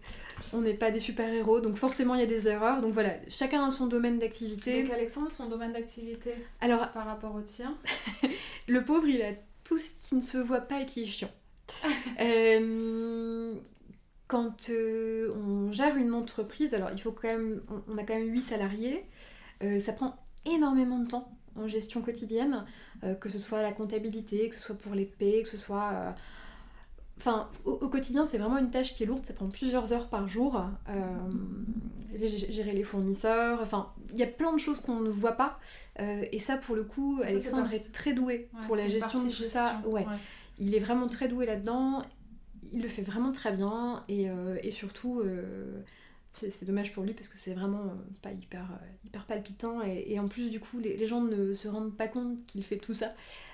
on 0.53 0.61
n'est 0.61 0.73
pas 0.73 0.91
des 0.91 0.99
super 0.99 1.31
héros, 1.31 1.59
donc 1.59 1.75
forcément 1.75 2.15
il 2.15 2.21
y 2.21 2.23
a 2.23 2.27
des 2.27 2.47
erreurs. 2.47 2.81
Donc 2.81 2.93
voilà, 2.93 3.13
chacun 3.29 3.63
a 3.65 3.71
son 3.71 3.87
domaine 3.87 4.19
d'activité. 4.19 4.83
Donc 4.83 4.93
Alexandre, 4.93 5.31
son 5.31 5.47
domaine 5.47 5.73
d'activité. 5.73 6.33
Alors 6.61 6.91
par 6.91 7.05
rapport 7.05 7.35
au 7.35 7.41
tien. 7.41 7.77
le 8.67 8.83
pauvre, 8.83 9.07
il 9.07 9.21
a 9.21 9.33
tout 9.63 9.77
ce 9.77 9.89
qui 10.01 10.15
ne 10.15 10.21
se 10.21 10.37
voit 10.37 10.61
pas 10.61 10.81
et 10.81 10.85
qui 10.85 11.03
est 11.03 11.07
chiant. 11.07 11.31
euh, 12.21 13.51
quand 14.27 14.69
euh, 14.69 15.33
on 15.35 15.71
gère 15.71 15.95
une 15.97 16.13
entreprise, 16.13 16.73
alors 16.73 16.89
il 16.93 17.01
faut 17.01 17.11
quand 17.11 17.27
même, 17.27 17.61
on, 17.87 17.97
a 17.97 18.03
quand 18.03 18.15
même 18.15 18.31
8 18.31 18.41
salariés, 18.41 19.05
euh, 19.63 19.79
ça 19.79 19.93
prend 19.93 20.15
énormément 20.45 20.99
de 20.99 21.07
temps 21.07 21.31
en 21.55 21.67
gestion 21.67 22.01
quotidienne, 22.01 22.65
que 23.19 23.29
ce 23.29 23.39
soit 23.39 23.63
la 23.63 23.71
comptabilité, 23.71 24.47
que 24.47 24.55
ce 24.55 24.61
soit 24.61 24.77
pour 24.77 24.93
les 24.93 25.05
paies, 25.05 25.41
que 25.41 25.49
ce 25.49 25.57
soit... 25.57 26.15
Enfin, 27.17 27.49
au, 27.65 27.87
quotidien, 27.89 28.25
c'est 28.25 28.37
vraiment 28.37 28.59
une 28.59 28.69
tâche 28.69 28.93
qui 28.93 29.03
est 29.03 29.05
lourde, 29.05 29.25
ça 29.25 29.33
prend 29.33 29.49
plusieurs 29.49 29.91
heures 29.91 30.07
par 30.07 30.27
jour. 30.27 30.63
gérer 32.15 32.73
les 32.73 32.83
fournisseurs, 32.83 33.59
enfin, 33.61 33.91
il 34.13 34.19
y 34.19 34.23
a 34.23 34.27
plein 34.27 34.53
de 34.53 34.59
choses 34.59 34.81
qu'on 34.81 34.99
ne 34.99 35.09
voit 35.09 35.33
pas. 35.33 35.59
et 35.99 36.39
ça, 36.39 36.57
pour 36.57 36.75
le 36.75 36.83
coup, 36.83 37.19
Alexandre 37.23 37.73
est, 37.73 37.91
très 37.91 38.13
doué 38.13 38.49
pour 38.67 38.75
la 38.75 38.87
gestion 38.87 39.23
de 39.23 39.31
tout 39.31 39.43
ça. 39.43 39.81
ouais. 39.87 40.05
Il 40.59 40.73
est 40.73 40.79
vraiment 40.79 41.07
très 41.07 41.27
doué 41.27 41.45
là-dedans 41.45 42.01
il 42.71 42.81
le 42.81 42.87
fait 42.87 43.01
vraiment 43.01 43.31
très 43.31 43.51
bien 43.51 44.03
et, 44.07 44.29
euh, 44.29 44.57
surtout 44.71 45.21
euh, 45.21 45.81
c'est 46.37 46.65
dommage 46.65 46.93
pour 46.93 47.03
lui 47.03 47.13
parce 47.13 47.27
que 47.27 47.37
c'est 47.37 47.53
vraiment 47.53 47.85
euh, 47.85 47.95
pas 48.21 48.31
hyper, 48.31 48.79
hyper 49.05 49.25
palpitant 49.25 49.81
et, 49.81 50.19
en 50.19 50.27
plus 50.27 50.51
du 50.51 50.59
coup 50.59 50.79
les, 50.79 51.05
gens 51.07 51.21
ne 51.21 51.53
se 51.53 51.67
rendent 51.67 51.95
pas 51.95 52.07
compte 52.07 52.45
qu'il 52.45 52.63
fait 52.63 52.77
tout 52.77 52.93
ça. 52.93 53.13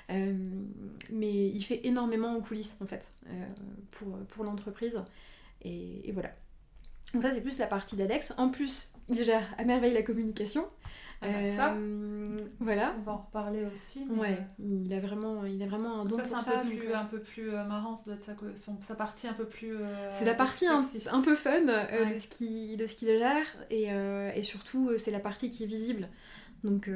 Mais 0.09 1.47
il 1.47 1.63
fait 1.63 1.87
énormément 1.87 2.35
en 2.35 2.41
coulisses 2.41 2.77
en 2.81 2.85
fait 2.85 3.11
pour, 3.91 4.17
pour 4.27 4.43
l'entreprise. 4.43 5.01
Et, 5.63 6.07
et, 6.07 6.11
voilà. 6.11 6.29
Donc 7.13 7.23
ça 7.23 7.31
c'est 7.31 7.41
plus 7.41 7.57
la 7.57 7.67
partie 7.67 7.95
d'Alex. 7.95 8.33
En 8.37 8.49
plus 8.49 8.91
il 9.09 9.23
gère 9.23 9.53
à 9.57 9.63
merveille 9.63 9.93
la 9.93 10.03
communication 10.03 10.65
bah 11.23 11.45
ça, 11.45 11.73
euh, 11.73 12.23
voilà. 12.59 12.93
On 12.99 13.01
va 13.01 13.11
en 13.13 13.17
reparler 13.17 13.65
aussi. 13.71 14.05
Ouais, 14.09 14.37
il 14.59 14.93
a 14.93 14.99
vraiment, 14.99 15.45
il 15.45 15.61
a 15.63 15.67
vraiment 15.67 16.01
un 16.01 16.05
don 16.05 16.17
ça, 16.17 16.39
c'est 16.41 16.51
un, 16.51 16.59
peu 16.59 16.69
plus, 16.69 16.93
un 16.93 17.05
peu 17.05 17.19
plus 17.19 17.51
marrant, 17.51 17.95
ça 17.95 18.11
doit 18.11 18.15
être 18.15 18.57
sa, 18.57 18.71
sa 18.81 18.95
partie 18.95 19.27
un 19.27 19.33
peu 19.33 19.45
plus. 19.45 19.75
Euh, 19.75 20.09
c'est 20.09 20.25
la 20.25 20.33
partie 20.33 20.67
un, 20.67 20.83
un, 21.11 21.21
peu 21.21 21.35
fun 21.35 21.67
euh, 21.67 22.05
de 22.05 22.19
ce 22.19 22.27
qu'il 22.27 22.77
de 22.77 22.85
ce 22.85 22.95
qu'il 22.95 23.07
gère 23.07 23.45
et, 23.69 23.89
et 24.35 24.43
surtout 24.43 24.91
c'est 24.97 25.11
la 25.11 25.19
partie 25.19 25.49
qui 25.49 25.63
est 25.63 25.67
visible. 25.67 26.09
Donc 26.63 26.89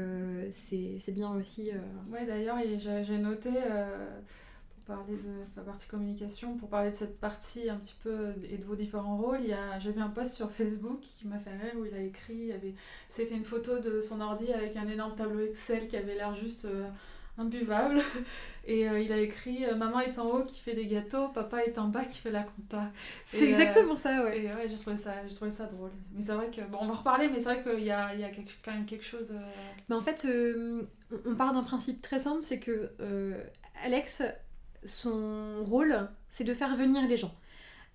c'est 0.51 1.11
bien 1.11 1.31
aussi. 1.35 1.71
Ouais, 2.11 2.25
d'ailleurs, 2.25 2.57
j'ai 3.03 3.17
noté 3.17 3.51
parler 4.87 5.13
de 5.13 5.45
la 5.55 5.63
partie 5.63 5.87
communication, 5.87 6.55
pour 6.57 6.69
parler 6.69 6.91
de 6.91 6.95
cette 6.95 7.19
partie 7.19 7.69
un 7.69 7.75
petit 7.75 7.95
peu 8.01 8.33
et 8.49 8.57
de 8.57 8.63
vos 8.63 8.75
différents 8.75 9.17
rôles, 9.17 9.39
il 9.41 9.49
y 9.49 9.53
a, 9.53 9.77
j'ai 9.79 9.91
vu 9.91 10.01
un 10.01 10.09
post 10.09 10.33
sur 10.33 10.51
Facebook 10.51 11.01
qui 11.01 11.27
m'a 11.27 11.37
fait 11.39 11.51
rire 11.51 11.73
où 11.77 11.85
il 11.85 11.93
a 11.93 12.01
écrit, 12.01 12.51
avait, 12.53 12.73
c'était 13.09 13.35
une 13.35 13.45
photo 13.45 13.79
de 13.79 13.99
son 14.01 14.21
ordi 14.21 14.51
avec 14.51 14.75
un 14.77 14.87
énorme 14.87 15.15
tableau 15.15 15.45
Excel 15.45 15.87
qui 15.87 15.97
avait 15.97 16.15
l'air 16.15 16.33
juste 16.33 16.65
euh, 16.65 16.87
imbuvable. 17.37 18.01
Et 18.65 18.89
euh, 18.89 18.99
il 18.99 19.13
a 19.13 19.17
écrit 19.17 19.65
euh, 19.65 19.75
Maman 19.75 20.01
est 20.01 20.19
en 20.19 20.25
haut 20.25 20.43
qui 20.43 20.59
fait 20.59 20.73
des 20.73 20.87
gâteaux, 20.87 21.29
papa 21.29 21.63
est 21.63 21.77
en 21.77 21.87
bas 21.87 22.03
qui 22.03 22.19
fait 22.19 22.31
la 22.31 22.43
compta. 22.43 22.91
C'est 23.23 23.47
exactement 23.47 23.95
ça, 23.95 24.25
ouais. 24.25 24.39
Et 24.39 24.47
ouais, 24.47 24.67
j'ai 24.67 24.75
trouvé 24.75 24.97
ça, 24.97 25.13
j'ai 25.27 25.35
trouvé 25.35 25.51
ça 25.51 25.67
drôle. 25.67 25.91
Mais 26.13 26.21
c'est 26.21 26.33
vrai 26.33 26.49
que, 26.49 26.61
bon, 26.61 26.79
on 26.81 26.87
va 26.87 26.93
reparler, 26.93 27.29
mais 27.29 27.39
c'est 27.39 27.53
vrai 27.53 27.63
qu'il 27.63 27.85
y 27.85 27.91
a, 27.91 28.13
il 28.13 28.19
y 28.19 28.25
a 28.25 28.29
quand 28.63 28.73
même 28.73 28.85
quelque 28.85 29.05
chose. 29.05 29.33
Mais 29.89 29.95
en 29.95 30.01
fait, 30.01 30.27
on 31.25 31.35
part 31.35 31.53
d'un 31.53 31.63
principe 31.63 32.01
très 32.01 32.19
simple 32.19 32.43
c'est 32.43 32.59
que 32.59 32.91
Alex 33.83 34.23
son 34.87 35.63
rôle, 35.63 36.09
c'est 36.29 36.43
de 36.43 36.53
faire 36.53 36.75
venir 36.75 37.07
les 37.07 37.17
gens. 37.17 37.33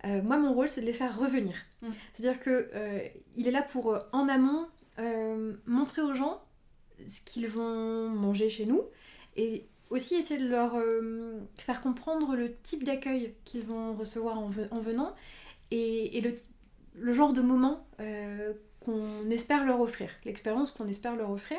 Euh, 0.04 0.22
moi, 0.22 0.38
mon 0.38 0.52
rôle, 0.52 0.68
c'est 0.68 0.80
de 0.80 0.86
les 0.86 0.92
faire 0.92 1.18
revenir. 1.18 1.54
Mm. 1.80 1.88
C'est-à-dire 2.14 2.40
que 2.40 2.70
euh, 2.74 3.00
il 3.36 3.46
est 3.46 3.52
là 3.52 3.62
pour, 3.62 3.92
euh, 3.94 4.00
en 4.12 4.28
amont, 4.28 4.66
montrer 5.66 6.02
aux 6.02 6.12
gens 6.12 6.42
ce 7.06 7.20
qu'ils 7.22 7.48
vont 7.48 8.08
manger 8.08 8.48
chez 8.48 8.66
nous 8.66 8.82
et 9.36 9.66
aussi 9.90 10.14
essayer 10.14 10.38
de 10.38 10.46
leur 10.46 10.76
faire 11.56 11.80
comprendre 11.80 12.36
le 12.36 12.54
type 12.62 12.84
d'accueil 12.84 13.34
qu'ils 13.44 13.64
vont 13.64 13.94
recevoir 13.94 14.38
en, 14.38 14.48
venant 14.48 15.14
et, 15.72 16.20
le, 16.20 16.34
le, 16.94 17.12
genre 17.14 17.32
de 17.32 17.40
moment 17.40 17.88
qu'on 18.80 19.28
espère 19.30 19.64
leur 19.64 19.80
offrir, 19.80 20.10
l'expérience 20.24 20.70
qu'on 20.70 20.86
espère 20.86 21.16
leur 21.16 21.30
offrir. 21.30 21.58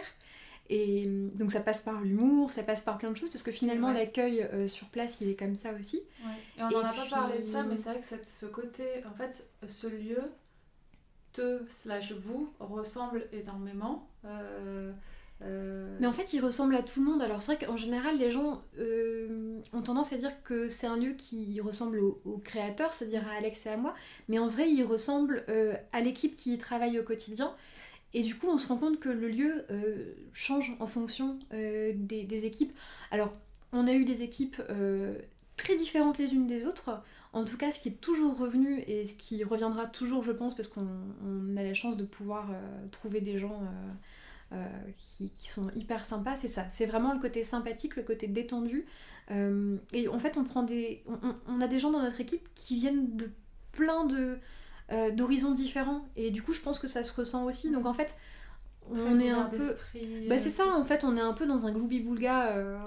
Et 0.69 1.05
euh, 1.07 1.29
donc 1.35 1.51
ça 1.51 1.59
passe 1.59 1.81
par 1.81 2.01
l'humour, 2.01 2.51
ça 2.51 2.63
passe 2.63 2.81
par 2.81 2.97
plein 2.97 3.11
de 3.11 3.17
choses, 3.17 3.29
parce 3.29 3.43
que 3.43 3.51
finalement 3.51 3.91
l'accueil 3.91 4.41
euh, 4.41 4.67
sur 4.67 4.87
place, 4.87 5.19
il 5.21 5.29
est 5.29 5.35
comme 5.35 5.55
ça 5.55 5.73
aussi. 5.73 6.01
Et 6.57 6.63
on 6.63 6.69
n'en 6.69 6.85
a 6.85 6.93
pas 6.93 7.05
parlé 7.09 7.39
de 7.39 7.45
ça, 7.45 7.63
mais 7.63 7.75
c'est 7.75 7.89
vrai 7.89 7.99
que 7.99 8.25
ce 8.25 8.45
côté, 8.45 8.83
en 9.05 9.15
fait, 9.15 9.49
ce 9.67 9.87
lieu, 9.87 10.21
te 11.33 11.59
slash 11.67 12.13
vous, 12.13 12.53
ressemble 12.59 13.27
énormément. 13.33 14.07
Euh, 14.25 14.93
mais 15.99 16.07
en 16.07 16.13
fait, 16.13 16.31
il 16.31 16.39
ressemble 16.39 16.73
à 16.75 16.83
tout 16.83 17.03
le 17.03 17.11
monde. 17.11 17.21
Alors 17.21 17.43
c'est 17.43 17.55
vrai 17.55 17.65
qu'en 17.65 17.75
général, 17.75 18.17
les 18.17 18.31
gens 18.31 18.61
ont 19.73 19.81
tendance 19.81 20.13
à 20.13 20.17
dire 20.17 20.31
que 20.43 20.69
c'est 20.69 20.87
un 20.87 20.95
lieu 20.95 21.11
qui 21.11 21.59
ressemble 21.59 21.99
au, 21.99 22.21
au 22.23 22.37
créateur, 22.37 22.93
c'est-à-dire 22.93 23.27
à 23.27 23.37
Alex 23.37 23.65
et 23.65 23.69
à 23.69 23.75
moi, 23.75 23.93
mais 24.29 24.39
en 24.39 24.47
vrai, 24.47 24.71
il 24.71 24.85
ressemble 24.85 25.43
à 25.91 25.99
l'équipe 25.99 26.35
qui 26.37 26.53
y 26.53 26.57
travaille 26.57 26.97
au 26.97 27.03
quotidien. 27.03 27.53
Et 28.13 28.21
du 28.21 28.35
coup, 28.35 28.47
on 28.47 28.57
se 28.57 28.67
rend 28.67 28.77
compte 28.77 28.99
que 28.99 29.09
le 29.09 29.27
lieu 29.27 29.65
euh, 29.71 30.13
change 30.33 30.75
en 30.79 30.87
fonction 30.87 31.39
euh, 31.51 31.93
des, 31.95 32.45
équipes. 32.45 32.71
Alors, 33.09 33.33
on 33.71 33.87
a 33.87 33.93
eu 33.93 34.05
des 34.05 34.21
équipes 34.21 34.61
euh, 34.69 35.17
très 35.57 35.75
différentes 35.75 36.19
les 36.19 36.33
unes 36.33 36.45
des 36.45 36.65
autres. 36.65 37.01
En 37.33 37.43
tout 37.43 37.57
cas, 37.57 37.71
ce 37.71 37.79
qui 37.79 37.89
est 37.89 37.99
toujours 37.99 38.37
revenu 38.37 38.83
et 38.85 39.05
ce 39.05 39.15
qui 39.15 39.43
reviendra 39.43 39.87
toujours, 39.87 40.23
je 40.23 40.31
pense, 40.31 40.55
parce 40.55 40.67
qu'on 40.67 41.57
a 41.57 41.63
la 41.63 41.73
chance 41.73 41.97
de 41.97 42.03
pouvoir 42.03 42.49
trouver 42.91 43.21
des 43.21 43.39
gens 43.39 43.63
qui, 44.97 45.31
sont 45.47 45.71
hyper 45.73 46.05
sympas, 46.05 46.37
c'est 46.37 46.47
ça. 46.47 46.67
C'est 46.69 46.85
vraiment 46.85 47.11
le 47.11 47.19
côté 47.19 47.43
sympathique, 47.43 47.95
le 47.95 48.03
côté 48.03 48.27
détendu. 48.27 48.85
et 49.31 50.07
en 50.07 50.19
fait, 50.19 50.37
on 50.37 50.43
prend 50.43 50.61
des, 50.61 51.03
on, 51.47 51.59
a 51.59 51.67
des 51.67 51.79
gens 51.79 51.89
dans 51.89 52.03
notre 52.03 52.21
équipe 52.21 52.47
qui 52.53 52.75
viennent 52.75 53.17
de 53.17 53.31
plein 53.71 54.05
de 54.05 54.37
euh, 54.91 55.11
d'horizons 55.11 55.51
différents. 55.51 56.05
Et 56.15 56.31
du 56.31 56.41
coup, 56.41 56.53
je 56.53 56.61
pense 56.61 56.79
que 56.79 56.87
ça 56.87 57.03
se 57.03 57.13
ressent 57.13 57.45
aussi. 57.45 57.71
Donc 57.71 57.85
en 57.85 57.93
fait, 57.93 58.15
on 58.89 59.13
est 59.19 59.29
un 59.29 59.45
peu. 59.45 59.75
Bah, 60.27 60.39
c'est 60.39 60.49
ça, 60.49 60.67
en 60.67 60.83
fait, 60.83 61.03
on 61.03 61.15
est 61.17 61.21
un 61.21 61.33
peu 61.33 61.45
dans 61.45 61.65
un 61.65 61.71
gloubi-boulga 61.71 62.83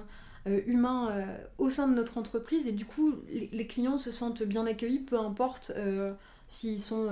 humain 0.67 1.27
au 1.59 1.71
sein 1.71 1.89
de 1.89 1.95
notre 1.95 2.19
entreprise 2.19 2.69
et 2.69 2.73
du 2.73 2.85
coup, 2.85 3.15
les, 3.29 3.67
clients 3.67 3.99
se 3.99 4.11
sentent 4.11 4.43
bien 4.43 4.67
accueillis, 4.67 5.01
peu 5.01 5.19
importe 5.19 5.73
s'ils 6.49 6.81
sont. 6.81 7.11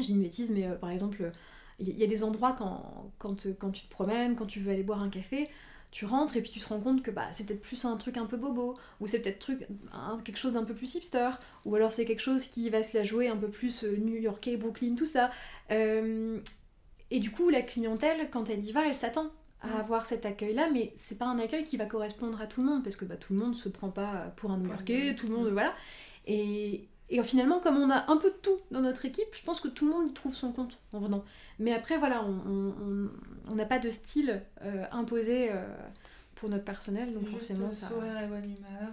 J'ai 0.00 0.12
une 0.12 0.22
bêtise, 0.22 0.50
mais 0.50 0.68
par 0.80 0.90
exemple, 0.90 1.32
il 1.80 1.98
y, 1.98 2.04
a 2.04 2.06
des 2.06 2.22
endroits 2.22 2.54
quand, 2.56 3.10
quand, 3.18 3.48
quand 3.58 3.70
tu 3.70 3.86
te 3.86 3.90
promènes, 3.90 4.36
quand 4.36 4.46
tu 4.46 4.60
veux 4.60 4.72
aller 4.72 4.84
boire 4.84 5.02
un 5.02 5.10
café, 5.10 5.50
tu 5.94 6.06
rentres 6.06 6.36
et 6.36 6.42
puis 6.42 6.50
tu 6.50 6.58
te 6.58 6.66
rends 6.66 6.80
compte 6.80 7.04
que 7.04 7.12
bah, 7.12 7.28
c'est 7.30 7.46
peut-être 7.46 7.60
plus 7.60 7.84
un 7.84 7.96
truc 7.96 8.16
un 8.16 8.26
peu 8.26 8.36
bobo, 8.36 8.76
ou 8.98 9.06
c'est 9.06 9.22
peut-être 9.22 9.38
truc, 9.38 9.64
quelque 10.24 10.36
chose 10.36 10.54
d'un 10.54 10.64
peu 10.64 10.74
plus 10.74 10.92
hipster, 10.96 11.30
ou 11.64 11.76
alors 11.76 11.92
c'est 11.92 12.04
quelque 12.04 12.20
chose 12.20 12.48
qui 12.48 12.68
va 12.68 12.82
se 12.82 12.96
la 12.96 13.04
jouer 13.04 13.28
un 13.28 13.36
peu 13.36 13.48
plus 13.48 13.84
euh, 13.84 13.96
new-yorkais, 13.96 14.56
Brooklyn, 14.56 14.96
tout 14.96 15.06
ça. 15.06 15.30
Euh, 15.70 16.40
et 17.12 17.20
du 17.20 17.30
coup, 17.30 17.48
la 17.48 17.62
clientèle, 17.62 18.28
quand 18.32 18.50
elle 18.50 18.66
y 18.66 18.72
va, 18.72 18.88
elle 18.88 18.96
s'attend 18.96 19.30
à 19.60 19.78
avoir 19.78 20.04
cet 20.04 20.26
accueil-là, 20.26 20.68
mais 20.72 20.92
c'est 20.96 21.16
pas 21.16 21.26
un 21.26 21.38
accueil 21.38 21.62
qui 21.62 21.76
va 21.76 21.86
correspondre 21.86 22.40
à 22.40 22.48
tout 22.48 22.60
le 22.60 22.66
monde, 22.66 22.82
parce 22.82 22.96
que 22.96 23.04
bah, 23.04 23.16
tout 23.16 23.32
le 23.32 23.38
monde 23.38 23.54
se 23.54 23.68
prend 23.68 23.90
pas 23.90 24.32
pour 24.34 24.50
un 24.50 24.58
new-yorkais, 24.58 25.14
tout 25.14 25.28
le 25.28 25.36
monde, 25.36 25.48
voilà. 25.52 25.74
Et, 26.26 26.88
et 27.10 27.22
finalement, 27.22 27.60
comme 27.60 27.76
on 27.76 27.90
a 27.90 28.10
un 28.10 28.16
peu 28.16 28.30
de 28.30 28.36
tout 28.36 28.58
dans 28.70 28.80
notre 28.80 29.04
équipe, 29.04 29.26
je 29.32 29.42
pense 29.42 29.60
que 29.60 29.68
tout 29.68 29.86
le 29.86 29.92
monde 29.92 30.08
y 30.08 30.12
trouve 30.12 30.34
son 30.34 30.52
compte 30.52 30.78
en 30.92 31.00
venant. 31.00 31.24
Mais 31.58 31.72
après, 31.72 31.98
voilà, 31.98 32.24
on 32.24 33.54
n'a 33.54 33.66
pas 33.66 33.78
de 33.78 33.90
style 33.90 34.42
euh, 34.62 34.84
imposé 34.90 35.50
euh, 35.50 35.64
pour 36.34 36.48
notre 36.48 36.64
personnel, 36.64 37.12
donc 37.12 37.28
forcément 37.28 37.70
ça. 37.72 37.88
Sourire 37.88 38.18
et 38.20 38.26
bonne 38.26 38.44
humeur. 38.44 38.92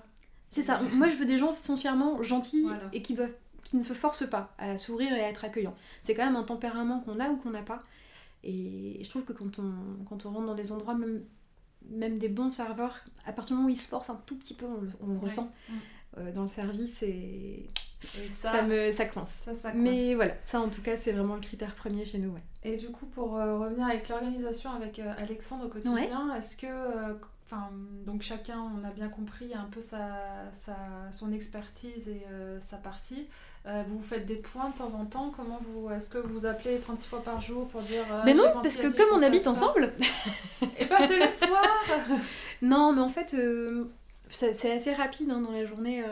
C'est 0.50 0.62
ça. 0.62 0.82
Moi, 0.94 1.08
je 1.08 1.16
veux 1.16 1.26
des 1.26 1.38
gens 1.38 1.54
foncièrement 1.54 2.22
gentils 2.22 2.68
et 2.92 3.02
qui, 3.02 3.18
qui 3.64 3.78
ne 3.78 3.84
se 3.84 3.94
forcent 3.94 4.30
pas 4.30 4.54
à 4.58 4.78
sourire 4.78 5.14
et 5.14 5.24
à 5.24 5.30
être 5.30 5.46
accueillants. 5.46 5.76
C'est 6.02 6.14
quand 6.14 6.26
même 6.26 6.36
un 6.36 6.44
tempérament 6.44 7.00
qu'on 7.00 7.20
a 7.20 7.30
ou 7.30 7.38
qu'on 7.38 7.52
n'a 7.52 7.62
pas. 7.62 7.80
Et 8.44 9.00
je 9.02 9.10
trouve 9.10 9.24
que 9.24 9.34
quand 9.34 9.60
on, 9.60 10.04
quand 10.10 10.26
on 10.26 10.32
rentre 10.32 10.48
dans 10.48 10.56
des 10.56 10.74
endroits, 10.74 10.96
même, 10.96 11.24
même 11.90 12.18
des 12.18 12.28
bons 12.28 12.52
serveurs, 12.52 13.06
à 13.26 13.32
partir 13.32 13.56
du 13.56 13.62
moment 13.62 13.68
où 13.68 13.72
ils 13.72 13.80
se 13.80 13.88
forcent 13.88 14.10
un 14.10 14.22
tout 14.26 14.36
petit 14.36 14.56
peu, 14.56 14.66
on, 15.00 15.08
le 15.08 15.20
ressent. 15.20 15.50
Mm. 15.70 15.74
Euh, 16.18 16.32
dans 16.34 16.44
le 16.44 16.50
service 16.50 17.02
et, 17.04 17.70
ça, 18.32 18.64
me 18.64 18.92
ça 18.92 19.06
coince. 19.06 19.48
Mais 19.76 20.16
voilà, 20.16 20.34
ça 20.44 20.60
en 20.60 20.70
tout 20.70 20.82
cas 20.82 20.98
c'est 20.98 21.12
vraiment 21.12 21.36
le 21.36 21.42
critère 21.42 21.76
premier 21.76 22.06
chez 22.06 22.18
nous. 22.18 22.32
Ouais. 22.32 22.42
Et 22.64 22.76
du 22.76 22.90
coup 22.90 23.06
pour 23.06 23.38
euh, 23.38 23.58
revenir 23.58 23.86
avec 23.88 24.10
l'organisation 24.10 24.72
avec 24.72 25.00
euh, 25.00 25.14
Alexandre 25.18 25.66
au 25.66 25.70
quotidien, 25.70 26.34
est-ce 26.36 26.58
que 26.58 26.68
Enfin, 27.54 27.70
donc 28.06 28.22
chacun, 28.22 28.60
on 28.62 28.88
a 28.88 28.92
bien 28.92 29.10
compris 29.10 29.54
un 29.54 29.68
peu 29.70 29.82
sa, 29.82 30.50
sa 30.54 30.74
son 31.12 31.34
expertise 31.34 32.08
et 32.08 32.26
sa 32.62 32.78
partie. 32.78 33.28
vous 33.66 34.02
faites 34.02 34.26
des 34.26 34.38
points 34.38 34.70
de 34.70 34.78
temps 34.78 34.94
en 34.94 35.04
temps 35.04 35.34
Comment 35.36 35.60
vous 35.68 35.90
Est-ce 35.90 36.10
que 36.10 36.18
vous 36.18 36.46
appelez 36.46 36.80
36 36.80 37.10
fois 37.10 37.22
par 37.22 37.42
jour 37.42 37.68
pour 37.68 37.82
dire 37.82 38.06
Mais 38.24 38.34
non, 38.34 38.46
parce 38.64 38.78
que 38.78 38.88
comme 38.88 39.20
on 39.20 39.22
habite 39.22 39.48
ensemble 39.48 39.92
Et 40.78 40.86
pas 40.86 41.06
c'est 41.08 41.20
le 41.20 41.30
soir 41.30 41.62
Non, 42.62 42.94
mais 42.94 43.02
en 43.02 43.10
fait, 43.10 43.36
c'est 44.30 44.72
assez 44.72 44.94
rapide 44.94 45.30
hein, 45.30 45.42
dans 45.42 45.52
la 45.52 45.66
journée. 45.66 46.06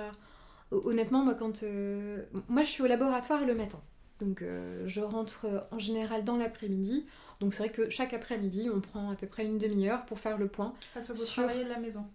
Euh, 0.73 0.81
honnêtement, 0.83 1.23
moi, 1.23 1.35
quand. 1.35 1.63
Euh, 1.63 2.23
moi, 2.47 2.63
je 2.63 2.69
suis 2.69 2.83
au 2.83 2.87
laboratoire 2.87 3.45
le 3.45 3.55
matin. 3.55 3.81
Donc, 4.19 4.41
euh, 4.41 4.83
je 4.85 4.99
rentre 4.99 5.67
en 5.71 5.79
général 5.79 6.23
dans 6.23 6.37
l'après-midi. 6.37 7.05
Donc, 7.39 7.53
c'est 7.53 7.63
vrai 7.63 7.71
que 7.71 7.89
chaque 7.89 8.13
après-midi, 8.13 8.69
on 8.73 8.81
prend 8.81 9.11
à 9.11 9.15
peu 9.15 9.27
près 9.27 9.45
une 9.45 9.57
demi-heure 9.57 10.05
pour 10.05 10.19
faire 10.19 10.37
le 10.37 10.47
point. 10.47 10.73
Parce 10.93 11.11
que 11.11 11.17
vous 11.17 11.25
travaillez 11.25 11.63
de 11.63 11.69
la 11.69 11.79
maison 11.79 12.05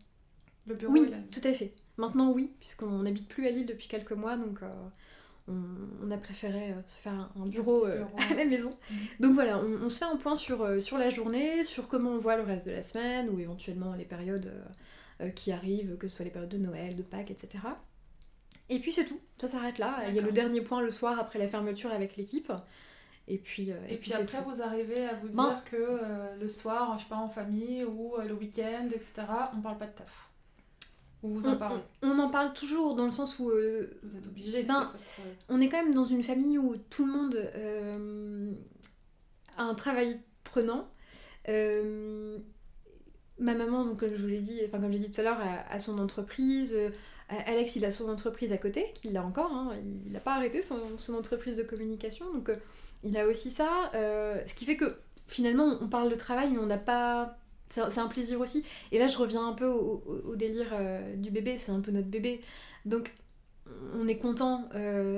Le 0.67 0.75
bureau 0.75 0.93
Oui, 0.93 1.11
tout 1.33 1.41
à 1.45 1.53
fait. 1.55 1.73
Maintenant, 1.97 2.31
oui, 2.31 2.53
puisqu'on 2.61 3.03
n'habite 3.03 3.29
plus 3.29 3.47
à 3.47 3.51
Lille 3.51 3.65
depuis 3.65 3.89
quelques 3.89 4.13
mois. 4.13 4.37
Donc, 4.37 4.61
on, 5.49 6.11
a 6.11 6.19
préféré 6.19 6.75
faire 7.03 7.31
un 7.41 7.47
bureau, 7.47 7.85
à 8.31 8.35
la 8.37 8.45
maison. 8.45 8.77
Mhm. 8.91 8.99
Donc 9.21 9.35
voilà, 9.35 9.59
on, 9.59 9.89
se 9.89 9.99
fait 9.99 10.05
un 10.05 10.17
point 10.17 10.37
sur, 10.37 10.83
sur 10.83 10.99
la 10.99 11.09
journée, 11.09 11.65
sur 11.65 11.89
comment 11.89 12.11
on 12.11 12.19
voit 12.19 12.37
le 12.37 12.43
reste 12.43 12.67
de 12.67 12.73
la 12.73 12.83
semaine 12.83 13.31
ou 13.31 13.41
éventuellement 13.41 13.95
les 13.95 14.05
périodes 14.05 14.53
euh, 15.21 15.31
qui 15.31 15.53
arrivent, 15.53 15.97
que 15.97 16.09
ce 16.09 16.17
soit 16.17 16.25
les 16.25 16.31
périodes 16.33 16.51
de 16.51 16.59
Noël, 16.59 16.97
de 16.97 17.03
Pâques, 17.03 17.31
etc. 17.31 17.63
Et 18.71 18.79
puis 18.79 18.93
c'est 18.93 19.05
tout, 19.05 19.21
ça 19.39 19.49
s'arrête 19.49 19.79
là. 19.79 19.99
Il 20.09 20.15
y 20.15 20.19
a 20.19 20.23
le 20.23 20.33
dernier 20.33 20.61
point 20.61 20.81
le 20.81 20.91
soir 20.91 21.19
après 21.19 21.39
la 21.39 21.49
fermeture 21.49 21.93
avec 21.93 22.17
l'équipe. 22.17 22.53
Et 23.27 23.39
puis, 23.39 23.73
euh, 23.73 23.77
et, 23.89 23.97
puis, 23.97 24.13
après, 24.13 24.43
vous 24.43 24.61
arrivez 24.61 25.07
à 25.07 25.15
vous 25.15 25.29
ben 25.29 25.49
dire 25.49 25.65
que 25.65 25.77
euh, 25.77 26.37
le 26.39 26.47
soir, 26.49 26.99
je 26.99 27.07
pas, 27.07 27.17
en 27.17 27.31
famille 27.31 27.83
ou 27.85 28.13
le 28.23 28.35
week-end, 28.35 28.87
etc., 28.89 29.23
on 29.57 29.63
parle 29.63 29.79
pas 29.79 29.87
de 29.87 29.93
taf. 29.93 30.29
Ou 31.23 31.29
vous 31.29 31.49
en 31.49 31.55
on, 31.55 31.57
parlez 31.57 31.81
on, 32.03 32.19
en 32.19 32.29
parle 32.29 32.53
toujours 32.53 32.95
dans 32.95 33.07
le 33.07 33.13
sens 33.13 33.39
où. 33.39 33.45
vous 33.45 34.17
êtes 34.17 34.27
obligé. 34.27 34.63
Ben, 34.65 34.93
on 35.49 35.59
est 35.63 35.71
quand 35.71 35.83
même 35.83 35.95
dans 35.95 36.05
une 36.05 36.23
famille 36.23 36.59
où 36.59 36.77
tout 36.91 37.07
le 37.07 37.13
monde 37.13 37.39
a 39.57 39.63
un 39.63 39.75
travail 39.75 40.21
prenant 40.43 40.91
ma 43.39 43.55
maman, 43.55 43.85
donc 43.85 44.01
comme 44.01 44.15
je 44.15 44.23
vous 44.23 44.29
l'ai 44.29 44.41
dit, 44.41 44.61
enfin 44.67 44.79
comme 44.81 44.93
j'ai 44.93 44.99
dit 44.99 45.11
tout 45.11 45.21
à 45.23 45.25
l'heure, 45.25 45.41
a, 45.69 45.79
son 45.79 45.99
entreprise. 45.99 46.77
Euh, 47.33 47.37
Alex, 47.47 47.77
il 47.77 47.85
a 47.85 47.91
son 47.91 48.09
entreprise 48.09 48.53
à 48.53 48.59
côté, 48.59 48.87
qu'il 48.95 49.13
l'a 49.13 49.25
encore. 49.25 49.53
Hein, 49.53 49.73
il 50.07 50.13
n'a 50.13 50.21
pas 50.21 50.35
arrêté 50.35 50.63
son, 50.63 51.15
entreprise 51.15 51.57
de 51.57 51.63
communication, 51.63 52.33
donc 52.33 52.49
euh, 52.49 52.57
il 53.03 53.17
a 53.17 53.27
aussi 53.27 53.51
ça. 53.51 53.91
Euh, 53.95 54.41
ce 54.47 54.55
qui 54.55 54.65
fait 54.65 54.77
que 54.77 54.97
finalement, 55.27 55.79
on 55.81 55.89
parle 55.89 56.11
de 56.11 56.15
travail, 56.15 56.51
mais 56.51 56.59
on 56.59 56.67
n'a 56.67 56.79
pas. 56.79 57.39
C'est 57.69 57.99
un 57.99 58.07
plaisir 58.07 58.41
aussi. 58.41 58.63
Et 58.93 58.99
là, 58.99 59.07
je 59.09 59.17
reviens 59.17 59.49
un 59.49 59.53
peu 59.53 59.67
au, 59.67 60.37
délire 60.37 60.75
du 61.17 61.31
bébé. 61.31 61.59
C'est 61.59 61.73
un 61.73 61.81
peu 61.81 61.91
notre 61.91 62.07
bébé, 62.07 62.41
donc 62.85 63.13
on 63.95 64.07
est 64.07 64.19
content 64.19 64.69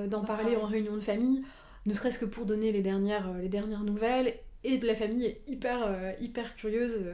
d'en 0.06 0.24
parler 0.24 0.56
en 0.56 0.64
réunion 0.64 0.94
de 0.94 1.00
famille, 1.00 1.42
ne 1.84 1.92
serait-ce 1.92 2.18
que 2.18 2.24
pour 2.24 2.46
donner 2.46 2.72
les 2.72 2.80
dernières, 2.80 3.30
les 3.34 3.48
dernières 3.48 3.82
nouvelles. 3.82 4.32
Et 4.64 4.78
de 4.78 4.86
la 4.86 4.94
famille 4.94 5.26
est 5.26 5.42
hyper, 5.48 6.14
hyper 6.20 6.54
curieuse 6.54 7.04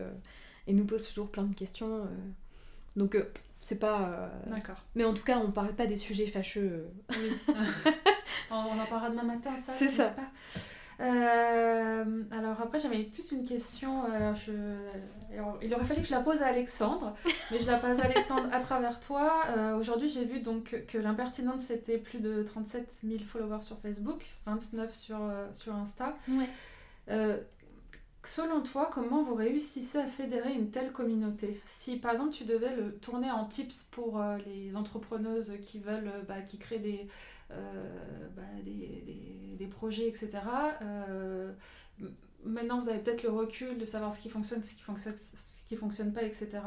et 0.66 0.72
nous 0.72 0.84
pose 0.84 1.06
toujours 1.06 1.30
plein 1.30 1.44
de 1.44 1.54
questions. 1.54 2.04
Euh. 2.04 2.06
Donc, 2.96 3.14
euh, 3.14 3.24
c'est 3.62 3.78
pas. 3.78 4.00
Euh, 4.00 4.28
D'accord. 4.46 4.76
Mais 4.94 5.04
en 5.04 5.14
tout 5.14 5.22
cas, 5.22 5.38
on 5.38 5.52
parle 5.52 5.72
pas 5.72 5.86
des 5.86 5.96
sujets 5.96 6.26
fâcheux. 6.26 6.90
Oui. 7.10 7.32
on, 8.50 8.54
en 8.54 8.86
parlera 8.86 9.08
demain 9.08 9.22
matin, 9.22 9.56
ça. 9.56 9.72
C'est 9.78 9.88
ça. 9.88 10.10
Pas 10.10 10.28
alors 10.98 12.60
après 12.62 12.78
j'avais 12.78 13.02
plus 13.02 13.32
une 13.32 13.44
question, 13.44 14.04
je... 14.36 14.52
il 15.60 15.74
aurait 15.74 15.84
fallu 15.84 16.02
que 16.02 16.06
je 16.06 16.12
la 16.12 16.20
pose 16.20 16.42
à 16.42 16.46
Alexandre, 16.46 17.16
mais 17.50 17.58
je 17.58 17.66
la 17.66 17.78
pose 17.78 18.00
à 18.00 18.04
Alexandre 18.04 18.48
à 18.52 18.60
travers 18.60 19.00
toi. 19.00 19.46
Aujourd'hui 19.76 20.08
j'ai 20.08 20.24
vu 20.24 20.38
donc 20.38 20.76
que 20.86 20.98
l'impertinente 20.98 21.58
c'était 21.58 21.98
plus 21.98 22.20
de 22.20 22.44
37 22.44 23.00
000 23.02 23.18
followers 23.24 23.62
sur 23.62 23.80
Facebook, 23.80 24.24
29 24.46 24.94
sur, 24.94 25.18
sur 25.52 25.74
Insta. 25.74 26.14
Ouais. 26.28 27.40
Selon 28.24 28.62
toi, 28.62 28.88
comment 28.92 29.24
vous 29.24 29.34
réussissez 29.34 29.98
à 29.98 30.06
fédérer 30.06 30.52
une 30.52 30.70
telle 30.70 30.92
communauté 30.92 31.60
Si 31.66 31.96
par 31.96 32.12
exemple 32.12 32.30
tu 32.30 32.44
devais 32.44 32.76
le 32.76 32.94
tourner 32.94 33.32
en 33.32 33.46
tips 33.46 33.84
pour 33.90 34.20
euh, 34.20 34.38
les 34.46 34.76
entrepreneuses 34.76 35.54
qui 35.60 35.80
veulent, 35.80 36.06
euh, 36.06 36.22
bah, 36.22 36.40
qui 36.40 36.58
créent 36.58 36.78
des, 36.78 37.08
euh, 37.50 38.28
bah, 38.36 38.42
des, 38.64 39.56
des, 39.58 39.66
projets, 39.66 40.06
etc. 40.06 40.30
maintenant 42.44 42.78
vous 42.78 42.88
avez 42.88 43.00
peut-être 43.00 43.24
le 43.24 43.30
recul 43.30 43.78
de 43.78 43.86
savoir 43.86 44.12
ce 44.12 44.20
qui 44.20 44.28
fonctionne, 44.28 44.62
ce 44.62 44.74
qui 44.74 44.82
fonctionne, 44.82 45.16
ce 45.18 45.66
qui 45.66 45.76
fonctionne 45.76 46.12
pas, 46.12 46.22
etc. 46.22 46.60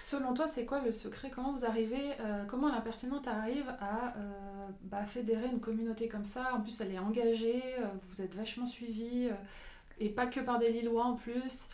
selon 0.00 0.34
toi, 0.34 0.46
c'est 0.46 0.66
quoi 0.66 0.80
le 0.80 0.92
secret? 0.92 1.30
Comment 1.30 1.52
vous 1.52 1.64
arrivez, 1.64 2.16
comment 2.48 2.68
l'impertinente 2.68 3.28
arrive 3.28 3.68
à 3.80 4.14
bah, 4.82 5.04
fédérer 5.04 5.46
une 5.46 5.60
communauté 5.60 6.08
comme 6.08 6.24
ça? 6.24 6.54
En 6.54 6.60
plus, 6.60 6.80
elle 6.80 6.92
est 6.92 6.98
engagée, 6.98 7.62
vous 8.10 8.22
êtes 8.22 8.34
vachement 8.34 8.66
suivi 8.66 9.28
et 9.98 10.08
pas 10.08 10.26
que 10.26 10.40
par 10.40 10.58
des 10.58 10.72
Lillois 10.72 11.04
en 11.04 11.14
plus. 11.14 11.68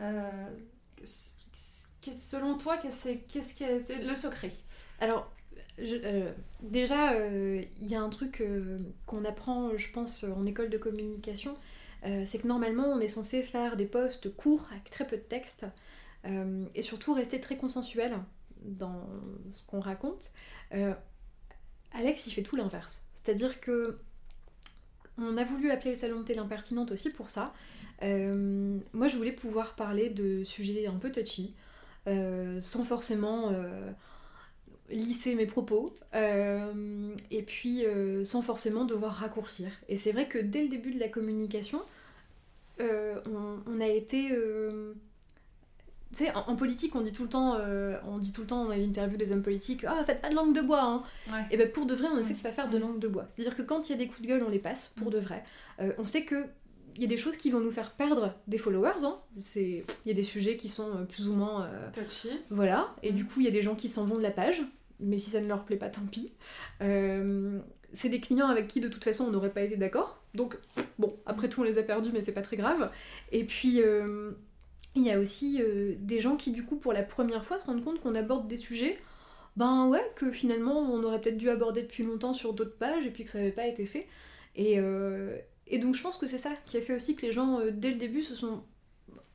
Euh, 0.00 0.30
selon 2.00 2.56
toi, 2.56 2.76
qu'est-ce 2.76 3.54
qui 3.54 3.64
est, 3.64 3.80
c'est 3.80 3.98
le 4.02 4.14
secret? 4.14 4.52
Alors, 5.00 5.30
euh, 5.78 6.32
déjà, 6.60 7.12
euh, 7.12 7.62
il 7.80 7.86
y 7.88 7.94
a 7.94 8.00
un 8.00 8.08
truc 8.08 8.42
qu'on 9.06 9.24
apprend, 9.24 9.76
je 9.76 9.90
pense, 9.92 10.24
en 10.24 10.44
école 10.46 10.70
de 10.70 10.78
communication, 10.78 11.54
c'est 12.02 12.38
que 12.38 12.46
normalement, 12.46 12.86
on 12.86 13.00
est 13.00 13.08
censé 13.08 13.42
faire 13.42 13.76
des 13.76 13.86
posts 13.86 14.34
courts 14.34 14.68
avec 14.70 14.90
très 14.90 15.06
peu 15.06 15.16
de 15.16 15.22
texte 15.22 15.66
et 16.74 16.82
surtout 16.82 17.14
rester 17.14 17.40
très 17.40 17.56
consensuel 17.56 18.18
dans 18.62 19.08
ce 19.52 19.66
qu'on 19.66 19.80
raconte. 19.80 20.32
Alex, 21.92 22.26
il 22.26 22.32
fait 22.32 22.42
tout 22.42 22.56
l'inverse. 22.56 23.02
C'est-à-dire 23.14 23.60
que 23.60 23.98
on 25.18 25.36
a 25.36 25.44
voulu 25.44 25.70
appeler 25.70 25.90
le 25.90 25.96
salon 25.96 26.20
de 26.20 26.24
thé 26.24 26.34
l'impertinente 26.34 26.92
aussi 26.92 27.10
pour 27.10 27.28
ça. 27.30 27.52
Euh, 28.02 28.78
moi, 28.92 29.08
je 29.08 29.16
voulais 29.16 29.32
pouvoir 29.32 29.74
parler 29.74 30.10
de 30.10 30.44
sujets 30.44 30.86
un 30.86 30.94
peu 30.94 31.10
touchy, 31.10 31.54
euh, 32.06 32.60
sans 32.62 32.84
forcément 32.84 33.50
euh, 33.50 33.90
lisser 34.90 35.34
mes 35.34 35.46
propos, 35.46 35.94
et 36.14 37.42
puis 37.42 37.84
sans 38.24 38.42
forcément 38.42 38.84
devoir 38.84 39.14
raccourcir. 39.14 39.70
Et 39.88 39.96
c'est 39.96 40.12
vrai 40.12 40.28
que 40.28 40.38
dès 40.38 40.62
le 40.62 40.68
début 40.68 40.92
de 40.92 41.00
la 41.00 41.08
communication, 41.08 41.82
on, 42.80 43.80
a 43.80 43.86
été 43.86 44.30
tu 46.10 46.24
sais, 46.24 46.32
en, 46.34 46.56
politique, 46.56 46.94
on 46.94 47.02
dit 47.02 47.12
tout 47.12 47.24
le 47.24 47.28
temps, 47.28 47.56
euh, 47.60 47.98
on 48.06 48.16
dit 48.16 48.32
tout 48.32 48.40
le 48.40 48.46
temps 48.46 48.64
dans 48.64 48.70
les 48.70 48.82
interviews 48.82 49.18
des 49.18 49.30
hommes 49.30 49.42
politiques, 49.42 49.84
ah, 49.86 50.02
faites 50.06 50.22
pas 50.22 50.30
de 50.30 50.34
langue 50.34 50.54
de 50.54 50.62
bois, 50.62 50.82
hein. 50.82 51.02
Et 51.50 51.58
ben 51.58 51.70
pour 51.70 51.84
de 51.84 51.94
vrai, 51.94 52.08
on 52.10 52.18
essaie 52.18 52.32
de 52.32 52.38
pas 52.38 52.50
faire 52.50 52.70
de 52.70 52.78
langue 52.78 52.98
de 52.98 53.08
bois. 53.08 53.26
C'est-à-dire 53.32 53.54
que 53.54 53.62
quand 53.62 53.88
il 53.88 53.92
y 53.92 53.94
a 53.94 53.98
des 53.98 54.06
coups 54.06 54.22
de 54.22 54.26
gueule, 54.26 54.42
on 54.42 54.48
les 54.48 54.58
passe, 54.58 54.92
pour 54.96 55.10
de 55.10 55.18
vrai. 55.18 55.44
Euh, 55.80 55.92
on 55.98 56.06
sait 56.06 56.24
que 56.24 56.46
il 56.96 57.02
y 57.02 57.04
a 57.04 57.08
des 57.08 57.18
choses 57.18 57.36
qui 57.36 57.50
vont 57.50 57.60
nous 57.60 57.70
faire 57.70 57.92
perdre 57.92 58.34
des 58.48 58.58
followers. 58.58 59.04
Hein. 59.04 59.18
Il 59.54 59.84
y 60.06 60.10
a 60.10 60.14
des 60.14 60.22
sujets 60.22 60.56
qui 60.56 60.68
sont 60.68 60.88
euh, 60.96 61.04
plus 61.04 61.28
ou 61.28 61.34
moins. 61.34 61.66
Euh, 61.66 61.90
Touchy. 61.92 62.30
Voilà. 62.50 62.94
Et 63.02 63.12
du 63.12 63.24
coup, 63.24 63.40
il 63.40 63.44
y 63.44 63.48
a 63.48 63.52
des 63.52 63.62
gens 63.62 63.76
qui 63.76 63.88
s'en 63.88 64.04
vont 64.04 64.16
de 64.16 64.22
la 64.22 64.32
page. 64.32 64.62
Mais 64.98 65.18
si 65.18 65.30
ça 65.30 65.40
ne 65.40 65.46
leur 65.46 65.64
plaît 65.64 65.76
pas, 65.76 65.90
tant 65.90 66.00
pis. 66.10 66.32
C'est 67.94 68.08
des 68.08 68.20
clients 68.20 68.48
avec 68.48 68.66
qui, 68.66 68.80
de 68.80 68.88
toute 68.88 69.04
façon, 69.04 69.24
on 69.24 69.30
n'aurait 69.30 69.52
pas 69.52 69.62
été 69.62 69.76
d'accord. 69.76 70.22
Donc, 70.34 70.58
bon, 70.98 71.16
après 71.24 71.48
tout, 71.48 71.60
on 71.60 71.64
les 71.64 71.78
a 71.78 71.82
perdus, 71.82 72.10
mais 72.12 72.20
c'est 72.20 72.32
pas 72.32 72.42
très 72.42 72.56
grave. 72.56 72.90
Et 73.30 73.44
puis. 73.44 73.80
Il 74.94 75.04
y 75.04 75.10
a 75.10 75.18
aussi 75.18 75.60
des 75.98 76.20
gens 76.20 76.36
qui, 76.36 76.50
du 76.50 76.64
coup, 76.64 76.76
pour 76.76 76.92
la 76.92 77.02
première 77.02 77.44
fois, 77.44 77.58
se 77.58 77.64
rendent 77.64 77.84
compte 77.84 78.00
qu'on 78.00 78.14
aborde 78.14 78.48
des 78.48 78.58
sujets 78.58 78.98
ben 79.56 79.88
ouais, 79.88 80.12
que 80.14 80.30
finalement 80.30 80.78
on 80.78 81.02
aurait 81.02 81.20
peut-être 81.20 81.36
dû 81.36 81.50
aborder 81.50 81.82
depuis 81.82 82.04
longtemps 82.04 82.32
sur 82.32 82.52
d'autres 82.52 82.76
pages 82.76 83.04
et 83.06 83.10
puis 83.10 83.24
que 83.24 83.30
ça 83.30 83.38
n'avait 83.38 83.50
pas 83.50 83.66
été 83.66 83.86
fait. 83.86 84.06
Et, 84.54 84.78
et 85.70 85.78
donc 85.78 85.94
je 85.94 86.02
pense 86.02 86.16
que 86.16 86.26
c'est 86.26 86.38
ça 86.38 86.50
qui 86.66 86.76
a 86.76 86.80
fait 86.80 86.96
aussi 86.96 87.14
que 87.14 87.26
les 87.26 87.32
gens, 87.32 87.60
euh, 87.60 87.70
dès 87.70 87.90
le 87.90 87.96
début, 87.96 88.22
se 88.22 88.34
sont 88.34 88.62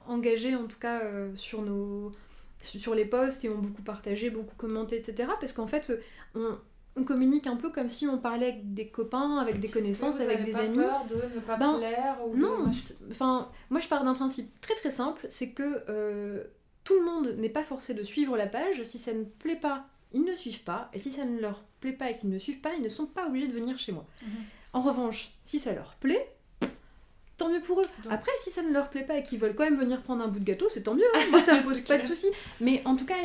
engagés 0.05 0.55
en 0.55 0.67
tout 0.67 0.79
cas 0.79 1.03
euh, 1.03 1.33
sur, 1.35 1.61
nos, 1.61 2.11
sur 2.61 2.95
les 2.95 3.05
posts 3.05 3.45
et 3.45 3.49
ont 3.49 3.57
beaucoup 3.57 3.83
partagé, 3.83 4.29
beaucoup 4.29 4.55
commenté, 4.55 4.97
etc. 4.97 5.29
Parce 5.39 5.53
qu'en 5.53 5.67
fait, 5.67 5.93
on, 6.35 6.57
on, 6.95 7.03
communique 7.03 7.47
un 7.47 7.55
peu 7.55 7.69
comme 7.69 7.89
si 7.89 8.07
on 8.07 8.17
parlait 8.17 8.49
avec 8.49 8.73
des 8.73 8.87
copains, 8.87 9.37
avec 9.37 9.59
des 9.59 9.69
connaissances, 9.69 10.19
avec 10.19 10.43
des 10.43 10.51
pas 10.51 10.59
amis. 10.59 10.77
peur 10.77 11.05
de 11.09 11.15
ne 11.15 11.39
pas 11.41 11.57
ben, 11.57 11.77
plaire 11.77 12.17
ou 12.25 12.35
Non, 12.35 12.65
enfin, 13.11 13.49
moi 13.69 13.79
je 13.79 13.87
pars 13.87 14.03
d'un 14.03 14.13
principe 14.13 14.59
très 14.61 14.75
très 14.75 14.91
simple, 14.91 15.25
c'est 15.29 15.51
que 15.51 15.83
euh, 15.89 16.43
tout 16.83 16.95
le 16.99 17.05
monde 17.05 17.35
n'est 17.37 17.49
pas 17.49 17.63
forcé 17.63 17.93
de 17.93 18.03
suivre 18.03 18.37
la 18.37 18.47
page. 18.47 18.83
Si 18.83 18.97
ça 18.97 19.13
ne 19.13 19.23
plaît 19.23 19.55
pas, 19.55 19.85
ils 20.13 20.23
ne 20.23 20.35
suivent 20.35 20.63
pas. 20.63 20.89
Et 20.93 20.99
si 20.99 21.11
ça 21.11 21.25
ne 21.25 21.39
leur 21.39 21.63
plaît 21.79 21.93
pas 21.93 22.09
et 22.09 22.17
qu'ils 22.17 22.29
ne 22.29 22.39
suivent 22.39 22.61
pas, 22.61 22.73
ils 22.75 22.83
ne 22.83 22.89
sont 22.89 23.05
pas 23.05 23.27
obligés 23.27 23.47
de 23.47 23.53
venir 23.53 23.77
chez 23.77 23.91
moi. 23.91 24.05
Mhm. 24.21 24.29
En 24.73 24.81
revanche, 24.81 25.31
si 25.43 25.59
ça 25.59 25.73
leur 25.73 25.95
plaît, 25.95 26.35
tant 27.37 27.49
mieux 27.49 27.61
pour 27.61 27.79
eux. 27.79 27.85
Après, 28.09 28.31
si 28.39 28.49
ça 28.49 28.61
ne 28.63 28.71
leur 28.71 28.89
plaît 28.89 29.03
pas 29.03 29.17
et 29.17 29.23
qu'ils 29.23 29.39
veulent 29.39 29.55
quand 29.55 29.63
même 29.63 29.77
venir 29.77 30.01
prendre 30.01 30.23
un 30.23 30.27
bout 30.27 30.39
de 30.39 30.45
gâteau, 30.45 30.67
c'est 30.69 30.83
tant 30.83 30.95
mieux. 30.95 31.03
Hein. 31.15 31.19
Moi, 31.31 31.41
ça 31.41 31.55
me 31.57 31.63
pose 31.63 31.81
pas 31.81 31.97
de 31.97 32.03
soucis. 32.03 32.31
Mais 32.59 32.81
en 32.85 32.95
tout 32.95 33.05
cas. 33.05 33.15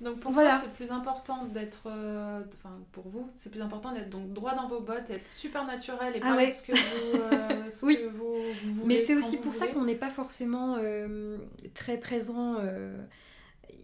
Donc 0.00 0.20
pour 0.20 0.32
voilà. 0.32 0.58
c'est 0.62 0.72
plus 0.72 0.92
important 0.92 1.44
d'être, 1.44 1.82
euh, 1.86 2.40
enfin 2.54 2.74
pour 2.92 3.08
vous, 3.08 3.28
c'est 3.36 3.50
plus 3.50 3.60
important 3.60 3.92
d'être 3.92 4.08
donc 4.08 4.32
droit 4.32 4.54
dans 4.54 4.66
vos 4.66 4.80
bottes, 4.80 5.10
être 5.10 5.28
super 5.28 5.66
naturel 5.66 6.16
et 6.16 6.20
ah 6.22 6.34
pas 6.34 6.50
ce 6.50 6.62
que 6.62 6.72
vous, 6.72 7.20
euh, 7.20 7.64
ce 7.70 7.84
oui. 7.84 7.98
que 7.98 8.08
vous, 8.08 8.34
voulez. 8.74 8.96
Mais 8.96 9.04
c'est 9.04 9.14
aussi 9.14 9.36
pour 9.36 9.54
ça 9.54 9.66
qu'on 9.66 9.84
n'est 9.84 9.96
pas 9.96 10.08
forcément 10.08 10.76
euh, 10.78 11.36
très 11.74 11.98
présent. 11.98 12.56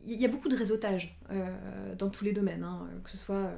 Il 0.07 0.21
y 0.21 0.25
a 0.25 0.29
beaucoup 0.29 0.49
de 0.49 0.57
réseautage 0.57 1.19
dans 1.99 2.09
tous 2.09 2.25
les 2.25 2.33
domaines, 2.33 2.65
hein, 2.65 2.89
que 3.05 3.11
ce 3.11 3.19
soit 3.19 3.51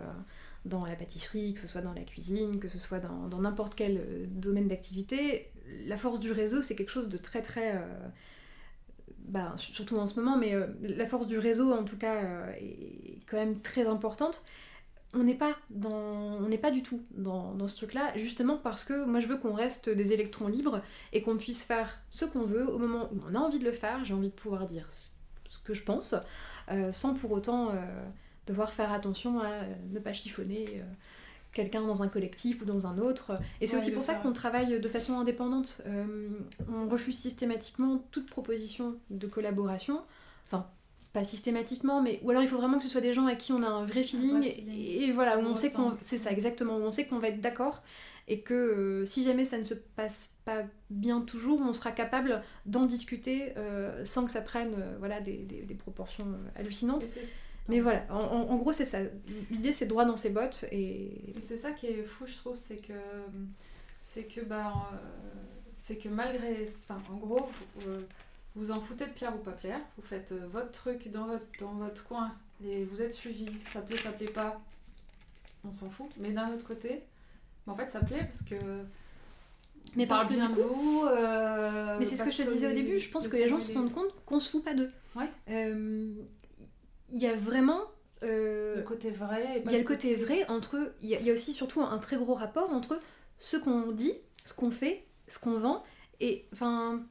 dans 0.65 0.85
la 0.85 0.97
pâtisserie, 0.97 1.55
que 1.55 1.61
ce 1.61 1.69
soit 1.69 1.83
dans 1.83 1.93
la 1.93 2.03
cuisine, 2.03 2.59
que 2.59 2.69
ce 2.69 2.79
soit 2.79 2.99
dans 2.99 3.39
n'importe 3.39 3.77
quel 3.77 4.27
domaine 4.31 4.67
d'activité, 4.67 5.53
la 5.87 5.97
force 5.97 6.19
du 6.19 6.33
réseau, 6.33 6.63
c'est 6.63 6.75
quelque 6.75 6.91
chose 6.91 7.09
de 7.09 7.19
très 7.19 7.43
très... 7.43 7.81
Euh, 9.09 9.13
bah, 9.29 9.55
surtout 9.57 9.97
en 9.97 10.07
ce 10.07 10.19
moment, 10.19 10.37
mais 10.37 10.55
euh, 10.55 10.67
la 10.83 11.07
force 11.07 11.27
du 11.27 11.39
réseau, 11.39 11.73
en 11.73 11.85
tout 11.85 11.99
cas, 11.99 12.49
est 12.61 13.21
quand 13.29 13.37
même 13.37 13.61
très 13.61 13.87
importante. 13.87 14.43
On 15.15 15.23
n'est 15.23 15.35
pas, 15.35 15.57
dans, 15.71 15.91
on 15.91 16.49
n'est 16.49 16.59
pas 16.59 16.71
du 16.71 16.83
tout 16.83 17.03
dans, 17.13 17.67
ce 17.67 17.77
truc-là, 17.77 18.13
justement 18.17 18.59
parce 18.59 18.85
que 18.85 19.07
moi 19.07 19.21
je 19.21 19.27
veux 19.27 19.39
qu'on 19.39 19.55
reste 19.55 19.89
des 19.89 20.13
électrons 20.13 20.49
libres 20.49 20.83
et 21.15 21.23
qu'on 21.23 21.39
puisse 21.39 21.65
faire 21.65 21.99
ce 22.11 22.27
qu'on 22.27 22.43
veut 22.43 22.69
au 22.69 22.79
moment 22.79 23.09
où 23.13 23.21
on 23.27 23.35
a 23.35 23.39
envie 23.39 23.59
de 23.59 23.65
le 23.65 23.73
faire. 23.73 24.05
J'ai 24.05 24.13
envie 24.13 24.29
de 24.29 24.35
pouvoir 24.35 24.67
dire 24.67 24.87
ce 25.49 25.59
que 25.65 25.73
je 25.73 25.83
pense, 25.83 26.15
sans 26.93 27.15
pour 27.15 27.33
autant 27.33 27.73
devoir 28.49 28.73
faire 28.73 28.93
attention 28.93 29.41
à 29.41 29.47
euh, 29.47 29.75
ne 29.91 29.99
pas 29.99 30.13
chiffonner 30.13 30.81
euh, 30.81 30.85
quelqu'un 31.59 31.83
dans 31.83 32.05
un 32.05 32.09
collectif 32.09 32.63
ou 32.63 32.65
dans 32.65 32.87
un 32.87 32.99
autre. 32.99 33.33
Et 33.61 33.67
c'est 33.67 33.77
aussi 33.77 33.91
pour 33.91 34.05
ça 34.05 34.15
qu'on 34.15 34.33
travaille 34.33 34.79
de 34.79 34.89
façon 34.89 35.19
indépendante. 35.19 35.79
Euh, 35.87 36.29
on 36.73 36.89
refuse 36.89 37.19
systématiquement 37.19 38.05
toute 38.13 38.31
proposition 38.31 38.95
de 39.11 39.27
collaboration. 39.27 40.01
Enfin, 40.47 40.67
pas 41.13 41.25
systématiquement, 41.25 42.01
mais 42.01 42.21
ou 42.23 42.31
alors 42.31 42.45
il 42.45 42.49
faut 42.49 42.59
vraiment 42.59 42.79
que 42.79 42.85
ce 42.85 42.91
soit 42.91 43.01
des 43.01 43.13
gens 43.13 43.27
avec 43.27 43.39
qui 43.39 43.53
on 43.53 43.65
a 43.65 43.67
un 43.67 43.85
vrai 43.85 44.05
feeling, 44.05 44.45
Et, 44.45 45.11
voilà, 45.11 45.37
où 45.37 45.43
on, 45.43 45.57
sait 45.57 45.73
qu'on 45.73 45.97
c'est 46.03 46.19
ça 46.19 46.31
exactement, 46.31 46.77
où 46.77 46.83
on 46.83 46.93
sait 46.93 47.07
qu'on 47.07 47.19
va 47.19 47.29
être 47.29 47.41
d'accord 47.41 47.83
et 48.29 48.41
que 48.41 49.05
si 49.07 49.25
jamais 49.25 49.47
ça 49.47 49.59
ne 49.59 49.65
se 49.65 49.75
passe 49.75 50.35
pas 50.45 50.63
bien 50.91 51.23
toujours, 51.23 51.61
on 51.61 51.73
sera 51.73 51.91
capable 51.91 52.43
d'en 52.67 52.85
discuter 52.85 53.55
sans 54.05 54.27
que 54.27 54.31
ça 54.31 54.43
prenne 54.43 54.77
voilà 55.01 55.21
des, 55.21 55.39
des, 55.39 55.75
proportions 55.75 56.27
hallucinantes. 56.55 57.05
Mais 57.69 57.81
voilà, 57.81 58.03
en, 58.11 58.57
gros, 58.57 58.73
c'est 58.73 58.87
ça. 58.87 58.99
L'idée, 59.51 59.73
c'est 59.73 59.85
droit 59.85 60.07
dans 60.07 60.17
ses 60.17 60.31
bottes. 60.31 60.65
Et, 60.73 61.35
c'est 61.39 61.59
ça 61.59 61.73
qui 61.73 61.87
est 61.87 62.03
fou, 62.03 62.27
je 62.27 62.35
trouve, 62.37 62.57
c'est 62.57 62.79
que, 62.79 62.95
c'est 64.01 64.25
que, 64.25 64.41
bah, 64.41 64.73
euh, 64.93 64.97
c'est 65.75 65.99
que 65.99 66.09
malgré. 66.09 66.63
Enfin, 66.63 67.03
en 67.13 67.17
gros, 67.17 67.47
vous, 67.77 67.91
euh, 67.91 68.01
vous 68.57 68.71
en 68.71 68.81
foutez 68.81 69.05
de 69.05 69.11
Pierre 69.11 69.35
ou 69.37 69.41
pas 69.41 69.53
plaire. 69.53 69.81
Vous 69.99 70.03
faites 70.03 70.33
euh, 70.33 70.49
votre 70.51 70.71
truc 70.71 71.11
dans 71.11 71.27
votre, 71.27 71.45
dans 71.61 71.75
votre 71.75 72.07
coin. 72.07 72.33
Et 72.65 72.85
vous 72.85 73.03
êtes 73.03 73.13
suivi. 73.13 73.47
Ça 73.69 73.83
plaît, 73.83 73.99
ça 73.99 74.13
plaît 74.13 74.29
pas. 74.29 74.59
On 75.63 75.73
s'en 75.73 75.91
fout. 75.91 76.09
Mais 76.17 76.31
d'un 76.31 76.51
autre 76.55 76.67
côté, 76.67 77.03
en 77.67 77.75
fait, 77.75 77.91
ça 77.91 78.01
plaît 78.01 78.25
parce 78.25 78.43
que. 78.43 78.57
Mais 79.95 80.07
parce 80.07 80.25
que 80.25 80.35
bien 80.35 80.49
du 80.49 80.55
coup, 80.55 81.05
mais 81.99 82.05
c'est 82.05 82.17
ce 82.17 82.25
que 82.25 82.31
je 82.31 82.43
te 82.43 82.49
disais 82.49 82.71
au 82.71 82.75
début, 82.75 82.99
je 82.99 83.11
pense 83.11 83.29
que 83.29 83.37
les 83.37 83.49
gens 83.49 83.61
se 83.61 83.73
rendent 83.73 83.93
compte 83.93 84.15
qu'on 84.25 84.41
se 84.41 84.51
fout 84.51 84.65
pas 84.65 84.75
d'eux. 84.75 84.91
Ouais 85.15 85.31
il 87.13 87.19
y 87.19 87.27
a 87.27 87.35
vraiment 87.35 87.81
euh, 88.23 88.77
le 88.77 88.83
côté 88.83 89.11
vrai. 89.11 89.63
il 89.65 89.71
y 89.71 89.75
a 89.75 89.79
le 89.79 89.85
côté 89.85 90.15
vrai 90.15 90.49
entre. 90.49 90.95
Il 91.03 91.09
y, 91.09 91.31
a, 91.31 91.33
aussi 91.33 91.53
surtout 91.53 91.83
un 91.83 91.99
très 91.99 92.17
gros 92.17 92.35
rapport 92.35 92.71
entre 92.73 93.01
ce 93.39 93.57
qu'on 93.57 93.93
dit, 93.93 94.13
ce 94.45 94.55
qu'on 94.55 94.71
fait, 94.71 95.07
ce 95.29 95.39
qu'on 95.39 95.59
vend, 95.59 95.83
et 96.21 96.47
enfin. 96.53 97.03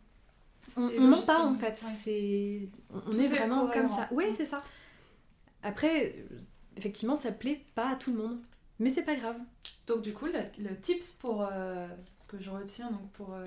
On 0.75 1.07
ment 1.07 1.21
pas 1.21 1.45
en 1.45 1.55
fait. 1.55 1.77
C'est, 1.77 2.67
on 2.91 3.17
est, 3.17 3.27
vraiment 3.27 3.67
comme 3.67 3.89
ça. 3.89 4.09
Oui, 4.11 4.25
c'est 4.33 4.45
ça. 4.45 4.63
Après, 5.63 6.13
effectivement, 6.75 7.15
ça 7.15 7.31
plaît 7.31 7.63
pas 7.73 7.91
à 7.91 7.95
tout 7.95 8.11
le 8.11 8.17
monde, 8.17 8.37
mais 8.79 8.89
c'est 8.89 9.03
pas 9.03 9.15
grave. 9.15 9.37
Donc 9.87 10.01
du 10.01 10.13
coup, 10.13 10.25
le, 10.25 10.75
tips 10.81 11.13
pour 11.13 11.47
euh, 11.49 11.87
ce 12.13 12.27
que 12.27 12.37
je 12.37 12.49
retiens 12.49 12.91
donc 12.91 13.09
pour 13.13 13.33
euh, 13.33 13.45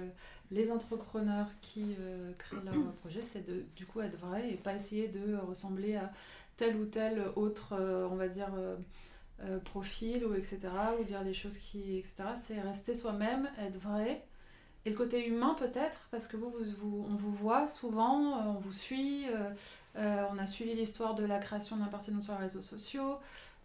les 0.51 0.73
entrepreneurs 0.73 1.49
qui 1.61 1.95
créent 2.39 2.65
leur 2.65 2.93
projet, 3.03 3.21
c'est 3.21 3.47
de 3.47 3.67
du 3.77 3.85
coup 3.85 4.01
être 4.01 4.19
vrai 4.19 4.53
et 4.53 4.55
pas 4.55 4.75
essayer 4.75 5.09
de 5.09 5.37
ressembler 5.37 5.97
à 5.97 6.11
tel 6.61 6.77
ou 6.77 6.85
tel 6.85 7.25
autre, 7.37 7.73
euh, 7.73 8.07
on 8.11 8.17
va 8.17 8.29
dire, 8.29 8.51
euh, 8.55 8.77
euh, 9.41 9.59
profil 9.61 10.27
ou 10.27 10.35
etc. 10.35 10.69
ou 11.01 11.05
dire 11.05 11.25
des 11.25 11.33
choses 11.33 11.59
qui, 11.59 11.97
etc. 11.97 12.17
C'est 12.37 12.61
rester 12.61 12.95
soi-même, 12.95 13.49
être 13.59 13.79
vrai. 13.79 14.23
Et 14.85 14.91
le 14.91 14.97
côté 14.97 15.27
humain 15.27 15.57
peut-être, 15.59 15.99
parce 16.11 16.29
que 16.29 16.37
vous, 16.37 16.53
vous, 16.79 17.07
on 17.09 17.15
vous 17.15 17.33
voit 17.33 17.67
souvent, 17.67 18.47
on 18.47 18.61
vous 18.61 18.73
suit, 18.73 19.27
on 19.95 20.39
a 20.39 20.47
suivi 20.47 20.75
l'histoire 20.75 21.15
de 21.15 21.23
la 21.23 21.39
création 21.39 21.77
d'un 21.77 21.87
partenaire 21.87 22.23
sur 22.23 22.33
les 22.35 22.41
réseaux 22.41 22.63
sociaux. 22.63 23.19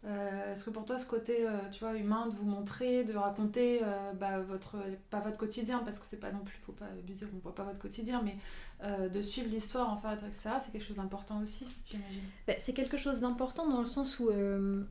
Est-ce 0.05 0.63
que 0.63 0.69
pour 0.69 0.85
toi 0.85 0.99
ce 0.99 1.07
côté 1.07 1.47
tu 1.71 1.79
vois, 1.79 1.95
humain 1.95 2.27
de 2.27 2.35
vous 2.35 2.45
montrer, 2.45 3.03
de 3.03 3.15
raconter 3.15 3.81
bah, 4.19 4.39
votre, 4.39 4.77
pas 5.09 5.19
votre 5.19 5.37
quotidien, 5.37 5.79
parce 5.79 5.97
que 5.97 6.05
c'est 6.05 6.19
pas 6.19 6.31
non 6.31 6.39
plus, 6.39 6.57
faut 6.65 6.73
pas 6.73 6.85
abuser, 6.85 7.25
on 7.33 7.39
voit 7.39 7.55
pas 7.55 7.63
votre 7.63 7.79
quotidien, 7.79 8.21
mais 8.23 8.37
euh, 8.83 9.07
de 9.07 9.21
suivre 9.21 9.49
l'histoire, 9.49 9.89
en 9.91 9.97
fait, 9.97 10.25
etc., 10.27 10.49
c'est 10.59 10.71
quelque 10.73 10.83
chose 10.83 10.97
d'important 10.97 11.41
aussi, 11.41 11.65
j'imagine. 11.89 12.21
Bah, 12.45 12.53
c'est 12.59 12.73
quelque 12.73 12.97
chose 12.97 13.21
d'important 13.21 13.69
dans 13.69 13.79
le 13.79 13.87
sens 13.87 14.19
où, 14.19 14.29
euh, 14.29 14.83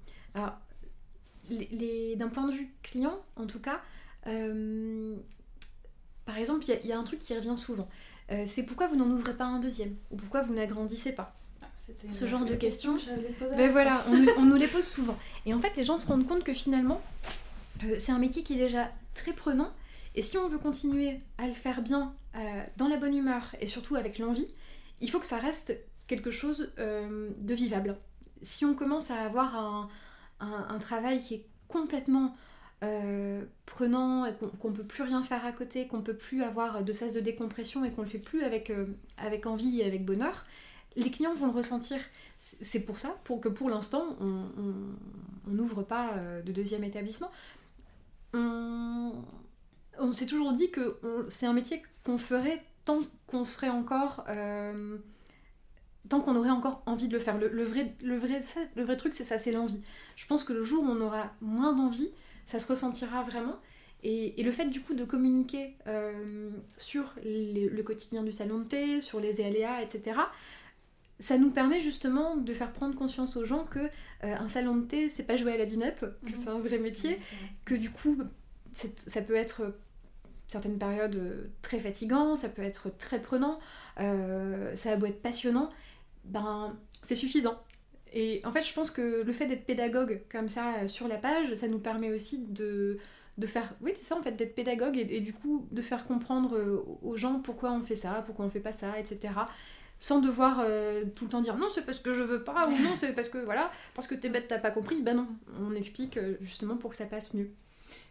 les, 1.51 2.17
d'un 2.17 2.29
point 2.29 2.47
de 2.49 2.53
vue 2.53 2.75
client, 2.83 3.21
en 3.37 3.47
tout 3.47 3.61
cas, 3.61 3.83
euh, 4.27 5.15
par 6.25 6.39
exemple, 6.39 6.65
il 6.67 6.87
y, 6.87 6.93
a 6.93 6.99
un 6.99 7.05
truc 7.05 7.19
qui 7.19 7.37
revient 7.37 7.57
souvent. 7.59 7.89
c'est 8.47 8.65
pourquoi 8.65 8.87
vous 8.87 8.97
n'en 8.97 9.11
ouvrez 9.11 9.35
pas 9.35 9.45
un 9.45 9.61
deuxième 9.61 9.95
Ou 10.11 10.17
pourquoi 10.17 10.41
vous 10.41 10.55
n'agrandissez 10.55 11.13
pas 11.13 11.37
Ce 11.77 12.27
genre 12.27 12.45
de 12.45 12.55
questions. 12.55 12.97
Ben 13.57 13.71
voilà, 13.71 14.05
on, 14.09 14.43
on 14.43 14.45
nous 14.47 14.57
les 14.57 14.69
pose 14.69 14.87
souvent. 14.87 15.19
Et 15.47 15.55
en 15.55 15.61
fait, 15.61 15.77
les 15.77 15.85
gens 15.85 15.99
se 15.99 16.07
rendent 16.07 16.27
compte 16.27 16.45
que 16.45 16.55
finalement, 16.55 17.03
c'est 17.99 18.13
un 18.13 18.19
métier 18.19 18.43
qui 18.43 18.55
est 18.55 18.59
déjà 18.59 18.91
très 19.15 19.33
prenant 19.33 19.73
et 20.15 20.23
si 20.23 20.39
on 20.39 20.49
veut 20.49 20.59
continuer 20.59 21.21
à 21.39 21.47
le 21.47 21.53
faire 21.53 21.83
bien, 21.83 22.15
euh, 22.37 22.63
dans 22.77 22.89
la 22.89 22.97
bonne 22.97 23.17
humeur 23.17 23.55
et 23.61 23.67
surtout 23.67 23.97
avec 23.97 24.19
l'envie, 24.19 24.47
il 25.01 25.11
faut 25.11 25.19
que 25.19 25.27
ça 25.27 25.39
reste 25.39 25.77
quelque 26.07 26.31
chose 26.31 26.73
euh, 26.79 27.31
de 27.39 27.55
vivable. 27.55 27.97
Si 28.43 28.65
on 28.65 28.75
commence 28.75 29.11
à 29.11 29.21
avoir 29.23 29.89
un, 30.41 30.79
travail 30.79 31.21
qui 31.21 31.35
est 31.35 31.47
complètement 31.69 32.37
euh, 32.83 33.43
prenant, 33.65 34.31
qu'on 34.61 34.71
ne 34.71 34.77
peut 34.77 34.85
plus 34.85 35.03
rien 35.03 35.23
faire 35.23 35.45
à 35.45 35.53
côté, 35.53 35.87
qu'on 35.87 35.99
ne 35.99 36.03
peut 36.03 36.17
plus 36.17 36.43
avoir 36.43 36.85
de 36.85 36.93
cesse 36.93 37.15
de 37.15 37.21
décompression 37.21 37.85
et 37.85 37.91
qu'on 37.91 38.03
ne 38.03 38.07
le 38.07 38.13
fait 38.13 38.19
plus 38.19 38.45
avec, 38.45 38.71
avec 39.17 39.47
envie 39.47 39.81
et 39.81 39.85
avec 39.85 40.05
bonheur, 40.05 40.45
les 40.97 41.11
clients 41.11 41.35
vont 41.35 41.47
le 41.47 41.53
ressentir. 41.53 41.99
C'est 42.39 42.81
pour 42.81 42.99
ça, 42.99 43.17
pour 43.25 43.41
que 43.41 43.49
pour 43.49 43.71
l'instant, 43.71 44.17
on 44.21 45.51
n'ouvre 45.51 45.83
pas 45.83 46.13
de 46.45 46.53
deuxième 46.53 46.85
établissement. 46.85 47.31
On, 48.35 50.13
s'est 50.13 50.27
toujours 50.27 50.53
dit 50.53 50.71
que 50.71 50.99
c'est 51.29 51.47
un 51.47 51.53
métier 51.53 51.83
qu'on 52.05 52.19
ferait 52.19 52.63
tant 52.85 53.01
qu'on 53.27 53.45
serait 53.45 53.69
encore. 53.69 54.25
Euh, 54.29 54.99
tant 56.09 56.21
qu'on 56.21 56.37
aurait 56.37 56.51
encore 56.51 56.83
envie 56.87 57.09
de 57.09 57.15
le 57.15 57.19
faire. 57.19 57.39
Le, 57.39 57.65
vrai, 57.65 58.97
truc, 58.97 59.15
c'est 59.15 59.25
ça, 59.25 59.39
c'est 59.39 59.53
l'envie. 59.53 59.81
Je 60.17 60.27
pense 60.27 60.45
que 60.45 60.53
le 60.53 60.63
jour 60.63 60.85
où 60.85 60.87
on 60.87 61.01
aura 61.01 61.33
moins 61.41 61.73
d'envie, 61.73 62.11
ça 62.47 62.61
se 62.61 62.69
ressentira 62.69 63.23
vraiment. 63.23 63.57
Et, 64.03 64.43
le 64.43 64.53
fait 64.53 64.67
du 64.67 64.83
coup 64.83 64.95
de 64.95 65.05
communiquer 65.05 65.77
sur 66.77 67.15
le 67.25 67.83
quotidien 67.83 68.23
du 68.23 68.33
salon 68.33 68.59
de 68.59 68.65
thé, 68.65 69.01
sur 69.01 69.19
les 69.19 69.41
aléas, 69.41 69.81
etc., 69.81 70.21
ça 71.21 71.39
nous 71.39 71.51
permet 71.51 71.81
justement 71.81 72.37
de 72.37 72.53
faire 72.53 72.73
prendre 72.73 72.95
conscience 72.95 73.37
aux 73.37 73.45
gens 73.45 73.65
que 73.65 73.89
un 74.23 74.49
salon 74.49 74.77
de 74.77 74.85
thé, 74.85 75.09
c'est 75.09 75.23
pas 75.23 75.37
jouer 75.37 75.53
à 75.53 75.57
la 75.57 75.67
dinette, 75.67 76.01
que 76.01 76.31
mhm. 76.31 76.35
c'est 76.35 76.49
un 76.49 76.59
vrai 76.59 76.79
métier, 76.79 77.19
que 77.65 77.75
du 77.75 77.91
coup, 77.91 78.19
ça 78.73 79.23
peut 79.23 79.35
être 79.35 79.75
certaines 80.49 80.79
périodes 80.79 81.17
euh, 81.17 81.47
très 81.63 81.79
fatigant, 81.79 82.37
ça 82.37 82.49
peut 82.49 82.63
être 82.63 82.97
très 82.97 83.21
prenant, 83.21 83.59
euh, 84.01 84.75
ça 84.77 84.93
a 84.93 84.97
beau 84.97 85.07
être 85.07 85.23
passionnant, 85.23 85.71
ben 86.25 86.77
c'est 87.03 87.15
suffisant. 87.15 87.59
Et 88.13 88.41
en 88.45 88.53
fait, 88.53 88.63
je 88.63 88.73
pense 88.73 88.91
que 88.91 89.23
le 89.23 89.33
fait 89.33 89.47
d'être 89.47 89.67
pédagogue 89.67 90.23
comme 90.31 90.49
ça 90.49 90.75
euh, 90.75 90.89
sur 90.89 91.09
la 91.09 91.17
page, 91.17 91.55
ça 91.55 91.67
nous 91.67 91.81
permet 91.81 92.13
aussi 92.13 92.47
de, 92.47 92.99
de 93.39 93.47
faire. 93.47 93.75
Oui, 93.81 93.93
c'est 93.95 94.05
ça 94.05 94.17
en 94.17 94.23
fait, 94.23 94.33
d'être 94.33 94.55
pédagogue 94.55 94.97
et, 94.97 95.21
du 95.21 95.33
coup 95.33 95.67
de 95.73 95.83
faire 95.83 96.07
comprendre 96.07 96.85
aux 97.03 97.17
gens 97.17 97.41
pourquoi 97.41 97.73
on 97.73 97.83
fait 97.83 97.97
ça, 97.97 98.23
pourquoi 98.25 98.45
on 98.45 98.51
fait 98.51 98.61
pas 98.61 98.73
ça, 98.73 98.99
etc. 98.99 99.33
Sans 100.05 100.21
devoir 100.21 100.63
tout 101.15 101.25
le 101.25 101.31
temps 101.31 101.41
dire 101.41 101.57
non, 101.57 101.69
c'est 101.73 101.87
parce 101.87 101.99
que 101.99 102.13
je 102.13 102.23
veux 102.23 102.45
pas, 102.45 102.69
ou 102.69 102.73
non, 102.83 102.91
c'est 102.99 103.15
parce 103.15 103.31
que 103.31 103.39
voilà, 103.39 103.71
parce 103.95 104.07
que 104.07 104.15
t'es 104.15 104.29
bête, 104.29 104.49
t'as 104.49 104.59
pas 104.59 104.71
compris. 104.71 105.01
Ben 105.01 105.17
non, 105.17 105.27
on 105.63 105.75
explique 105.75 106.19
justement 106.43 106.77
pour 106.77 106.91
que 106.91 106.97
ça 106.99 107.07
passe 107.07 107.33
mieux. 107.33 107.49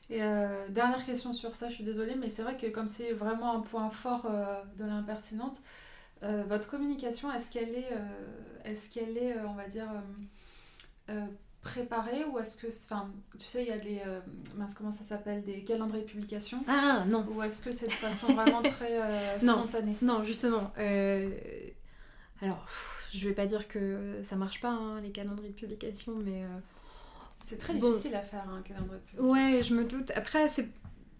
Et 0.10 0.22
euh, 0.22 0.68
dernière 0.70 1.06
question 1.06 1.34
sur 1.34 1.56
ça, 1.56 1.70
je 1.70 1.76
suis 1.76 1.84
désolée, 1.84 2.16
mais 2.16 2.30
c'est 2.30 2.44
vrai 2.44 2.58
que 2.58 2.68
comme 2.68 2.88
c'est 2.88 3.14
vraiment 3.14 3.56
un 3.56 3.62
point 3.62 3.90
fort 3.90 4.26
euh, 4.30 4.62
de 4.78 4.86
l'impertinente, 4.86 5.58
euh, 6.24 6.44
votre 6.48 6.70
communication, 6.70 7.32
est-ce 7.32 7.52
qu'elle 7.52 7.74
est, 7.76 7.90
est-ce 8.66 8.90
qu'elle 8.94 9.18
est, 9.18 9.40
on 9.40 9.54
va 9.54 9.68
dire, 9.68 9.88
préparée 11.62 12.26
ou 12.26 12.38
est-ce 12.40 12.58
que, 12.58 12.68
enfin, 12.68 13.10
tu 13.38 13.46
sais, 13.46 13.64
il 13.64 13.70
y 13.70 13.72
a 13.72 13.78
des, 13.78 14.02
mince, 14.56 14.76
comment 14.76 14.92
ça 14.92 15.04
s'appelle, 15.04 15.44
des 15.44 15.64
calendriers 15.64 16.04
de 16.04 16.10
publication? 16.10 16.64
Ah 16.68 17.06
non. 17.08 17.26
Ou 17.36 17.42
est-ce 17.42 17.62
que 17.62 17.72
c'est 17.72 17.88
de 17.88 17.94
façon 17.94 18.34
vraiment 18.34 18.62
très 18.62 19.00
spontanée? 19.40 19.96
Non, 20.02 20.24
justement. 20.24 20.72
Alors, 22.44 22.66
je 23.14 23.28
vais 23.28 23.34
pas 23.34 23.46
dire 23.46 23.68
que 23.68 24.20
ça 24.24 24.36
marche 24.36 24.60
pas, 24.62 24.70
hein, 24.70 25.02
les 25.02 25.12
calendriers 25.12 25.50
de 25.50 25.56
publication, 25.56 26.14
mais 26.24 26.44
c'est 27.44 27.58
très 27.58 27.74
difficile 27.74 28.16
à 28.16 28.22
faire 28.22 28.48
un 28.50 28.62
calendrier 28.62 29.02
Ouais, 29.18 29.64
je 29.64 29.74
me 29.74 29.84
doute. 29.84 30.12
Après, 30.16 30.50
c'est 30.50 30.70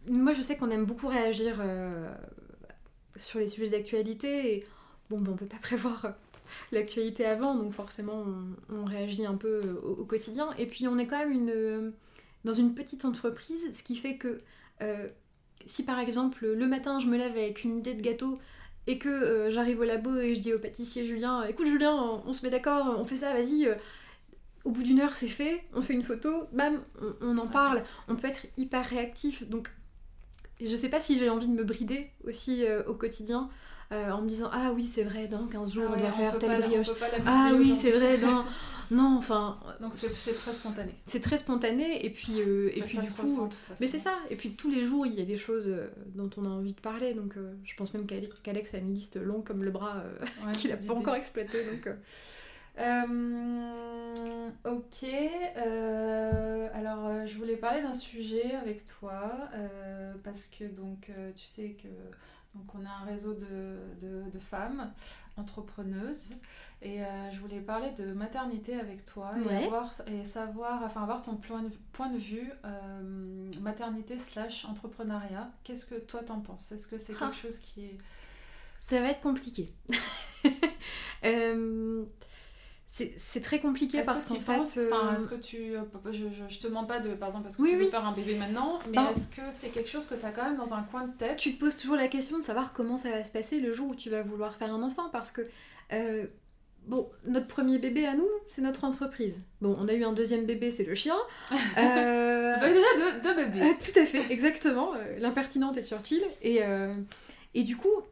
moi 0.10 0.34
je 0.34 0.42
sais 0.42 0.58
qu'on 0.58 0.70
aime 0.70 0.86
beaucoup 0.86 1.08
réagir 1.08 1.58
euh, 1.60 2.14
sur 3.16 3.40
les 3.40 3.48
sujets 3.48 3.70
d'actualité 3.70 4.56
et 4.56 4.64
bon, 5.10 5.20
ben, 5.20 5.32
on 5.32 5.36
peut 5.36 5.46
pas 5.46 5.58
prévoir 5.62 6.06
euh, 6.06 6.10
l'actualité 6.72 7.26
avant, 7.26 7.56
donc 7.56 7.74
forcément 7.74 8.26
on, 8.70 8.86
réagit 8.86 9.26
un 9.26 9.36
peu 9.36 9.62
euh, 9.64 9.82
au, 9.82 10.06
quotidien. 10.06 10.50
Et 10.58 10.66
puis 10.66 10.88
on 10.88 10.98
est 10.98 11.08
quand 11.08 11.20
même 11.20 11.32
une, 11.32 11.94
dans 12.44 12.54
une 12.54 12.74
petite 12.74 13.06
entreprise, 13.06 13.62
ce 13.74 13.84
qui 13.84 13.96
fait 13.96 14.18
que 14.18 14.42
si 15.66 15.86
par 15.86 15.98
exemple 15.98 16.46
le 16.46 16.68
matin 16.68 17.00
je 17.00 17.08
me 17.08 17.18
lève 17.18 17.32
avec 17.32 17.64
une 17.64 17.78
idée 17.78 17.94
de 17.94 18.02
gâteau 18.02 18.38
et 18.88 18.98
que 18.98 19.50
j'arrive 19.50 19.80
au 19.80 19.84
labo 19.84 20.16
et 20.18 20.36
je 20.36 20.42
dis 20.42 20.54
au 20.54 20.60
pâtissier 20.60 21.06
Julien, 21.06 21.44
écoute 21.44 21.68
Julien, 21.68 22.22
on, 22.26 22.34
se 22.34 22.46
met 22.46 22.52
d'accord, 22.52 22.96
on 22.98 23.06
fait 23.06 23.16
ça, 23.16 23.34
vas-y 23.34 23.70
au 24.64 24.72
bout 24.72 24.84
d'une 24.84 25.00
heure, 25.00 25.16
c'est 25.16 25.28
fait, 25.28 25.64
on 25.74 25.82
fait 25.82 25.94
une 25.94 26.04
photo, 26.04 26.48
bam, 26.54 26.82
on, 27.22 27.38
en 27.38 27.48
parle. 27.48 27.80
On 28.08 28.16
peut 28.16 28.28
être 28.28 28.46
hyper 28.58 28.86
réactif. 28.86 29.48
Donc, 29.50 29.70
je 30.62 30.76
sais 30.76 30.90
pas 30.90 31.02
si 31.02 31.20
j'ai 31.20 31.30
envie 31.30 31.48
de 31.48 31.54
me 31.54 31.64
brider 31.64 32.10
aussi 32.26 32.66
euh, 32.66 32.84
au 32.86 32.94
quotidien. 32.94 33.50
Euh, 33.92 34.12
en 34.12 34.22
me 34.22 34.28
disant 34.28 34.50
ah 34.52 34.72
oui 34.74 34.90
c'est 34.92 35.04
vrai 35.04 35.28
dans 35.28 35.46
15 35.46 35.74
jours 35.74 35.84
ah 35.90 35.94
on 35.96 36.00
doit 36.00 36.12
faire 36.12 36.40
telle 36.40 36.62
brioche. 36.62 36.88
ah 37.26 37.52
oui 37.56 37.76
c'est 37.76 37.92
vrai 37.92 38.18
dans 38.18 38.44
non 38.92 39.18
enfin 39.18 39.60
donc 39.82 39.94
c'est 39.94 40.34
très 40.34 40.54
spontané. 40.54 40.94
c'est 41.06 41.20
très 41.20 41.38
spontané 41.38 42.04
et 42.04 42.10
puis 42.10 42.42
euh, 42.42 42.72
et 42.74 42.80
bah, 42.80 42.86
puis 42.88 42.98
du 42.98 43.12
coup 43.12 43.50
mais 43.80 43.88
c'est 43.88 44.00
ça 44.00 44.18
et 44.30 44.36
puis 44.36 44.52
tous 44.52 44.72
les 44.72 44.84
jours 44.84 45.06
il 45.06 45.14
y 45.14 45.22
a 45.22 45.26
des 45.26 45.38
choses 45.38 45.70
dont 46.16 46.30
on 46.38 46.46
a 46.46 46.50
envie 46.50 46.74
de 46.74 46.80
parler 46.80 47.14
donc 47.14 47.36
je 47.64 47.76
pense 47.76 47.94
même 47.94 48.08
qu'Alex 48.08 48.74
a 48.74 48.78
une 48.78 48.94
liste 48.94 49.18
longue 49.18 49.44
comme 49.44 49.64
le 49.64 49.72
bras 49.72 50.04
qu'il 50.54 50.72
a 50.72 50.78
pas 50.78 50.94
encore 50.94 51.16
exploité 51.16 51.64
donc 51.66 51.94
euh, 52.80 54.50
ok, 54.66 55.06
euh, 55.58 56.70
alors 56.74 57.06
euh, 57.06 57.26
je 57.28 57.38
voulais 57.38 57.56
parler 57.56 57.84
d'un 57.84 57.94
sujet 57.94 58.56
avec 58.56 58.86
toi 58.86 59.32
parce 60.24 60.48
que 60.48 60.64
donc 60.64 61.12
tu 61.36 61.46
sais 61.46 61.76
que 61.82 61.88
donc 62.56 62.76
on 62.76 62.86
a 62.86 62.90
un 62.90 63.06
réseau 63.06 63.34
de, 63.34 63.80
de, 64.02 64.40
femmes 64.40 64.92
entrepreneuses 65.38 66.36
et 66.82 67.00
je 67.32 67.40
voulais 67.40 67.62
parler 67.62 67.92
de 67.94 68.14
maternité 68.14 68.76
avec 68.80 69.06
toi 69.06 69.32
et, 69.50 69.66
avoir, 69.66 69.94
et 70.06 70.24
savoir, 70.24 70.84
enfin 70.84 71.02
avoir 71.02 71.22
ton 71.22 71.36
point 71.38 71.64
de, 71.64 71.72
point 71.94 72.10
de 72.10 72.18
vue 72.18 72.52
maternité 73.62 74.20
slash 74.20 74.66
entrepreneuriat. 74.66 75.50
Qu'est-ce 75.64 75.86
que 75.86 75.96
toi 75.96 76.22
t'en 76.22 76.42
penses? 76.42 76.72
Est-ce 76.72 76.88
que 76.88 76.98
c'est 76.98 77.14
quelque 77.14 77.32
ah. 77.32 77.42
chose 77.42 77.58
qui 77.60 77.86
est... 77.86 77.98
Ça 78.88 79.02
va 79.02 79.10
être 79.10 79.22
compliqué. 79.22 79.74
c'est 83.18 83.42
très 83.42 83.60
compliqué 83.60 84.04
parce 84.06 84.26
qu'en 84.28 84.36
fait. 84.36 84.80
Euh, 84.80 85.16
est-ce 85.16 85.28
que 85.28 85.36
tu. 85.36 85.76
Euh, 85.76 85.82
je, 86.12 86.26
je, 86.48 86.60
te 86.60 86.68
demande 86.68 86.88
pas 86.88 87.00
de. 87.00 87.10
Par 87.16 87.30
exemple, 87.30 87.46
parce 87.46 87.58
que 87.58 87.68
tu 87.68 87.76
veux 87.76 87.90
faire 87.90 88.06
un 88.06 88.12
bébé 88.12 88.36
maintenant, 88.36 88.78
mais 88.92 88.98
est-ce 89.12 89.30
que 89.30 89.42
c'est 89.50 89.70
quelque 89.70 89.90
chose 89.90 90.06
que 90.06 90.14
tu 90.14 90.24
as 90.24 90.30
quand 90.30 90.44
même 90.44 90.58
dans 90.58 90.76
un 90.76 90.84
coin 90.84 91.08
de 91.08 91.18
tête? 91.18 91.38
Tu 91.38 91.56
te 91.56 91.60
poses 91.60 91.76
toujours 91.76 91.96
la 91.96 92.08
question 92.08 92.38
de 92.38 92.44
savoir 92.44 92.72
comment 92.72 92.98
ça 92.98 93.10
va 93.10 93.26
se 93.26 93.32
passer 93.32 93.60
le 93.60 93.74
jour 93.74 93.90
où 93.90 93.96
tu 93.96 94.12
vas 94.12 94.22
vouloir 94.22 94.56
faire 94.56 94.72
un 94.72 94.84
enfant 94.84 95.10
parce 95.12 95.32
que. 95.32 95.42
Euh, 95.92 96.28
bon, 96.86 97.10
notre 97.26 97.48
premier 97.48 97.80
bébé 97.80 98.06
à 98.06 98.14
nous, 98.14 98.30
c'est 98.46 98.62
notre 98.62 98.84
entreprise. 98.84 99.42
Bon, 99.60 99.76
on 99.80 99.88
a 99.88 99.94
eu 99.94 100.04
un 100.04 100.14
deuxième 100.14 100.46
bébé, 100.46 100.70
c'est 100.70 100.86
le 100.86 100.96
chien. 100.96 101.18
Euh... 101.80 102.54
Vous 102.56 102.64
avez 102.64 102.74
déjà 102.76 103.20
deux, 103.24 103.34
bébés. 103.34 103.76
tout 103.82 104.00
à 104.00 104.06
fait, 104.06 104.32
exactement. 104.32 104.92
L'impertinente 105.18 105.78
et 105.78 105.84
Churchill. 105.84 106.22
Et, 106.44 106.60
et 107.56 107.64
du 107.64 107.76
coup, 107.76 108.04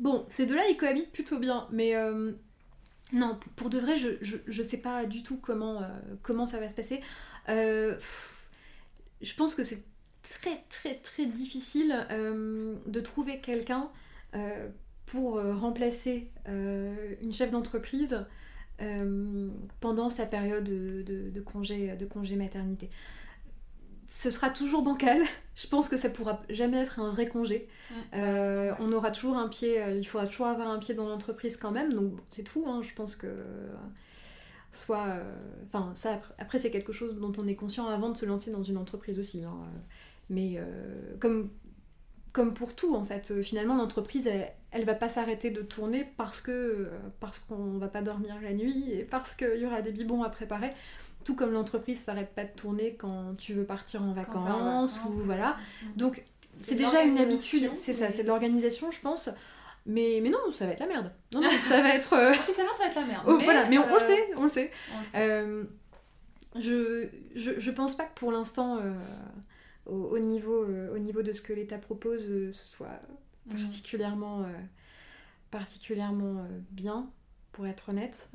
bon, 0.00 0.24
ces 0.28 0.44
deux-là, 0.44 0.68
ils 0.68 0.76
cohabitent 0.76 1.12
plutôt 1.12 1.38
bien. 1.38 1.68
Mais 1.70 1.94
non, 3.14 3.38
pour 3.54 3.70
de 3.70 3.78
vrai, 3.78 3.96
je, 3.96 4.08
je, 4.20 4.62
sais 4.62 4.78
pas 4.78 5.06
du 5.06 5.22
tout 5.22 5.36
comment, 5.36 5.82
euh, 5.82 6.46
ça 6.46 6.58
va 6.58 6.68
se 6.68 6.74
passer. 6.74 7.00
Euh, 7.48 7.96
je 9.22 9.34
pense 9.34 9.54
que 9.54 9.62
c'est 9.62 9.84
très 10.24 10.64
très 10.68 10.96
très 10.96 11.26
difficile 11.26 12.06
euh, 12.10 12.74
de 12.86 13.00
trouver 13.00 13.40
quelqu'un 13.40 13.90
pour 15.06 15.40
remplacer 15.40 16.28
une 16.46 17.32
chef 17.32 17.52
d'entreprise 17.52 18.26
pendant 19.80 20.10
sa 20.10 20.26
période 20.26 20.64
de 20.64 21.40
congé 21.40 22.34
maternité 22.34 22.90
ce 24.06 24.30
sera 24.30 24.50
toujours 24.50 24.82
bancal. 24.82 25.22
Je 25.54 25.68
pense 25.68 25.88
que 25.88 25.96
ça 25.96 26.10
pourra 26.10 26.42
jamais 26.50 26.78
être 26.78 26.98
un 26.98 27.10
vrai 27.10 27.26
congé. 27.26 27.68
Euh, 28.14 28.72
on 28.80 28.92
aura 28.92 29.12
toujours 29.12 29.36
un 29.36 29.48
pied, 29.48 29.80
euh, 29.80 29.96
il 29.96 30.04
faudra 30.04 30.26
toujours 30.26 30.46
avoir 30.46 30.68
un 30.68 30.78
pied 30.78 30.94
dans 30.94 31.08
l'entreprise 31.08 31.56
quand 31.56 31.70
même. 31.70 31.92
Donc 31.92 32.14
c'est 32.28 32.42
tout. 32.42 32.64
Hein. 32.66 32.82
Je 32.82 32.92
pense 32.94 33.14
que 33.14 33.28
soit, 34.72 35.04
euh, 35.04 35.22
enfin 35.68 35.92
ça 35.94 36.20
après, 36.38 36.58
c'est 36.58 36.72
quelque 36.72 36.92
chose 36.92 37.16
dont 37.16 37.32
on 37.38 37.46
est 37.46 37.54
conscient 37.54 37.86
avant 37.86 38.10
de 38.10 38.16
se 38.16 38.26
lancer 38.26 38.50
dans 38.50 38.64
une 38.64 38.76
entreprise 38.76 39.18
aussi. 39.18 39.44
Hein. 39.44 39.54
Mais 40.28 40.58
comme 41.20 41.50
comme 42.32 42.52
pour 42.52 42.74
tout 42.74 42.96
en 42.96 43.04
fait, 43.04 43.42
finalement 43.42 43.76
l'entreprise 43.76 44.26
elle, 44.26 44.50
elle, 44.72 44.84
va 44.84 44.94
pas 44.94 45.08
s'arrêter 45.08 45.52
de 45.52 45.62
tourner 45.62 46.04
parce 46.16 46.40
que 46.40 46.88
parce 47.20 47.38
qu'on 47.38 47.78
va 47.78 47.86
pas 47.86 48.02
dormir 48.02 48.34
la 48.42 48.52
nuit 48.54 48.90
et 48.90 49.04
parce 49.04 49.36
qu'il 49.36 49.58
y 49.58 49.66
aura 49.66 49.82
des 49.82 49.92
bibons 49.92 50.24
à 50.24 50.30
préparer. 50.30 50.72
Tout 51.24 51.34
comme 51.34 51.52
l'entreprise 51.52 52.00
s'arrête 52.00 52.34
pas 52.34 52.44
de 52.44 52.52
tourner 52.54 52.94
quand 52.94 53.34
tu 53.36 53.54
veux 53.54 53.64
partir 53.64 54.02
en 54.02 54.12
vacances, 54.12 55.00
ou 55.06 55.10
voilà. 55.10 55.56
Donc 55.96 56.22
c'est 56.54 56.74
déjà 56.74 57.02
une 57.02 57.18
habitude, 57.18 57.70
c'est 57.74 57.92
ça, 57.92 58.10
c'est 58.10 58.22
de 58.22 58.28
l'organisation, 58.28 58.90
je 58.90 59.00
pense. 59.00 59.30
Mais, 59.86 60.20
mais 60.22 60.30
non, 60.30 60.38
ça 60.50 60.64
va 60.66 60.72
être 60.72 60.80
la 60.80 60.86
merde. 60.86 61.12
Non, 61.32 61.42
non, 61.42 61.50
ça 61.68 61.82
va 61.82 61.94
être. 61.94 62.14
Euh, 62.14 62.30
Officiellement, 62.30 62.72
ça 62.72 62.84
va 62.84 62.90
être 62.90 62.96
la 62.96 63.04
merde. 63.04 63.24
Oh, 63.26 63.36
mais 63.36 63.44
voilà, 63.44 63.68
mais 63.68 63.78
on, 63.78 63.86
le 63.86 63.94
euh, 63.94 63.98
sait, 63.98 64.30
on 64.36 64.42
le 64.44 64.48
sait. 64.48 64.72
Euh, 65.16 65.64
je, 66.56 67.08
je, 67.34 67.58
je, 67.58 67.70
pense 67.70 67.96
pas 67.96 68.04
que 68.04 68.14
pour 68.14 68.32
l'instant, 68.32 68.78
au, 69.86 70.18
niveau, 70.18 70.64
au 70.94 70.98
niveau 70.98 71.22
de 71.22 71.32
ce 71.32 71.42
que 71.42 71.52
l'État 71.52 71.78
propose, 71.78 72.22
ce 72.22 72.66
soit 72.66 73.00
mhm. 73.46 73.58
particulièrement, 73.58 74.46
particulièrement 75.50 76.46
bien, 76.70 77.10
pour 77.52 77.66
être 77.66 77.90
honnête 77.90 78.30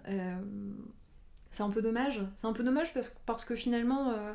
c'est 1.52 1.64
un 1.64 1.70
peu 1.70 1.82
dommage. 1.82 2.22
C'est 2.36 2.47
un 2.47 2.54
peu 2.54 2.64
dommage 2.64 2.93
parce, 2.93 3.16
parce 3.26 3.45
que 3.45 3.56
finalement, 3.56 4.12
euh, 4.12 4.34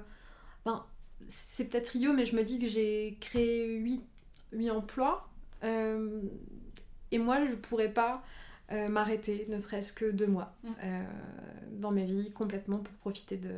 ben, 0.64 0.84
c'est 1.28 1.64
peut-être 1.64 1.94
idiot, 1.96 2.12
mais 2.12 2.26
je 2.26 2.36
me 2.36 2.42
dis 2.42 2.58
que 2.58 2.66
j'ai 2.66 3.16
créé 3.20 3.66
8, 3.76 4.02
8 4.52 4.70
emplois. 4.70 5.28
Euh, 5.62 6.20
et 7.10 7.18
moi, 7.18 7.44
je 7.46 7.54
pourrais 7.54 7.88
pas 7.88 8.24
euh, 8.72 8.88
m'arrêter, 8.88 9.46
ne 9.48 9.60
serait-ce 9.60 9.92
que 9.92 10.10
deux 10.10 10.26
mois 10.26 10.54
mm. 10.64 10.70
dans 11.72 11.92
ma 11.92 12.02
vie 12.02 12.32
complètement 12.32 12.78
pour 12.78 12.94
profiter 12.94 13.36
de, 13.36 13.52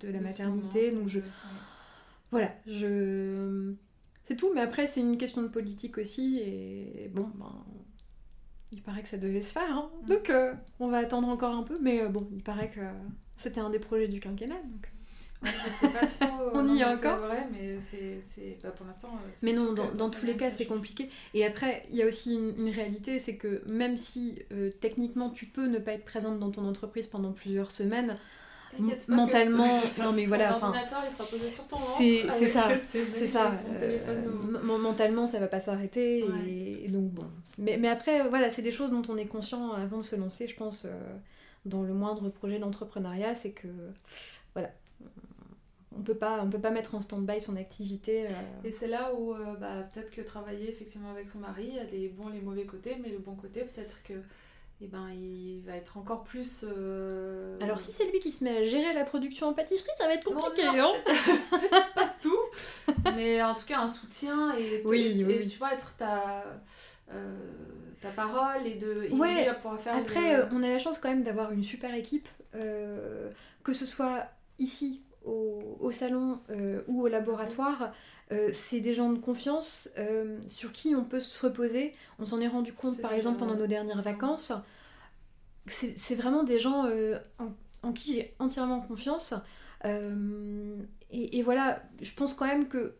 de 0.00 0.12
la 0.12 0.20
maternité. 0.20 0.90
Donc 0.92 1.08
je. 1.08 1.20
Voilà, 2.30 2.52
je. 2.66 3.72
C'est 4.24 4.36
tout, 4.36 4.52
mais 4.54 4.60
après, 4.60 4.86
c'est 4.86 5.00
une 5.00 5.16
question 5.16 5.40
de 5.40 5.48
politique 5.48 5.96
aussi. 5.96 6.38
Et 6.38 7.10
bon, 7.14 7.30
ben, 7.36 7.64
il 8.72 8.82
paraît 8.82 9.02
que 9.02 9.08
ça 9.08 9.18
devait 9.18 9.42
se 9.42 9.52
faire, 9.52 9.70
hein. 9.70 9.90
mm. 10.02 10.06
donc 10.06 10.30
euh, 10.30 10.52
on 10.80 10.88
va 10.88 10.98
attendre 10.98 11.28
encore 11.28 11.54
un 11.54 11.62
peu, 11.62 11.78
mais 11.80 12.02
euh, 12.02 12.08
bon, 12.08 12.28
il 12.32 12.42
paraît 12.42 12.70
que 12.70 12.80
c'était 13.36 13.60
un 13.60 13.70
des 13.70 13.78
projets 13.78 14.08
du 14.08 14.20
quinquennat. 14.20 14.54
Donc. 14.54 14.90
je 15.42 15.70
sais 15.70 15.88
pas 15.88 16.04
trop. 16.04 16.50
On 16.54 16.66
y 16.66 16.80
est 16.80 16.84
encore. 16.84 17.18
Vrai, 17.18 17.46
mais 17.52 17.78
c'est 17.78 18.58
bah, 18.62 18.70
pour 18.70 18.86
l'instant. 18.86 19.10
c'est 19.34 19.46
Mais 19.46 19.52
non, 19.52 19.72
dans, 19.72 20.10
tous 20.10 20.26
les 20.26 20.36
cas, 20.36 20.50
c'est 20.50 20.66
compliqué. 20.66 21.08
Et 21.32 21.46
après, 21.46 21.86
il 21.90 21.96
y 21.96 22.02
a 22.02 22.06
aussi 22.06 22.34
une, 22.34 22.66
une 22.66 22.74
réalité, 22.74 23.20
c'est 23.20 23.36
que 23.36 23.62
même 23.66 23.96
si 23.96 24.42
euh, 24.52 24.70
techniquement 24.80 25.30
tu 25.30 25.46
peux 25.46 25.66
ne 25.66 25.78
pas 25.78 25.92
être 25.92 26.04
présente 26.04 26.40
dans 26.40 26.50
ton 26.50 26.66
entreprise 26.66 27.06
pendant 27.06 27.32
plusieurs 27.32 27.70
semaines, 27.70 28.16
pas 29.06 29.14
mentalement, 29.14 29.68
que- 29.96 30.02
non, 30.02 30.12
mais 30.12 30.26
voilà, 30.26 30.56
enfin, 30.56 30.72
c'est 31.98 32.48
ça, 32.48 32.68
c'est 33.14 33.26
ça. 33.26 33.52
euh, 34.08 34.78
mentalement, 34.78 35.26
ça 35.26 35.38
va 35.38 35.48
pas 35.48 35.60
s'arrêter. 35.60 36.22
Ouais. 36.24 36.48
Et, 36.48 36.84
et 36.84 36.88
donc 36.88 37.10
bon. 37.10 37.24
Mais, 37.58 37.76
mais 37.76 37.88
après, 37.88 38.20
euh, 38.22 38.28
voilà, 38.28 38.50
c'est 38.50 38.62
des 38.62 38.70
choses 38.70 38.90
dont 38.90 39.02
on 39.08 39.16
est 39.16 39.26
conscient 39.26 39.72
avant 39.72 39.98
de 39.98 40.02
se 40.02 40.16
lancer, 40.16 40.46
je 40.48 40.54
pense, 40.56 40.84
euh, 40.84 40.90
dans 41.64 41.82
le 41.82 41.92
moindre 41.94 42.28
projet 42.28 42.58
d'entrepreneuriat, 42.58 43.34
c'est 43.34 43.50
que 43.52 43.68
voilà, 44.54 44.70
on 45.96 46.02
peut 46.02 46.14
pas, 46.14 46.42
on 46.44 46.50
peut 46.50 46.60
pas 46.60 46.70
mettre 46.70 46.94
en 46.94 47.00
stand-by 47.00 47.40
son 47.40 47.56
activité. 47.56 48.26
euh, 48.26 48.30
Et 48.64 48.70
c'est 48.70 48.88
là 48.88 49.12
où 49.14 49.34
bah, 49.60 49.88
peut-être 49.92 50.10
que 50.12 50.20
travailler 50.20 50.68
effectivement 50.68 51.10
avec 51.10 51.28
son 51.28 51.40
mari, 51.40 51.66
il 51.68 51.74
y 51.74 51.78
a 51.80 51.84
des 51.84 52.08
bons 52.08 52.28
et 52.30 52.34
les 52.34 52.40
mauvais 52.42 52.64
côtés, 52.66 52.96
mais 53.02 53.08
le 53.08 53.18
bon 53.18 53.34
côté, 53.34 53.62
peut-être 53.62 54.02
que 54.04 54.14
eh 54.80 54.86
ben, 54.86 55.08
il 55.10 55.60
va 55.66 55.74
être 55.74 55.96
encore 55.96 56.22
plus. 56.24 56.64
euh, 56.68 57.58
Alors 57.60 57.80
si 57.80 57.90
c'est 57.92 58.10
lui 58.10 58.20
qui 58.20 58.30
se 58.30 58.44
met 58.44 58.58
à 58.58 58.62
gérer 58.62 58.92
la 58.94 59.04
production 59.04 59.48
en 59.48 59.52
pâtisserie, 59.52 59.90
ça 59.98 60.06
va 60.06 60.14
être 60.14 60.24
compliqué. 60.24 60.66
non, 60.66 60.72
hein. 60.78 60.92
peut-être- 61.04 61.94
pas 61.94 62.14
tout, 62.22 62.38
mais 63.16 63.42
en 63.42 63.54
tout 63.54 63.64
cas 63.66 63.80
un 63.80 63.88
soutien 63.88 64.54
et, 64.56 64.82
Oui, 64.84 65.00
et- 65.18 65.24
oui, 65.24 65.32
et 65.32 65.38
oui. 65.40 65.46
tu 65.46 65.58
vois, 65.58 65.72
être 65.74 65.96
ta, 65.96 66.44
euh, 67.12 67.36
ta 68.00 68.10
parole 68.10 68.66
et 68.66 68.74
de. 68.74 69.04
et 69.04 69.10
Ouais, 69.12 69.34
lui 69.40 69.44
va 69.46 69.54
pouvoir 69.54 69.80
faire 69.80 69.96
Après, 69.96 70.36
euh, 70.36 70.46
on 70.52 70.62
a 70.62 70.68
la 70.68 70.78
chance 70.78 70.98
quand 70.98 71.08
même 71.08 71.24
d'avoir 71.24 71.50
une 71.52 71.64
super 71.64 71.92
équipe, 71.94 72.28
euh, 72.54 73.30
que 73.64 73.72
ce 73.72 73.84
soit 73.86 74.26
ici 74.60 75.02
au, 75.28 75.76
au 75.80 75.92
salon 75.92 76.40
euh, 76.50 76.82
ou 76.88 77.02
au 77.02 77.08
laboratoire. 77.08 77.92
euh, 78.32 78.50
c'est 78.52 78.80
des 78.80 78.94
gens 78.94 79.12
de 79.12 79.18
confiance 79.18 79.90
euh, 79.98 80.38
sur 80.48 80.72
qui 80.72 80.94
on 80.94 81.04
peut 81.04 81.20
se 81.20 81.38
reposer. 81.46 81.92
On 82.18 82.24
s'en 82.26 82.40
est 82.40 82.48
rendu 82.48 82.72
compte 82.72 83.00
par 83.00 83.12
exemple 83.12 83.38
pendant 83.38 83.56
nos 83.56 83.66
dernières 83.66 84.02
vacances. 84.02 84.52
C'est 85.66 85.98
c'est 85.98 86.14
vraiment 86.14 86.44
des 86.44 86.58
gens 86.58 86.86
en, 87.38 87.48
en 87.82 87.92
qui 87.92 88.14
j'ai 88.14 88.34
entièrement 88.38 88.80
confiance. 88.80 89.34
Et, 91.10 91.38
et 91.38 91.42
voilà, 91.42 91.82
je 92.02 92.12
pense 92.12 92.34
quand 92.34 92.46
même 92.46 92.68
que 92.68 92.94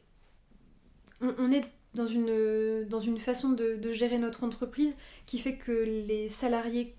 on, 1.21 1.35
on 1.39 1.53
est 1.53 1.65
dans 1.95 2.07
une, 2.07 2.87
dans 2.89 3.01
une 3.01 3.19
façon 3.19 3.51
de, 3.51 3.77
de 3.77 3.91
gérer 3.91 4.19
notre 4.19 4.45
entreprise 4.45 4.95
qui 5.27 5.39
fait 5.39 5.57
que 5.57 5.73
les 5.73 6.29
salariés 6.29 6.95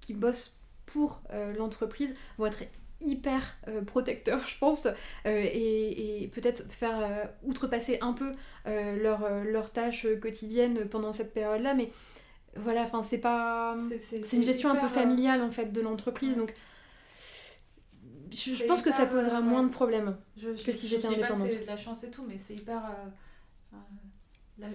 qui 0.00 0.14
bossent 0.14 0.56
pour 0.86 1.20
euh, 1.32 1.52
l'entreprise 1.54 2.16
vont 2.38 2.46
être 2.46 2.62
hyper 3.00 3.56
euh, 3.68 3.82
protecteurs, 3.82 4.46
je 4.46 4.58
pense, 4.58 4.86
euh, 4.86 4.92
et, 5.24 6.22
et 6.22 6.28
peut-être 6.28 6.70
faire 6.72 6.98
euh, 7.00 7.24
outrepasser 7.44 7.98
un 8.00 8.12
peu 8.12 8.32
leurs 8.66 9.44
leurs 9.44 9.70
tâches 9.70 10.06
quotidiennes 10.20 10.88
pendant 10.88 11.12
cette 11.12 11.32
période-là, 11.32 11.72
mais 11.72 11.90
voilà, 12.54 12.82
enfin 12.82 13.02
c'est 13.02 13.18
pas... 13.18 13.76
C'est 14.00 14.32
une 14.34 14.42
gestion 14.42 14.68
un 14.70 14.76
peu 14.76 14.88
familiale 14.88 15.42
en 15.42 15.50
fait 15.50 15.72
de 15.72 15.80
l'entreprise, 15.80 16.36
donc 16.36 16.54
je, 18.30 18.66
pense 18.66 18.82
que 18.82 18.92
ça 18.92 19.06
posera 19.06 19.40
moins 19.40 19.62
de 19.62 19.70
problèmes. 19.70 20.18
Je, 20.36 20.50
que 20.50 20.72
si 20.72 20.86
j'étais 20.86 21.06
indépendante. 21.06 21.50
C'est 21.50 21.62
de 21.62 21.66
la 21.66 21.78
chance 21.78 22.04
et 22.04 22.10
tout, 22.10 22.24
mais 22.28 22.36
c'est 22.36 22.54
hyper. 22.54 22.82
la- 24.58 24.68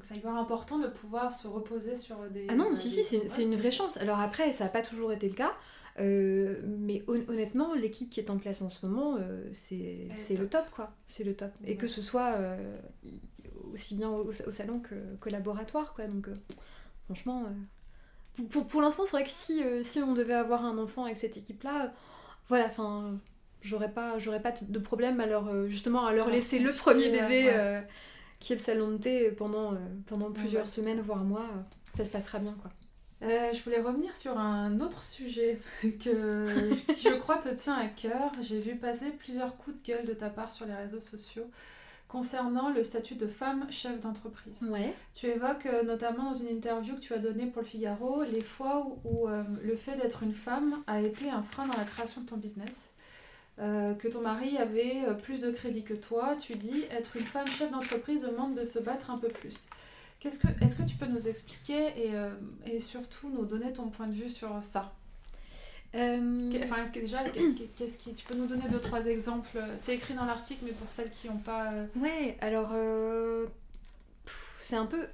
c'est 0.00 0.16
hyper 0.16 0.34
important 0.34 0.78
de 0.78 0.88
pouvoir 0.88 1.32
se 1.32 1.46
reposer 1.48 1.96
sur 1.96 2.18
des. 2.30 2.46
Ah 2.48 2.54
non, 2.54 2.76
si, 2.76 2.90
si, 2.90 3.04
c'est 3.04 3.42
une 3.42 3.56
vraie 3.56 3.70
chance. 3.70 3.96
Alors 3.98 4.20
après, 4.20 4.52
ça 4.52 4.64
n'a 4.64 4.70
pas 4.70 4.82
toujours 4.82 5.12
été 5.12 5.28
le 5.28 5.34
cas, 5.34 5.52
euh, 5.98 6.60
mais 6.66 7.02
hon- 7.08 7.24
honnêtement, 7.28 7.74
l'équipe 7.74 8.10
qui 8.10 8.20
est 8.20 8.30
en 8.30 8.38
place 8.38 8.62
en 8.62 8.68
ce 8.70 8.84
moment, 8.86 9.16
euh, 9.18 9.48
c'est 9.52 9.74
est 9.76 10.10
c'est 10.16 10.36
le 10.36 10.48
top, 10.48 10.64
quoi. 10.74 10.92
C'est 11.06 11.24
le 11.24 11.34
top. 11.34 11.50
Et 11.64 11.70
Ouais. 11.70 11.76
que 11.76 11.88
ce 11.88 12.02
soit 12.02 12.34
euh, 12.36 12.76
aussi 13.72 13.94
bien 13.96 14.10
au, 14.10 14.26
au 14.28 14.50
salon 14.50 14.80
que, 14.80 14.94
que 15.20 15.30
laboratoire, 15.30 15.94
quoi. 15.94 16.06
Donc, 16.06 16.28
euh, 16.28 16.34
franchement, 17.06 17.44
pour, 18.34 18.48
pour, 18.48 18.66
pour 18.66 18.80
l'instant, 18.82 19.04
c'est 19.04 19.12
vrai 19.16 19.24
que 19.24 19.30
si, 19.30 19.62
si 19.82 20.00
on 20.00 20.12
devait 20.14 20.34
avoir 20.34 20.64
un 20.64 20.78
enfant 20.78 21.04
avec 21.04 21.16
cette 21.16 21.36
équipe-là, 21.36 21.92
voilà, 22.48 22.66
enfin, 22.66 23.18
j'aurais 23.62 23.90
pas, 23.92 24.18
j'aurais 24.18 24.42
pas 24.42 24.52
de 24.52 24.78
problème 24.78 25.20
à 25.20 25.26
leur, 25.26 25.66
justement, 25.68 26.06
à 26.06 26.12
leur 26.12 26.28
laisser 26.30 26.58
le 26.58 26.72
premier 26.72 27.10
bébé. 27.10 27.46
ouais. 27.46 27.86
qui 28.38 28.52
est 28.52 28.56
le 28.56 28.62
salon 28.62 28.92
de 28.92 28.98
thé 28.98 29.30
pendant, 29.32 29.72
pendant 30.06 30.30
plusieurs 30.30 30.66
semaines, 30.66 31.00
voire 31.00 31.24
mois, 31.24 31.48
ça 31.96 32.04
se 32.04 32.10
passera 32.10 32.38
bien 32.38 32.54
quoi. 32.60 32.70
Euh, 33.22 33.52
je 33.52 33.62
voulais 33.62 33.80
revenir 33.80 34.14
sur 34.14 34.38
un 34.38 34.80
autre 34.80 35.02
sujet 35.02 35.58
que, 35.82 36.74
qui, 36.92 37.08
je 37.08 37.14
crois, 37.14 37.38
te 37.38 37.48
tient 37.48 37.76
à 37.76 37.88
cœur. 37.88 38.32
J'ai 38.40 38.60
vu 38.60 38.76
passer 38.76 39.10
plusieurs 39.10 39.56
coups 39.56 39.76
de 39.76 39.92
gueule 39.92 40.04
de 40.04 40.12
ta 40.12 40.28
part 40.28 40.52
sur 40.52 40.66
les 40.66 40.74
réseaux 40.74 41.00
sociaux 41.00 41.48
concernant 42.08 42.70
le 42.70 42.84
statut 42.84 43.16
de 43.16 43.26
femme 43.26 43.66
chef 43.70 44.00
d'entreprise. 44.00 44.62
Ouais. 44.62 44.94
Tu 45.14 45.26
évoques 45.26 45.66
euh, 45.66 45.82
notamment 45.82 46.30
dans 46.30 46.34
une 46.34 46.48
interview 46.48 46.94
que 46.94 47.00
tu 47.00 47.14
as 47.14 47.18
donnée 47.18 47.46
pour 47.46 47.62
le 47.62 47.68
Figaro 47.68 48.22
les 48.22 48.42
fois 48.42 48.86
où, 48.86 49.00
où, 49.04 49.28
euh, 49.28 49.42
le 49.62 49.76
fait 49.76 49.96
d'être 49.96 50.22
une 50.22 50.34
femme 50.34 50.82
a 50.86 51.00
été 51.00 51.30
un 51.30 51.42
frein 51.42 51.66
dans 51.66 51.76
la 51.76 51.84
création 51.84 52.22
de 52.22 52.26
ton 52.26 52.36
business. 52.36 52.92
Euh, 53.58 53.94
que 53.94 54.06
ton 54.06 54.20
mari 54.20 54.58
avait 54.58 55.02
plus 55.22 55.40
de 55.40 55.50
crédit 55.50 55.82
que 55.82 55.94
toi, 55.94 56.36
tu 56.36 56.56
dis 56.56 56.84
être 56.90 57.16
une 57.16 57.24
femme 57.24 57.48
chef 57.48 57.70
d'entreprise 57.70 58.22
demande 58.22 58.54
de 58.54 58.66
se 58.66 58.78
battre 58.78 59.10
un 59.10 59.18
peu 59.18 59.28
plus. 59.28 59.68
Qu'est-ce 60.20 60.38
que, 60.38 60.48
est-ce 60.64 60.76
que 60.76 60.82
tu 60.82 60.96
peux 60.96 61.06
nous 61.06 61.28
expliquer 61.28 61.88
et, 62.06 62.14
euh, 62.14 62.30
et 62.64 62.80
surtout 62.80 63.28
nous 63.30 63.44
donner 63.44 63.72
ton 63.72 63.88
point 63.90 64.06
de 64.06 64.14
vue 64.14 64.30
sur 64.30 64.50
ça? 64.62 64.92
Euh, 65.94 66.52
Enfin, 66.64 66.82
est-ce 66.82 66.92
que 66.92 66.98
déjà, 67.00 67.22
qu'est- 67.30 67.68
qu'est-ce 67.76 67.98
qui, 67.98 68.12
tu 68.14 68.26
peux 68.26 68.34
nous 68.36 68.46
donner 68.46 68.68
deux 68.68 68.80
trois 68.80 69.06
exemples? 69.06 69.58
C'est 69.78 69.94
écrit 69.94 70.14
dans 70.14 70.24
l'article, 70.24 70.64
mais 70.64 70.72
pour 70.72 70.90
celles 70.90 71.10
qui 71.10 71.28
n'ont 71.28 71.38
pas. 71.38 71.72
euh, 71.72 71.86
Ouais, 71.96 72.36
alors 72.40 72.70
euh, 72.72 73.46
c'est 74.62 74.76
un 74.76 74.86
peu. 74.86 75.06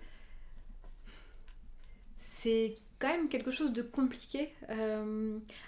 C'est 2.18 2.76
quand 2.98 3.08
même 3.08 3.28
quelque 3.28 3.50
chose 3.50 3.72
de 3.72 3.82
compliqué. 3.82 4.52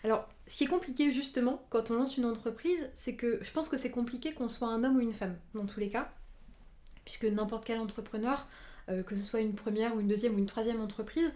Alors, 0.04 0.28
ce 0.46 0.56
qui 0.56 0.64
est 0.64 0.68
compliqué 0.68 1.12
justement 1.12 1.64
quand 1.70 1.90
on 1.90 1.94
lance 1.94 2.16
une 2.16 2.24
entreprise, 2.24 2.88
c'est 2.94 3.14
que 3.14 3.38
je 3.42 3.50
pense 3.50 3.68
que 3.68 3.76
c'est 3.76 3.90
compliqué 3.90 4.32
qu'on 4.32 4.48
soit 4.48 4.68
un 4.68 4.84
homme 4.84 4.96
ou 4.96 5.00
une 5.00 5.12
femme, 5.12 5.36
dans 5.54 5.66
tous 5.66 5.80
les 5.80 5.88
cas. 5.88 6.10
Puisque 7.04 7.24
n'importe 7.24 7.64
quel 7.66 7.78
entrepreneur, 7.80 8.46
que 8.88 9.16
ce 9.16 9.22
soit 9.22 9.40
une 9.40 9.54
première 9.54 9.96
ou 9.96 10.00
une 10.00 10.08
deuxième 10.08 10.34
ou 10.34 10.38
une 10.38 10.46
troisième 10.46 10.80
entreprise, 10.80 11.32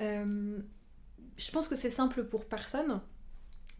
euh, 0.00 0.58
je 1.36 1.50
pense 1.50 1.68
que 1.68 1.76
c'est 1.76 1.90
simple 1.90 2.24
pour 2.24 2.44
personne. 2.44 3.00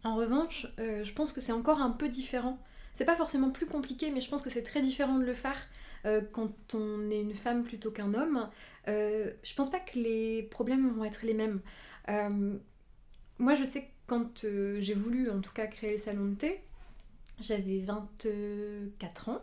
En 0.03 0.15
revanche, 0.15 0.67
euh, 0.79 1.03
je 1.03 1.13
pense 1.13 1.31
que 1.31 1.41
c'est 1.41 1.51
encore 1.51 1.81
un 1.81 1.91
peu 1.91 2.09
différent. 2.09 2.59
C'est 2.93 3.05
pas 3.05 3.15
forcément 3.15 3.51
plus 3.51 3.65
compliqué, 3.65 4.11
mais 4.11 4.21
je 4.21 4.29
pense 4.29 4.41
que 4.41 4.49
c'est 4.49 4.63
très 4.63 4.81
différent 4.81 5.17
de 5.17 5.25
le 5.25 5.33
faire 5.33 5.57
euh, 6.05 6.21
quand 6.31 6.75
on 6.75 7.09
est 7.09 7.21
une 7.21 7.33
femme 7.33 7.63
plutôt 7.63 7.91
qu'un 7.91 8.13
homme. 8.13 8.49
Euh, 8.87 9.31
je 9.43 9.53
pense 9.55 9.71
pas 9.71 9.79
que 9.79 9.97
les 9.97 10.43
problèmes 10.43 10.89
vont 10.91 11.05
être 11.05 11.25
les 11.25 11.33
mêmes. 11.33 11.61
Euh, 12.09 12.53
moi, 13.39 13.55
je 13.55 13.63
sais 13.63 13.83
que 13.83 13.91
quand 14.07 14.43
euh, 14.43 14.77
j'ai 14.79 14.93
voulu, 14.93 15.29
en 15.29 15.41
tout 15.41 15.53
cas, 15.53 15.67
créer 15.67 15.93
le 15.93 15.97
salon 15.97 16.25
de 16.25 16.35
thé, 16.35 16.61
j'avais 17.39 17.79
24 17.79 19.29
ans. 19.29 19.41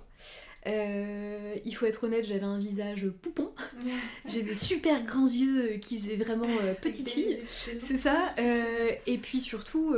Euh, 0.66 1.54
il 1.64 1.74
faut 1.74 1.86
être 1.86 2.04
honnête, 2.04 2.26
j'avais 2.26 2.44
un 2.44 2.58
visage 2.58 3.08
poupon. 3.08 3.50
J'ai 4.26 4.42
des 4.42 4.54
super 4.54 5.02
grands 5.04 5.26
yeux 5.26 5.78
qui 5.78 5.96
faisaient 5.98 6.16
vraiment 6.16 6.48
euh, 6.62 6.74
petite 6.74 7.08
fille. 7.08 7.38
C'est 7.80 7.96
ça. 7.96 8.34
euh, 8.38 8.90
et 9.06 9.18
puis 9.18 9.40
surtout, 9.40 9.94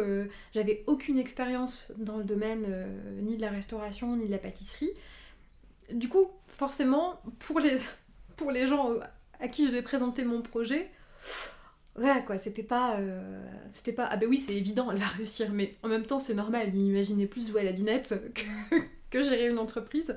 j'avais 0.54 0.84
aucune 0.86 1.18
expérience 1.18 1.92
dans 1.98 2.18
le 2.18 2.24
domaine 2.24 2.86
ni 3.22 3.36
de 3.36 3.42
la 3.42 3.50
restauration 3.50 4.16
ni 4.16 4.26
de 4.26 4.30
la 4.30 4.38
pâtisserie. 4.38 4.92
Du 5.92 6.08
coup, 6.08 6.30
forcément, 6.46 7.20
pour 7.40 7.58
les, 7.58 7.76
pour 8.36 8.50
les 8.50 8.66
gens 8.66 8.92
à 9.40 9.48
qui 9.48 9.64
je 9.64 9.70
devais 9.70 9.82
présenter 9.82 10.24
mon 10.24 10.42
projet, 10.42 10.90
voilà 11.94 12.20
quoi, 12.20 12.38
c'était 12.38 12.62
pas, 12.62 12.96
euh, 12.98 13.44
pas. 13.96 14.06
Ah 14.10 14.16
ben 14.16 14.28
oui, 14.28 14.38
c'est 14.38 14.54
évident, 14.54 14.90
elle 14.90 14.98
va 14.98 15.06
réussir, 15.06 15.50
mais 15.52 15.74
en 15.82 15.88
même 15.88 16.06
temps, 16.06 16.18
c'est 16.18 16.34
normal. 16.34 16.70
Il 16.74 16.80
m'imaginait 16.80 17.26
plus 17.26 17.48
jouer 17.48 17.60
à 17.60 17.64
la 17.64 17.72
dinette 17.72 18.14
que, 18.34 18.76
que 19.10 19.22
gérer 19.22 19.48
une 19.48 19.58
entreprise. 19.58 20.16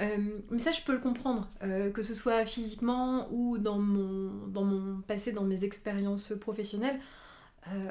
Euh, 0.00 0.16
mais 0.50 0.58
ça, 0.58 0.72
je 0.72 0.82
peux 0.82 0.92
le 0.92 1.00
comprendre, 1.00 1.48
euh, 1.62 1.90
que 1.90 2.02
ce 2.02 2.14
soit 2.14 2.46
physiquement 2.46 3.28
ou 3.32 3.58
dans 3.58 3.78
mon, 3.78 4.46
dans 4.48 4.64
mon 4.64 5.00
passé, 5.02 5.32
dans 5.32 5.44
mes 5.44 5.64
expériences 5.64 6.32
professionnelles, 6.40 7.00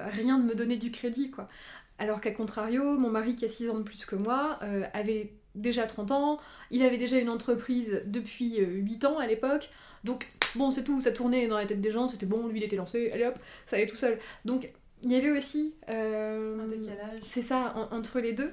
rien 0.08 0.38
ne 0.40 0.46
me 0.46 0.56
donnait 0.56 0.78
du 0.78 0.90
crédit, 0.90 1.32
quoi. 1.32 1.50
Alors 1.98 2.22
qu'à 2.22 2.32
contrario, 2.32 2.98
mon 2.98 3.10
mari, 3.10 3.36
qui 3.36 3.44
a 3.44 3.50
6 3.50 3.70
ans 3.70 3.78
de 3.78 3.84
plus 3.84 4.06
que 4.06 4.16
moi, 4.16 4.58
avait 4.94 5.34
déjà 5.56 5.86
30 5.88 6.12
ans, 6.12 6.40
il 6.72 6.84
avait 6.84 6.98
déjà 6.98 7.18
une 7.18 7.30
entreprise 7.30 8.04
depuis 8.06 8.62
euh, 8.62 8.68
8 8.68 9.06
ans 9.06 9.18
à 9.18 9.28
l'époque, 9.28 9.70
donc 10.04 10.32
bon, 10.56 10.72
c'est 10.72 10.84
tout, 10.84 11.02
ça 11.02 11.12
tournait 11.12 11.48
dans 11.48 11.58
la 11.58 11.66
tête 11.66 11.82
des 11.82 11.92
gens, 11.92 12.08
c'était 12.10 12.26
bon, 12.26 12.48
lui 12.48 12.60
il 12.60 12.64
était 12.64 12.76
lancé, 12.76 13.12
allez 13.12 13.26
hop, 13.26 13.38
ça 13.68 13.76
allait 13.76 13.88
tout 13.88 13.96
seul. 13.96 14.20
Donc 14.46 14.70
il 15.04 15.12
y 15.12 15.16
avait 15.16 15.32
aussi... 15.32 15.76
euh, 15.90 16.60
Un 16.60 16.68
décalage. 16.68 17.20
c'est 17.28 17.42
ça, 17.42 17.74
en- 17.76 17.96
entre 17.96 18.20
les 18.20 18.34
deux. 18.34 18.52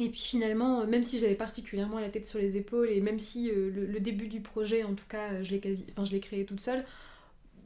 Et 0.00 0.08
puis 0.08 0.20
finalement, 0.20 0.80
euh, 0.82 0.86
même 0.86 1.04
si 1.04 1.18
j'avais 1.20 1.34
particulièrement 1.36 2.00
la 2.00 2.08
tête 2.08 2.24
sur 2.24 2.38
les 2.38 2.56
épaules, 2.56 2.88
et 2.90 3.00
même 3.00 3.20
si 3.20 3.50
euh, 3.50 3.70
le, 3.70 3.86
le 3.86 4.00
début 4.00 4.26
du 4.28 4.40
projet, 4.40 4.82
en 4.84 4.94
tout 4.94 5.06
cas, 5.08 5.42
je 5.42 5.50
l'ai 5.52 5.60
quasi, 5.60 5.86
enfin, 5.92 6.04
je 6.04 6.10
l'ai 6.10 6.20
créé 6.20 6.44
toute 6.44 6.60
seule, 6.60 6.84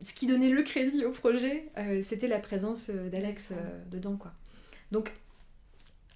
ce 0.03 0.13
qui 0.15 0.27
donnait 0.27 0.51
le 0.51 0.63
crédit 0.63 1.05
au 1.05 1.11
projet, 1.11 1.65
euh, 1.79 2.03
c'était 2.03 2.29
la 2.29 2.39
présence 2.39 2.91
d'Alex 2.91 3.55
dedans, 3.91 4.17
quoi. 4.17 4.33
Donc 4.93 5.13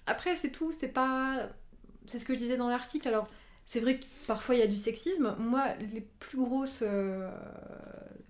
après, 0.05 0.35
c'est 0.35 0.51
tout, 0.51 0.71
c'est 0.71 0.87
pas, 0.89 1.49
c'est 2.05 2.19
ce 2.19 2.25
que 2.25 2.33
je 2.33 2.39
disais 2.39 2.57
dans 2.57 2.69
l'article. 2.69 3.07
Alors, 3.07 3.27
c'est 3.65 3.79
vrai 3.79 3.99
que 3.99 4.05
parfois 4.27 4.55
il 4.55 4.59
y 4.59 4.63
a 4.63 4.67
du 4.67 4.77
sexisme. 4.77 5.35
Moi, 5.39 5.65
les 5.93 6.01
plus 6.01 6.37
grosses. 6.37 6.83
Euh, 6.85 7.29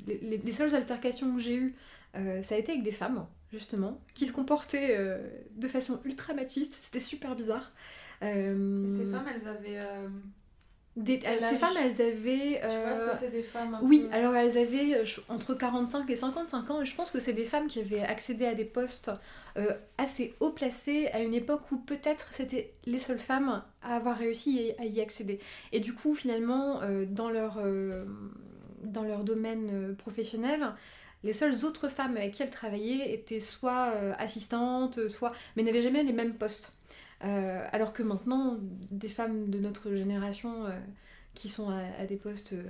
les, 0.06 0.38
les, 0.38 0.52
seules 0.52 0.76
altercations 0.76 1.34
que 1.36 1.42
j'ai 1.42 1.56
eues, 1.56 1.76
euh, 2.16 2.42
ça 2.42 2.56
a 2.56 2.58
été 2.58 2.74
avec 2.74 2.84
des 2.84 2.92
femmes, 2.92 3.26
justement, 3.52 4.02
qui 4.14 4.28
se 4.28 4.34
comportaient 4.34 4.98
euh, 4.98 5.18
de 5.56 5.68
façon 5.68 6.02
ultra 6.04 6.34
machiste. 6.34 6.78
C'était 6.82 7.00
super 7.00 7.36
bizarre. 7.36 7.72
ces 8.22 9.08
femmes, 9.12 9.28
elles 9.34 9.48
avaient 9.48 9.80
ces 10.96 11.56
femmes, 11.56 11.78
elles 11.80 12.02
avaient. 12.02 12.62
Tu 12.62 12.68
vois 12.68 12.96
ce 12.96 13.06
que 13.10 13.18
c'est 13.18 13.32
des 13.32 13.44
femmes 13.44 13.80
Oui, 13.82 14.08
alors 14.12 14.36
elles 14.36 14.58
avaient 14.58 14.96
euh, 14.96 15.06
entre 15.28 15.56
45 15.56 16.10
et 16.10 16.16
55 16.16 16.70
ans, 16.70 16.82
et 16.82 16.86
je 16.86 16.96
pense 16.96 17.10
que 17.10 17.20
c'est 17.20 17.34
des 17.34 17.46
femmes 17.46 17.68
qui 17.68 17.80
avaient 17.80 18.02
accédé 18.02 18.46
à 18.46 18.54
des 18.54 18.66
postes 18.66 19.12
euh, 19.58 19.74
assez 19.98 20.36
haut 20.40 20.52
placés 20.52 21.08
à 21.14 21.20
une 21.22 21.34
époque 21.34 21.72
où 21.72 21.78
peut-être 21.78 22.32
c'était 22.34 22.74
les 22.86 23.00
seules 23.00 23.20
femmes 23.20 23.64
à 23.82 23.96
avoir 23.96 24.18
réussi 24.18 24.74
à 24.78 24.86
y 24.86 25.02
accéder. 25.02 25.40
Et 25.72 25.80
du 25.80 25.94
coup, 25.94 26.14
finalement, 26.14 26.82
euh, 26.84 27.06
dans, 27.08 27.30
leur, 27.30 27.60
dans 28.84 29.04
leur 29.04 29.24
domaine 29.24 29.96
professionnel, 29.98 30.74
les 31.24 31.34
seules 31.34 31.66
autres 31.66 31.90
femmes 31.90 32.18
avec 32.18 32.34
qui 32.34 32.44
elles 32.44 32.52
travaillaient 32.52 33.14
étaient 33.14 33.40
soit 33.40 33.94
assistantes, 34.20 35.08
soit. 35.08 35.32
mais 35.56 35.64
n'avaient 35.64 35.82
jamais 35.82 36.04
les 36.04 36.14
mêmes 36.14 36.36
postes. 36.36 36.74
Euh, 37.24 37.66
alors 37.72 37.94
que 37.94 38.04
maintenant, 38.04 38.58
des 38.92 39.08
femmes 39.08 39.50
de 39.50 39.60
notre 39.60 39.94
génération 39.96 40.66
euh, 40.66 40.72
qui 41.34 41.50
sont 41.50 41.70
à, 41.70 42.06
des 42.06 42.18
postes 42.18 42.54
euh, 42.54 42.64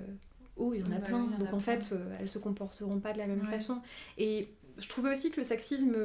hauts, 0.57 0.73
il 0.73 0.81
y 0.81 0.83
en 0.83 0.91
a 0.91 0.99
bah 0.99 1.07
plein. 1.07 1.27
Donc 1.39 1.53
en, 1.53 1.59
fait, 1.59 1.93
elles 2.19 2.29
se 2.29 2.39
comporteront 2.39 2.99
pas 2.99 3.13
de 3.13 3.17
la 3.17 3.27
même 3.27 3.43
façon. 3.43 3.81
Et 4.17 4.49
je 4.77 4.87
trouvais 4.87 5.11
aussi 5.11 5.31
que 5.31 5.39
le 5.39 5.45
sexisme 5.45 5.95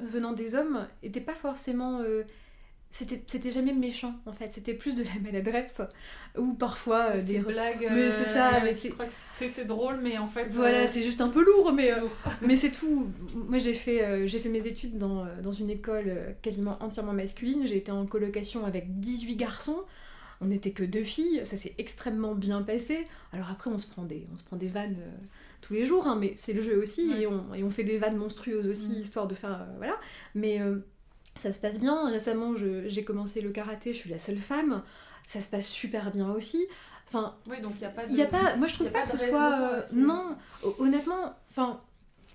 venant 0.00 0.32
des 0.32 0.54
hommes 0.54 0.86
était 1.02 1.20
pas 1.20 1.34
forcément 1.34 2.02
c'était 2.92 3.50
jamais 3.50 3.72
méchant 3.72 4.14
en 4.26 4.32
fait. 4.32 4.52
C'était 4.52 4.74
plus 4.74 4.94
de 4.94 5.02
la 5.02 5.18
maladresse 5.22 5.80
ou 6.36 6.52
parfois 6.52 7.16
des 7.18 7.38
blagues 7.38 7.88
mais 7.90 8.10
c'est 8.10 8.26
ça 8.26 8.60
mais 8.62 8.74
c'est 8.74 9.48
c'est 9.48 9.64
drôle 9.64 9.98
mais 10.02 10.18
en 10.18 10.28
fait 10.28 10.48
voilà 10.50 10.82
euh, 10.82 10.86
c'est 10.88 11.02
juste 11.02 11.20
un 11.22 11.28
peu 11.28 11.44
lourd 11.44 11.72
mais 11.72 11.90
euh, 11.90 12.06
mais 12.42 12.56
c'est 12.56 12.70
tout. 12.70 13.10
Moi 13.34 13.56
j'ai 13.58 13.72
fait 13.72 14.04
euh, 14.04 14.26
j'ai 14.26 14.38
fait 14.38 14.50
mes 14.50 14.66
études 14.66 14.98
dans, 14.98 15.26
dans 15.42 15.52
une 15.52 15.70
école 15.70 16.12
quasiment 16.42 16.76
entièrement 16.82 17.14
masculine. 17.14 17.66
J'ai 17.66 17.78
été 17.78 17.90
en 17.90 18.04
colocation 18.04 18.66
avec 18.66 19.00
18 19.00 19.36
garçons. 19.36 19.82
On 20.42 20.46
n'était 20.46 20.72
que 20.72 20.82
deux 20.82 21.04
filles. 21.04 21.40
Ça 21.44 21.56
s'est 21.56 21.74
extrêmement 21.78 22.34
bien 22.34 22.60
passé. 22.60 23.06
Alors 23.32 23.48
après 23.50 23.70
on 23.70 23.78
se 23.78 23.86
prend 23.86 24.04
des 24.04 24.26
on 24.34 24.36
se 24.36 24.42
prend 24.42 24.56
des 24.56 24.68
vannes 24.68 24.98
tous 25.62 25.72
les 25.72 25.86
jours 25.86 26.06
hein, 26.06 26.18
mais 26.20 26.34
c'est 26.36 26.52
le 26.52 26.60
jeu 26.60 26.76
aussi. 26.76 27.10
Et, 27.18 27.26
on, 27.26 27.54
et 27.54 27.64
on 27.64 27.70
fait 27.70 27.84
des 27.84 27.96
vannes 27.96 28.16
monstrueuses 28.16 28.66
aussi 28.66 28.90
mm. 28.90 29.00
histoire 29.00 29.28
de 29.28 29.34
faire 29.34 29.66
voilà. 29.78 29.98
Mais 30.34 30.60
ça 31.38 31.52
se 31.52 31.58
passe 31.58 31.78
bien. 31.78 32.10
Récemment, 32.10 32.54
j'ai 32.86 33.04
commencé 33.04 33.40
le 33.40 33.50
karaté, 33.50 33.92
je 33.92 33.98
suis 33.98 34.10
la 34.10 34.18
seule 34.18 34.38
femme. 34.38 34.82
Ça 35.26 35.40
se 35.40 35.48
passe 35.48 35.68
super 35.68 36.10
bien 36.10 36.30
aussi. 36.32 36.66
Enfin, 37.08 37.36
oui, 37.48 37.60
donc 37.60 37.74
il 37.78 37.84
a 37.84 37.90
pas. 37.90 38.06
Y 38.06 38.22
a 38.22 38.26
pas, 38.26 38.56
moi, 38.56 38.66
je 38.66 38.74
trouve 38.74 38.90
pas, 38.90 39.02
que 39.02 39.08
ce 39.08 39.18
soit... 39.18 39.60
Euh, 39.60 39.82
non, 39.94 40.36
honnêtement, 40.78 41.34
enfin... 41.50 41.80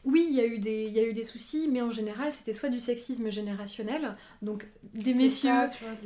Oui, 0.05 0.25
il 0.29 0.37
y, 0.37 0.39
a 0.39 0.45
eu 0.45 0.57
des, 0.57 0.87
y 0.87 0.99
a 0.99 1.03
eu 1.03 1.11
des 1.11 1.25
soucis, 1.25 1.67
mais 1.69 1.81
en 1.81 1.91
général, 1.91 2.31
c'était 2.31 2.53
soit 2.53 2.69
du 2.69 2.79
sexisme 2.79 3.29
générationnel, 3.29 4.15
donc 4.41 4.65
des 4.93 5.13
messieurs 5.13 5.51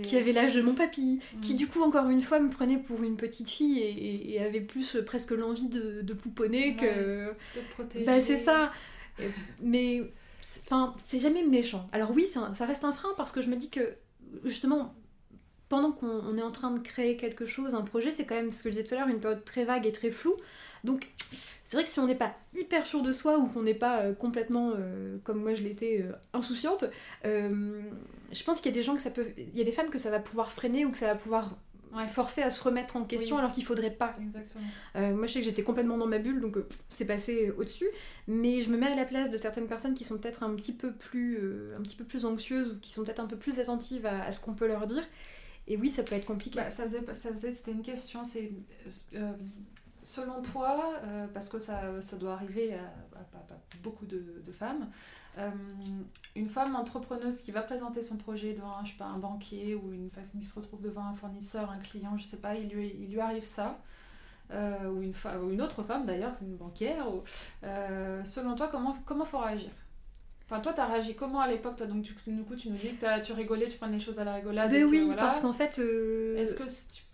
qui 0.02 0.18
avaient 0.18 0.32
l'âge 0.32 0.56
de 0.56 0.62
mon 0.64 0.74
papy, 0.74 1.20
qui 1.44 1.54
mm. 1.54 1.58
du 1.58 1.68
coup, 1.68 1.84
encore 1.84 2.10
une 2.10 2.24
fois, 2.24 2.40
me 2.40 2.50
prenaient 2.50 2.80
pour 2.80 3.04
une 3.04 3.16
petite 3.16 3.48
fille 3.48 3.78
et, 3.78 4.34
et, 4.34 4.44
avaient 4.44 4.62
plus 4.62 4.96
euh, 4.96 5.06
presque 5.06 5.30
l'envie 5.32 5.68
de, 5.68 6.02
de 6.02 6.14
pouponner 6.16 6.76
que... 6.78 7.28
De 7.28 7.62
protéger. 7.74 8.06
Bah, 8.06 8.20
c'est 8.22 8.38
ça. 8.38 8.72
mais 9.62 10.12
Enfin, 10.66 10.96
c'est 11.06 11.20
jamais 11.20 11.44
méchant. 11.44 11.88
Alors 11.92 12.12
oui, 12.12 12.28
ça, 12.28 12.66
reste 12.66 12.84
un 12.84 12.94
frein 12.94 13.10
parce 13.18 13.32
que 13.32 13.42
je 13.42 13.50
me 13.50 13.56
dis 13.56 13.70
que 13.70 13.96
justement, 14.44 14.94
pendant 15.70 15.92
qu'on 15.92 16.38
est 16.38 16.42
en 16.42 16.52
train 16.52 16.72
de 16.72 16.80
créer 16.80 17.18
quelque 17.18 17.46
chose, 17.46 17.76
un 17.76 17.82
projet, 17.82 18.12
c'est 18.12 18.26
quand 18.26 18.36
même 18.36 18.52
ce 18.52 18.64
que 18.64 18.70
je 18.70 18.76
disais 18.76 18.88
tout 18.88 18.96
à 18.96 19.00
l'heure, 19.00 19.08
une 19.08 19.20
période 19.20 19.46
très 19.46 19.66
vague 19.66 19.86
et 19.86 19.92
très 19.92 20.12
floue. 20.12 20.36
Donc 20.84 21.08
c'est 21.72 21.78
vrai 21.78 21.86
que 21.86 21.90
si 21.90 22.00
on 22.02 22.06
n'est 22.06 22.16
pas 22.16 22.36
hyper 22.54 22.86
sûr 22.86 23.02
de 23.02 23.14
soi 23.14 23.38
ou 23.38 23.48
qu'on 23.48 23.64
n'est 23.64 23.74
pas 23.74 24.02
euh, 24.02 24.14
complètement, 24.14 24.74
euh, 24.76 25.18
comme 25.24 25.42
moi 25.42 25.54
je 25.54 25.64
l'étais, 25.64 26.02
euh, 26.02 26.12
insouciante, 26.34 26.84
je 27.24 28.44
pense 28.44 28.60
qu'il 28.60 28.72
y 28.72 28.74
a 28.74 28.78
des 28.78 28.84
gens 28.84 28.96
que 28.96 29.02
ça 29.02 29.12
peut, 29.12 29.28
il 29.38 29.58
y 29.58 29.62
a 29.62 29.64
des 29.64 29.72
femmes 29.72 29.90
que 29.90 29.98
ça 29.98 30.12
va 30.12 30.20
pouvoir 30.20 30.52
freiner 30.52 30.84
ou 30.86 30.92
que 30.92 30.98
ça 30.98 31.08
va 31.08 31.16
pouvoir 31.16 31.56
ouais. 31.94 32.08
forcé 32.08 32.42
à 32.42 32.50
se 32.50 32.64
remettre 32.64 32.96
en 32.96 33.04
question 33.04 33.38
alors 33.38 33.52
qu'il 33.52 33.64
faudrait 33.64 33.92
pas. 33.92 34.16
Euh, 34.96 35.14
moi 35.14 35.28
je 35.28 35.34
sais 35.34 35.40
que 35.40 35.46
j'étais 35.46 35.64
complètement 35.64 35.98
dans 35.98 36.08
ma 36.08 36.20
bulle 36.20 36.42
donc 36.42 36.58
euh, 36.58 36.68
c'est 36.90 37.06
passé 37.06 37.52
au-dessus, 37.58 37.88
mais 38.28 38.62
je 38.62 38.70
me 38.70 38.78
mets 38.78 38.88
à 38.88 38.96
la 38.96 39.06
place 39.06 39.30
de 39.30 39.38
certaines 39.38 39.68
personnes 39.68 39.94
qui 39.94 40.04
sont 40.04 40.18
peut-être 40.18 40.44
un 40.44 40.54
petit 40.56 40.74
peu 40.74 40.94
plus 40.94 41.38
euh, 41.38 41.76
un 41.78 41.82
petit 41.82 41.96
peu 41.96 42.04
plus 42.04 42.26
anxieuses 42.26 42.74
ou 42.74 42.80
qui 42.80 42.92
sont 42.92 43.04
peut-être 43.04 43.20
un 43.20 43.28
peu 43.28 43.38
plus 43.38 43.60
attentives 43.60 44.06
à, 44.06 44.32
ce 44.32 44.40
qu'on 44.40 44.54
peut 44.54 44.68
leur 44.68 44.86
dire. 44.86 45.04
Et 45.68 45.78
oui, 45.78 45.90
ça 45.90 46.04
peut 46.04 46.16
être 46.16 46.26
compliqué. 46.26 46.58
Bah, 46.58 46.70
ça 46.70 46.84
faisait, 46.84 47.02
ça 47.14 47.30
faisait 47.30 47.52
c'était 47.52 47.72
une 47.72 47.84
question, 47.84 48.24
c'est 48.24 48.52
selon 50.04 50.42
toi, 50.42 50.94
parce 51.34 51.50
que 51.50 51.60
ça, 51.60 52.02
ça 52.02 52.18
doit 52.18 52.34
arriver 52.34 52.74
à, 52.74 52.92
beaucoup 53.84 54.06
de, 54.06 54.42
de 54.44 54.52
femmes, 54.52 54.90
euh, 55.38 55.50
une 56.36 56.50
femme 56.50 56.76
entrepreneuse 56.76 57.42
qui 57.42 57.52
va 57.52 57.62
présenter 57.62 58.04
son 58.04 58.18
projet 58.18 58.54
devant 58.54 58.84
je 58.84 58.92
sais 58.92 58.98
pas, 58.98 59.06
un 59.06 59.18
banquier 59.18 59.76
ou 59.76 59.94
une 59.94 60.10
femme 60.10 60.24
qui 60.40 60.46
se 60.46 60.54
retrouve 60.54 60.82
devant 60.82 61.06
un 61.06 61.14
fournisseur, 61.14 61.72
un 61.72 61.80
client, 61.80 62.18
je 62.18 62.24
sais 62.24 62.38
pas, 62.38 62.56
il 62.56 62.70
lui, 62.70 62.94
il 63.00 63.12
lui 63.12 63.20
arrive 63.20 63.44
ça. 63.44 63.80
Euh, 64.52 64.90
ou, 64.90 65.02
une 65.02 65.14
ou 65.42 65.52
une 65.52 65.62
autre 65.62 65.82
femme 65.84 66.06
d'ailleurs, 66.06 66.36
c'est 66.36 66.44
une 66.44 66.58
banquière. 66.58 67.08
Ou, 67.14 67.24
euh, 67.64 68.24
selon 68.26 68.56
toi, 68.56 68.68
comment 68.68 68.98
comment 69.06 69.24
faut 69.24 69.40
réagir? 69.40 69.72
Enfin, 70.46 70.60
toi, 70.60 70.74
t'as 70.74 70.88
réagi 70.88 71.16
comment 71.16 71.40
à 71.40 71.48
l'époque 71.48 71.78
Toi, 71.78 71.88
donc, 71.88 72.02
du 72.02 72.14
coup, 72.14 72.56
tu 72.58 72.70
nous 72.70 72.76
dis 72.76 72.94
que 72.96 73.22
tu 73.22 73.32
rigolais, 73.32 73.70
tu 73.70 73.78
prenais 73.78 73.94
les 73.94 74.02
choses 74.02 74.20
à 74.20 74.26
la 74.26 74.34
rigolade. 74.34 74.70
Ben 74.70 74.84
oui, 74.84 75.14
parce 75.16 75.40
qu'en 75.40 75.54
fait. 75.54 75.80
Est-ce 75.80 76.56
que 76.58 76.66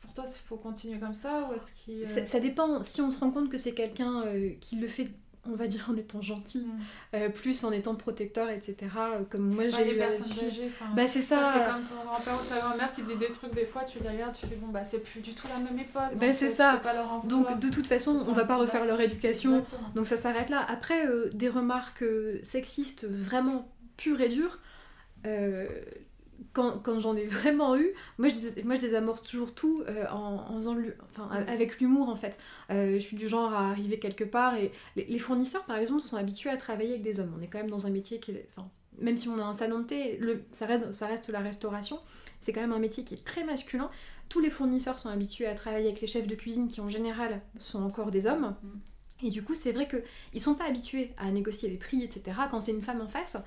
pour 0.02 0.16
toi, 0.16 0.24
il 0.28 0.40
faut 0.40 0.58
continuer 0.58 1.00
comme 1.00 1.14
ça 1.14 1.48
ou 1.48 1.54
est-ce. 1.54 2.06
Ça, 2.08 2.26
ça, 2.26 2.40
dépend. 2.40 2.82
Si 2.82 3.00
on 3.02 3.12
se 3.12 3.20
rend 3.20 3.30
compte 3.30 3.50
que 3.52 3.60
c'est 3.60 3.76
quelqu'un 3.76 4.24
qui 4.60 4.78
le 4.78 4.88
fait 4.88 5.12
on 5.52 5.56
va 5.56 5.68
dire 5.68 5.88
en 5.90 5.96
étant 5.96 6.22
gentil, 6.22 6.60
mm. 6.60 6.80
euh, 7.16 7.30
plus 7.30 7.64
en 7.64 7.72
étant 7.72 7.96
protecteur, 7.96 8.50
etc. 8.50 8.76
Euh, 8.98 9.24
comme 9.30 9.54
moi 9.54 9.68
j'ai 9.70 9.84
les 9.84 9.96
personnes 9.96 10.32
âgées. 10.46 10.72
Bah 10.96 11.08
c'est 11.08 11.22
ça. 11.22 11.54
c'est 11.54 11.72
comme 11.72 11.84
ton 11.84 12.06
grand-père 12.06 12.42
ou 12.42 12.50
ta 12.50 12.60
grand-mère 12.60 12.94
qui 12.94 13.02
dit 13.04 13.16
des 13.16 13.32
trucs 13.32 13.54
des 13.54 13.66
fois, 13.66 13.84
tu 13.84 14.00
les 14.00 14.10
regardes, 14.10 14.36
tu 14.36 14.46
dis 14.48 14.56
bon 14.56 14.68
bah 14.68 14.84
c'est 14.84 15.04
plus 15.04 15.22
du 15.22 15.34
tout 15.34 15.48
la 15.48 15.60
même 15.60 15.80
époque. 15.80 16.16
Bah 16.16 16.34
c'est 16.34 16.50
ça. 16.50 16.82
donc 17.24 17.60
de 17.60 17.70
toute 17.70 17.88
façon, 17.88 18.18
on 18.28 18.34
va 18.34 18.46
pas 18.46 18.58
refaire 18.58 18.86
leur 18.86 19.00
éducation. 19.02 19.64
Donc 19.96 20.08
ça 20.08 20.18
s'arrête 20.18 20.50
là. 20.50 20.66
Après 20.68 21.08
euh, 21.08 21.30
des 21.34 21.50
remarques 21.50 22.04
sexistes 22.44 23.06
vraiment 23.08 23.68
pures 23.98 24.22
et 24.22 24.30
dures 24.30 24.60
quand, 26.54 26.80
quand 26.80 27.00
j'en 27.00 27.16
ai 27.16 27.26
vraiment 27.26 27.78
eu, 27.78 27.94
moi 28.18 28.30
je, 28.30 28.64
moi 28.64 28.76
je 28.76 28.82
désamorce 28.82 29.24
toujours 29.24 29.54
tout 29.54 29.84
euh, 29.88 30.06
en, 30.12 30.58
faisant 30.58 30.78
enfin, 31.12 31.30
avec 31.48 31.80
l'humour 31.80 32.10
en 32.10 32.16
fait. 32.16 32.38
Euh, 32.72 32.94
je 32.94 33.00
suis 33.00 33.18
du 33.18 33.28
genre 33.28 33.54
à 33.54 33.70
arriver 33.70 34.00
quelque 34.00 34.24
part 34.24 34.56
et 34.56 34.72
les, 34.96 35.20
fournisseurs 35.20 35.64
par 35.66 35.78
exemple 35.78 36.02
sont 36.02 36.18
habitués 36.18 36.50
à 36.50 36.58
travailler 36.58 36.92
avec 36.92 37.04
des 37.04 37.20
hommes. 37.20 37.34
On 37.38 37.42
est 37.42 37.48
quand 37.48 37.60
même 37.60 37.70
dans 37.70 37.88
un 37.88 37.92
métier 37.92 38.20
qui 38.20 38.32
est. 38.32 38.48
Enfin, 38.56 38.70
même 39.00 39.18
si 39.18 39.30
on 39.30 39.38
a 39.38 39.44
un 39.44 39.54
salon 39.54 39.80
de 39.80 39.84
thé, 39.84 40.18
le, 40.18 40.44
ça, 40.52 40.66
reste, 40.66 40.92
ça 40.92 41.06
reste 41.06 41.30
la 41.30 41.40
restauration, 41.40 42.00
c'est 42.42 42.52
quand 42.52 42.62
même 42.62 42.74
un 42.74 42.80
métier 42.80 43.04
qui 43.04 43.14
est 43.14 43.24
très 43.24 43.44
masculin. 43.44 43.90
Tous 44.28 44.40
les 44.40 44.50
fournisseurs 44.50 44.98
sont 44.98 45.10
habitués 45.10 45.46
à 45.46 45.54
travailler 45.54 45.88
avec 45.88 46.02
les 46.02 46.08
chefs 46.08 46.28
de 46.28 46.36
cuisine 46.36 46.68
qui 46.68 46.82
en 46.82 46.90
général 46.90 47.42
sont 47.60 47.82
encore 47.84 48.10
des 48.10 48.26
hommes. 48.26 48.56
Mm. 48.64 48.68
Et 49.24 49.30
du 49.30 49.44
coup, 49.44 49.56
c'est 49.56 49.72
vrai 49.72 49.88
qu'ils 49.88 50.42
sont 50.42 50.56
pas 50.56 50.66
habitués 50.66 51.14
à 51.18 51.32
négocier 51.32 51.70
les 51.70 51.78
prix, 51.78 52.04
etc. 52.04 52.38
quand 52.52 52.60
c'est 52.60 52.72
une 52.72 52.82
femme 52.82 53.02
en 53.02 53.08
face. 53.08 53.38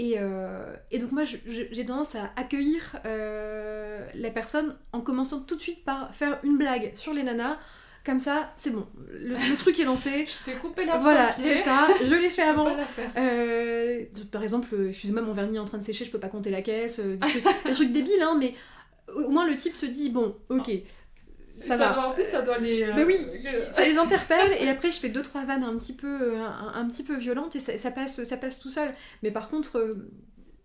Euh, 0.00 0.74
et, 0.90 0.98
donc 0.98 1.12
moi, 1.12 1.22
j'ai 1.24 1.86
tendance 1.86 2.14
à 2.14 2.30
accueillir 2.36 2.96
euh, 3.04 4.06
la 4.14 4.30
personne 4.30 4.76
en 4.92 5.00
commençant 5.00 5.40
tout 5.40 5.56
de 5.56 5.60
suite 5.60 5.84
par 5.84 6.14
faire 6.14 6.38
une 6.42 6.56
blague 6.56 6.92
sur 6.94 7.12
les 7.12 7.22
nanas. 7.22 7.58
Comme 8.06 8.20
ça, 8.20 8.52
c'est 8.56 8.70
bon. 8.70 8.86
Le, 9.10 9.56
truc 9.56 9.78
est 9.78 9.84
lancé. 9.84 10.24
je 10.26 10.44
t'ai 10.44 10.56
coupé 10.56 10.86
la 10.86 10.98
Voilà, 10.98 11.32
c'est 11.32 11.58
ça. 11.58 11.88
Je 12.02 12.14
l'ai 12.14 12.28
fait 12.28 12.42
avant. 12.42 12.74
Euh, 13.16 14.04
par 14.30 14.42
exemple, 14.42 14.74
excusez-moi, 14.88 15.22
mon 15.22 15.32
vernis 15.32 15.56
est 15.56 15.60
en 15.60 15.64
train 15.64 15.78
de 15.78 15.82
sécher, 15.82 16.04
je 16.04 16.10
peux 16.10 16.20
pas 16.20 16.28
compter 16.28 16.50
la 16.50 16.62
caisse. 16.62 17.00
des, 17.00 17.72
trucs, 17.72 17.92
débiles, 17.92 18.22
hein, 18.22 18.36
mais 18.38 18.54
au 19.14 19.28
moins 19.28 19.46
le 19.46 19.56
type 19.56 19.74
se 19.74 19.86
dit 19.86 20.10
bon, 20.10 20.36
ok, 20.48 20.70
ça, 21.60 21.76
va. 21.76 22.08
en 22.08 22.12
plus, 22.12 22.24
ça 22.24 22.42
doit 22.42 22.58
les. 22.58 22.86
Mais 22.94 23.04
oui, 23.04 23.16
ça 23.72 23.84
les 23.84 23.98
interpelle 23.98 24.52
et 24.60 24.68
après 24.68 24.92
je 24.92 24.98
fais 24.98 25.08
deux 25.08 25.22
trois 25.22 25.44
vannes 25.44 25.64
un 25.64 25.76
petit 25.76 25.94
peu, 25.94 26.36
un, 26.38 26.88
petit 26.88 27.02
peu 27.02 27.16
violentes 27.16 27.56
et 27.56 27.60
ça, 27.60 27.90
passe, 27.90 28.22
ça 28.24 28.36
passe 28.36 28.58
tout 28.58 28.70
seul. 28.70 28.92
Mais 29.22 29.30
par 29.30 29.48
contre, 29.48 29.78
euh, 29.78 30.10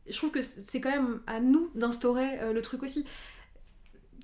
je 0.08 0.16
trouve 0.16 0.32
que 0.32 0.42
c'est 0.42 0.82
quand 0.82 0.92
même 0.92 1.22
à 1.28 1.40
nous 1.40 1.70
d'instaurer 1.76 2.40
euh, 2.42 2.54
le 2.54 2.62
truc 2.62 2.84
aussi. 2.84 3.06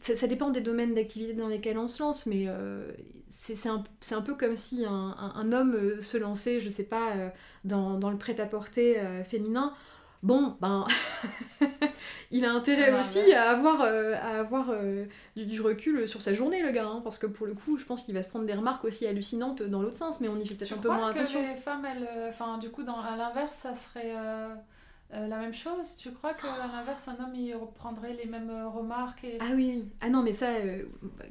Ça, 0.02 0.28
dépend 0.28 0.50
des 0.50 0.62
domaines 0.62 0.96
d'activité 0.96 1.34
dans 1.34 1.50
lesquels 1.50 1.78
on 1.78 1.90
se 1.90 2.02
lance, 2.02 2.26
mais 2.26 2.46
euh, 2.48 2.90
c'est 3.28 3.68
un, 3.68 3.84
un, 4.12 4.22
peu 4.22 4.34
comme 4.34 4.56
si 4.56 4.86
un, 4.86 5.34
un, 5.36 5.52
homme 5.52 6.00
se 6.00 6.18
lançait, 6.18 6.62
je 6.62 6.70
sais 6.70 6.86
pas, 6.86 7.34
dans, 7.66 8.00
dans 8.00 8.10
le 8.10 8.18
prêt-à-porter 8.18 8.96
féminin 9.26 9.74
bon, 10.24 10.58
ben, 10.60 10.86
il 12.32 12.46
a 12.46 12.52
intérêt 12.52 12.94
ah, 12.94 13.00
aussi 13.00 13.34
à 13.34 13.50
avoir, 13.50 13.82
euh, 13.82 14.16
à 14.16 14.40
avoir 14.40 14.70
euh, 14.70 15.06
du, 15.36 15.62
recul 15.62 16.08
sur 16.08 16.22
sa 16.22 16.34
journée, 16.34 16.62
le 16.62 16.72
gars, 16.72 16.86
hein, 16.86 17.02
parce 17.04 17.18
que 17.18 17.28
pour 17.28 17.48
le 17.48 17.54
coup, 17.54 17.78
je 17.78 17.86
pense 17.86 18.04
qu'il 18.04 18.14
va 18.14 18.24
se 18.24 18.30
prendre 18.30 18.46
des 18.46 18.54
remarques 18.54 18.84
aussi 18.86 19.08
hallucinantes 19.08 19.64
dans 19.64 19.82
l'autre 19.82 19.98
sens, 19.98 20.20
mais 20.20 20.28
on 20.28 20.38
y 20.38 20.46
fait 20.46 20.56
peut-être 20.56 20.74
un 20.74 20.78
peu 20.78 20.90
moins 20.90 21.14
que 21.14 21.20
les 21.20 21.56
femmes, 21.56 21.86
elles, 21.86 22.08
euh, 22.10 22.30
enfin, 22.30 22.58
du 22.58 22.70
coup, 22.70 22.84
dans, 22.84 23.00
à 23.00 23.16
l'inverse, 23.16 23.56
ça 23.56 23.76
serait. 23.76 24.14
euh, 24.16 24.56
la 25.12 25.38
même 25.38 25.54
chose? 25.54 25.96
Tu 25.98 26.12
crois 26.12 26.34
qu'à 26.34 26.68
l'inverse, 26.72 27.08
un 27.08 27.24
homme, 27.24 27.34
il 27.34 27.56
reprendrait 27.56 28.14
les 28.14 28.26
mêmes 28.26 28.52
remarques 28.68 29.24
et... 29.24 29.38
Ah 29.40 29.54
oui, 29.56 29.74
oui. 29.76 29.92
Ah 30.02 30.10
non, 30.10 30.22
mais 30.22 30.34
ça, 30.34 30.50
euh, 30.50 30.84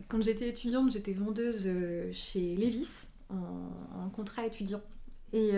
quand 0.09 0.20
j'étais 0.20 0.49
étudiante, 0.49 0.91
j'étais 0.93 1.12
vendeuse 1.12 1.68
chez 2.12 2.57
Levis 2.57 3.07
en, 3.30 4.09
contrat 4.11 4.47
étudiant. 4.47 4.80
Et 5.32 5.53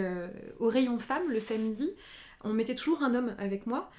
au 0.58 0.68
rayon 0.68 0.98
femme, 0.98 1.30
le 1.30 1.38
samedi, 1.38 1.88
on 2.44 2.52
mettait 2.52 2.74
toujours 2.74 3.02
un 3.02 3.14
homme 3.14 3.34
avec 3.38 3.66
moi. 3.66 3.90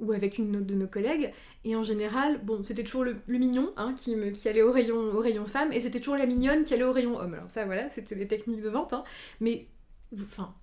ou 0.00 0.12
avec 0.12 0.38
une 0.38 0.56
autre 0.56 0.66
de 0.66 0.74
nos 0.74 0.88
collègues. 0.88 1.32
Et 1.64 1.76
en 1.76 1.82
général, 1.82 2.40
bon, 2.42 2.64
c'était 2.64 2.82
toujours 2.82 3.04
le, 3.04 3.16
mignon 3.28 3.72
hein, 3.76 3.94
qui, 3.94 4.16
me, 4.16 4.30
qui 4.30 4.48
allait 4.48 4.62
au 4.62 4.72
rayon, 4.72 4.96
au 4.96 5.20
rayon 5.20 5.46
femme, 5.46 5.72
et 5.72 5.80
c'était 5.80 6.00
toujours 6.00 6.16
la 6.16 6.26
mignonne 6.26 6.64
qui 6.64 6.74
allait 6.74 6.82
au 6.82 6.92
rayon 6.92 7.18
homme. 7.18 7.34
Alors 7.34 7.50
ça, 7.50 7.66
voilà, 7.66 7.88
c'était 7.90 8.16
des 8.16 8.26
techniques 8.26 8.62
de 8.62 8.68
vente. 8.68 8.94
Hein. 8.94 9.04
Mais, 9.40 9.68
enfin, 10.14 10.54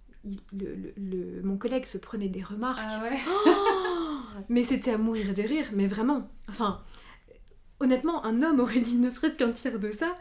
le, 0.53 1.41
mon 1.43 1.57
collègue 1.57 1.85
se 1.85 1.97
prenait 1.97 2.27
des 2.27 2.43
remarques. 2.43 2.79
Ah 2.81 3.03
ouais 3.03 3.17
oh 3.27 3.51
mais 4.49 4.63
c'était 4.63 4.91
à 4.91 4.97
mourir 4.97 5.33
de 5.33 5.41
rire, 5.41 5.67
mais 5.73 5.87
vraiment. 5.87 6.29
Enfin, 6.49 6.81
honnêtement, 7.79 8.25
un 8.25 8.41
homme 8.41 8.59
aurait 8.59 8.81
dit 8.81 8.95
ne 8.95 9.09
serait-ce 9.09 9.35
qu'un 9.35 9.51
tir 9.51 9.79
de 9.79 9.91
ça, 9.91 10.15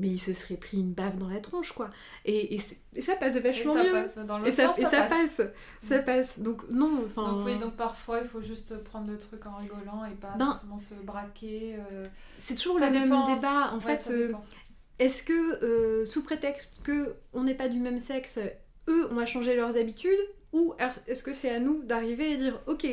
mais 0.00 0.08
il 0.08 0.18
se 0.18 0.32
serait 0.32 0.56
pris 0.56 0.78
une 0.78 0.92
bave 0.92 1.18
dans 1.18 1.28
la 1.28 1.40
tronche, 1.40 1.72
quoi. 1.72 1.90
Et, 2.24 2.56
et, 2.56 3.00
ça 3.00 3.16
passe 3.16 3.36
vachement 3.36 3.78
et 3.78 3.84
ça 3.84 3.92
Passe. 3.92 4.18
Dans 4.26 4.44
et 4.44 4.52
ça, 4.52 4.72
et 4.76 4.84
ça 4.84 5.02
passe. 5.02 5.42
Ça 5.82 5.98
passe. 6.00 6.38
Donc, 6.38 6.68
non, 6.70 7.04
enfin... 7.06 7.32
Donc, 7.32 7.46
oui, 7.46 7.58
donc 7.58 7.76
parfois, 7.76 8.20
il 8.22 8.28
faut 8.28 8.40
juste 8.40 8.82
prendre 8.84 9.10
le 9.10 9.18
truc 9.18 9.46
en 9.46 9.56
rigolant 9.56 10.04
et 10.04 10.14
pas 10.14 10.34
ben, 10.38 10.46
forcément 10.46 10.78
se 10.78 10.94
braquer. 10.94 11.76
Euh. 11.92 12.06
C'est 12.38 12.54
toujours 12.54 12.78
le 12.78 12.90
même 12.90 13.14
débat. 13.34 13.72
En 13.72 13.80
fait, 13.80 14.08
euh, 14.10 14.32
est-ce 14.98 15.22
que, 15.22 15.64
euh, 15.64 16.04
sous 16.06 16.22
prétexte 16.22 16.82
que 16.82 17.14
on 17.32 17.44
n'est 17.44 17.54
pas 17.54 17.68
du 17.68 17.78
même 17.78 18.00
sexe, 18.00 18.38
eux, 18.88 19.08
on 19.10 19.14
va 19.14 19.26
changer 19.26 19.54
leurs 19.54 19.76
habitudes 19.76 20.18
Ou 20.52 20.74
est-ce 21.06 21.22
que 21.22 21.32
c'est 21.32 21.50
à 21.50 21.58
nous 21.58 21.82
d'arriver 21.82 22.32
et 22.32 22.36
dire, 22.36 22.60
ok, 22.66 22.86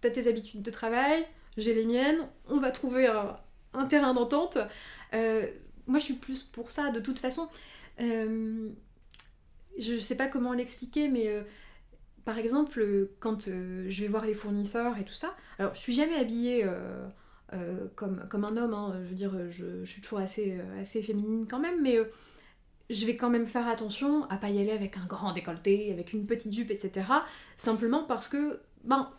t'as 0.00 0.10
tes 0.10 0.28
habitudes 0.28 0.62
de 0.62 0.70
travail, 0.70 1.26
j'ai 1.56 1.74
les 1.74 1.84
miennes, 1.84 2.28
on 2.48 2.58
va 2.58 2.70
trouver 2.70 3.06
un, 3.06 3.86
terrain 3.86 4.14
d'entente 4.14 4.58
euh, 5.14 5.46
Moi, 5.90 5.98
je 5.98 6.04
suis 6.04 6.14
plus 6.14 6.42
pour 6.42 6.70
ça, 6.70 6.90
de 6.90 7.00
toute 7.00 7.18
façon. 7.18 7.48
Euh, 8.00 8.68
je 9.78 9.96
sais 9.96 10.14
pas 10.14 10.26
comment 10.26 10.52
l'expliquer, 10.52 11.08
mais 11.08 11.28
euh, 11.28 11.42
par 12.24 12.38
exemple, 12.38 13.08
quand 13.18 13.46
je 13.46 14.00
vais 14.00 14.08
voir 14.08 14.24
les 14.24 14.34
fournisseurs 14.34 14.98
et 14.98 15.04
tout 15.04 15.14
ça, 15.14 15.34
alors 15.58 15.74
je 15.74 15.80
suis 15.80 15.94
jamais 15.94 16.16
habillée 16.16 16.66
comme, 17.96 18.24
comme 18.28 18.44
un 18.44 18.56
homme, 18.56 18.74
hein, 18.74 19.00
je 19.02 19.08
veux 19.08 19.14
dire, 19.14 19.32
je, 19.50 19.84
je, 19.84 19.90
suis 19.90 20.02
toujours 20.02 20.18
assez, 20.18 20.60
assez 20.78 21.02
féminine 21.02 21.46
quand 21.48 21.58
même, 21.58 21.80
mais 21.82 21.98
je 22.90 23.06
vais 23.06 23.16
quand 23.16 23.30
même 23.30 23.46
faire 23.46 23.68
attention 23.68 24.24
à 24.28 24.36
pas 24.36 24.50
y 24.50 24.60
aller 24.60 24.72
avec 24.72 24.96
un 24.96 25.06
grand 25.06 25.32
décolleté, 25.32 25.92
avec 25.92 26.12
une 26.12 26.26
petite 26.26 26.52
jupe, 26.52 26.70
etc. 26.70 27.06
Simplement 27.56 28.02
parce 28.02 28.28
que, 28.28 28.60
ben, 28.84 29.10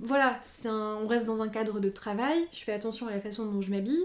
voilà, 0.00 0.40
on 0.64 1.06
reste 1.06 1.26
dans 1.26 1.40
un 1.40 1.48
cadre 1.48 1.80
de 1.80 1.88
travail, 1.88 2.46
je 2.52 2.58
fais 2.58 2.72
attention 2.72 3.06
à 3.06 3.12
la 3.12 3.20
façon 3.20 3.46
dont 3.46 3.60
je 3.60 3.70
m'habille, 3.70 4.04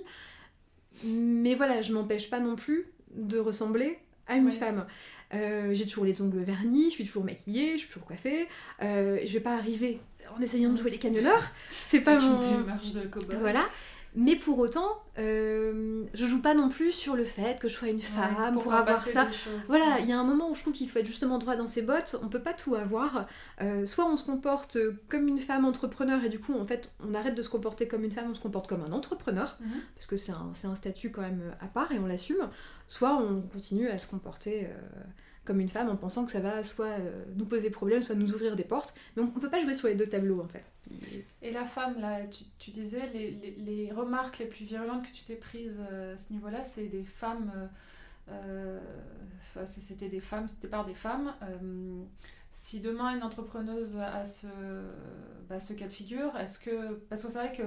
mais 1.03 1.55
voilà, 1.55 1.81
je 1.81 1.93
m'empêche 1.93 2.29
pas 2.29 2.39
non 2.39 2.55
plus 2.55 2.87
de 3.11 3.37
ressembler 3.37 3.99
à 4.27 4.35
une 4.35 4.51
femme. 4.51 4.85
Euh, 5.33 5.73
j'ai 5.73 5.85
toujours 5.85 6.05
les 6.05 6.21
ongles 6.21 6.43
vernis, 6.43 6.85
je 6.85 6.95
suis 6.95 7.05
toujours 7.05 7.23
maquillée, 7.23 7.73
je 7.73 7.79
suis 7.79 7.87
toujours 7.87 8.05
coiffée, 8.05 8.47
euh, 8.81 9.19
je 9.25 9.33
vais 9.33 9.39
pas 9.39 9.55
arriver 9.55 9.99
en 10.35 10.41
essayant 10.41 10.71
de 10.71 10.77
jouer 10.77 10.91
les 10.91 10.97
cagnoleurs, 10.97 11.51
c'est 11.83 12.01
pas 12.01 12.19
mon... 12.19 12.39
démarche 12.39 12.91
de 12.93 13.09
Voilà. 13.39 13.65
Mais 14.15 14.37
pour 14.37 14.59
autant, 14.59 15.03
euh, 15.19 16.05
je 16.13 16.25
joue 16.25 16.41
pas 16.41 16.53
non 16.53 16.69
plus 16.69 16.93
sur 16.93 17.15
le 17.15 17.25
fait 17.25 17.59
que 17.59 17.67
je 17.67 17.73
sois 17.73 17.89
une 17.89 18.01
femme 18.01 18.53
pour, 18.53 18.73
avoir 18.73 19.05
ça. 19.05 19.27
Voilà, 19.67 19.99
il 19.99 20.09
y 20.09 20.13
a 20.13 20.19
un 20.19 20.23
moment 20.23 20.49
où 20.49 20.55
je 20.55 20.61
trouve 20.61 20.73
qu'il 20.73 20.89
faut 20.89 20.99
être 20.99 21.05
justement 21.05 21.37
droit 21.37 21.57
dans 21.57 21.67
ses 21.67 21.81
bottes. 21.81 22.15
On 22.23 22.29
peut 22.29 22.41
pas 22.41 22.53
tout 22.53 22.75
avoir. 22.75 23.27
Euh, 23.61 23.85
soit 23.85 24.05
on 24.05 24.15
se 24.15 24.23
comporte 24.23 24.77
comme 25.09 25.27
une 25.27 25.39
femme 25.39 25.65
entrepreneur 25.65 26.23
et 26.23 26.29
du 26.29 26.39
coup, 26.39 26.57
en 26.57 26.65
fait, 26.65 26.91
on 27.05 27.13
arrête 27.13 27.35
de 27.35 27.43
se 27.43 27.49
comporter 27.49 27.87
comme 27.87 28.03
une 28.03 28.11
femme, 28.11 28.27
on 28.31 28.35
se 28.35 28.39
comporte 28.39 28.67
comme 28.67 28.83
un 28.83 28.93
entrepreneur 28.93 29.57
mhm. 29.59 29.81
parce 29.95 30.07
que 30.07 30.15
c'est 30.15 30.31
un, 30.31 30.51
un, 30.63 30.75
statut 30.75 31.11
quand 31.11 31.21
même 31.21 31.53
à 31.59 31.67
part 31.67 31.91
et 31.91 31.99
on 31.99 32.05
l'assume. 32.05 32.47
Soit 32.87 33.15
on 33.15 33.41
continue 33.41 33.89
à 33.89 33.97
se 33.97 34.07
comporter. 34.07 34.65
Euh, 34.65 35.03
comme 35.45 35.59
une 35.59 35.69
femme 35.69 35.89
en 35.89 35.95
pensant 35.95 36.25
que 36.25 36.31
ça 36.31 36.39
va 36.39 36.63
soit 36.63 36.87
euh, 36.87 37.23
nous 37.35 37.45
poser 37.45 37.69
problème, 37.69 38.01
soit 38.01 38.15
nous 38.15 38.33
ouvrir 38.33 38.55
des 38.55 38.63
portes. 38.63 38.95
Mais 39.15 39.21
on, 39.21 39.27
ne 39.27 39.31
peut 39.31 39.49
pas 39.49 39.59
jouer 39.59 39.73
sur 39.73 39.87
les 39.87 39.95
deux 39.95 40.07
tableaux 40.07 40.41
en 40.41 40.47
fait. 40.47 40.65
Et 41.41 41.51
la 41.51 41.65
femme, 41.65 41.99
là, 42.01 42.19
tu, 42.59 42.71
disais, 42.71 43.01
les, 43.13 43.91
remarques 43.91 44.39
les 44.39 44.45
plus 44.45 44.65
virulentes 44.65 45.05
que 45.05 45.15
tu 45.15 45.23
t'es 45.23 45.35
prises 45.35 45.79
euh, 45.91 46.15
à 46.15 46.17
ce 46.17 46.33
niveau-là, 46.33 46.63
c'est 46.63 46.87
des 46.87 47.03
femmes. 47.03 47.69
Euh, 48.29 48.79
c'était 49.65 50.09
des 50.09 50.19
femmes, 50.19 50.47
c'était 50.47 50.67
par 50.67 50.85
des 50.85 50.95
femmes. 50.95 51.33
si 52.51 52.79
demain 52.79 53.15
une 53.15 53.23
entrepreneuse 53.23 53.97
a 53.97 54.25
ce, 54.25 54.47
bah, 55.47 55.59
ce 55.59 55.73
cas 55.73 55.87
de 55.87 55.91
figure, 55.93 56.35
est-ce 56.37 56.59
que. 56.59 56.93
Parce 57.09 57.23
que 57.23 57.31
c'est 57.31 57.39
vrai 57.39 57.53
que 57.55 57.63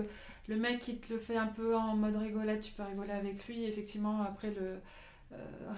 le 0.49 0.57
mec 0.57 0.81
qui 0.81 0.99
te 0.99 1.13
le 1.13 1.21
fait 1.21 1.37
un 1.37 1.47
peu 1.47 1.77
en 1.77 1.95
mode 1.95 2.17
rigolette, 2.17 2.61
tu 2.61 2.73
peux 2.73 2.83
rigoler 2.83 3.13
avec 3.13 3.47
lui, 3.47 3.65
effectivement, 3.65 4.23
après 4.23 4.51
le 4.51 4.79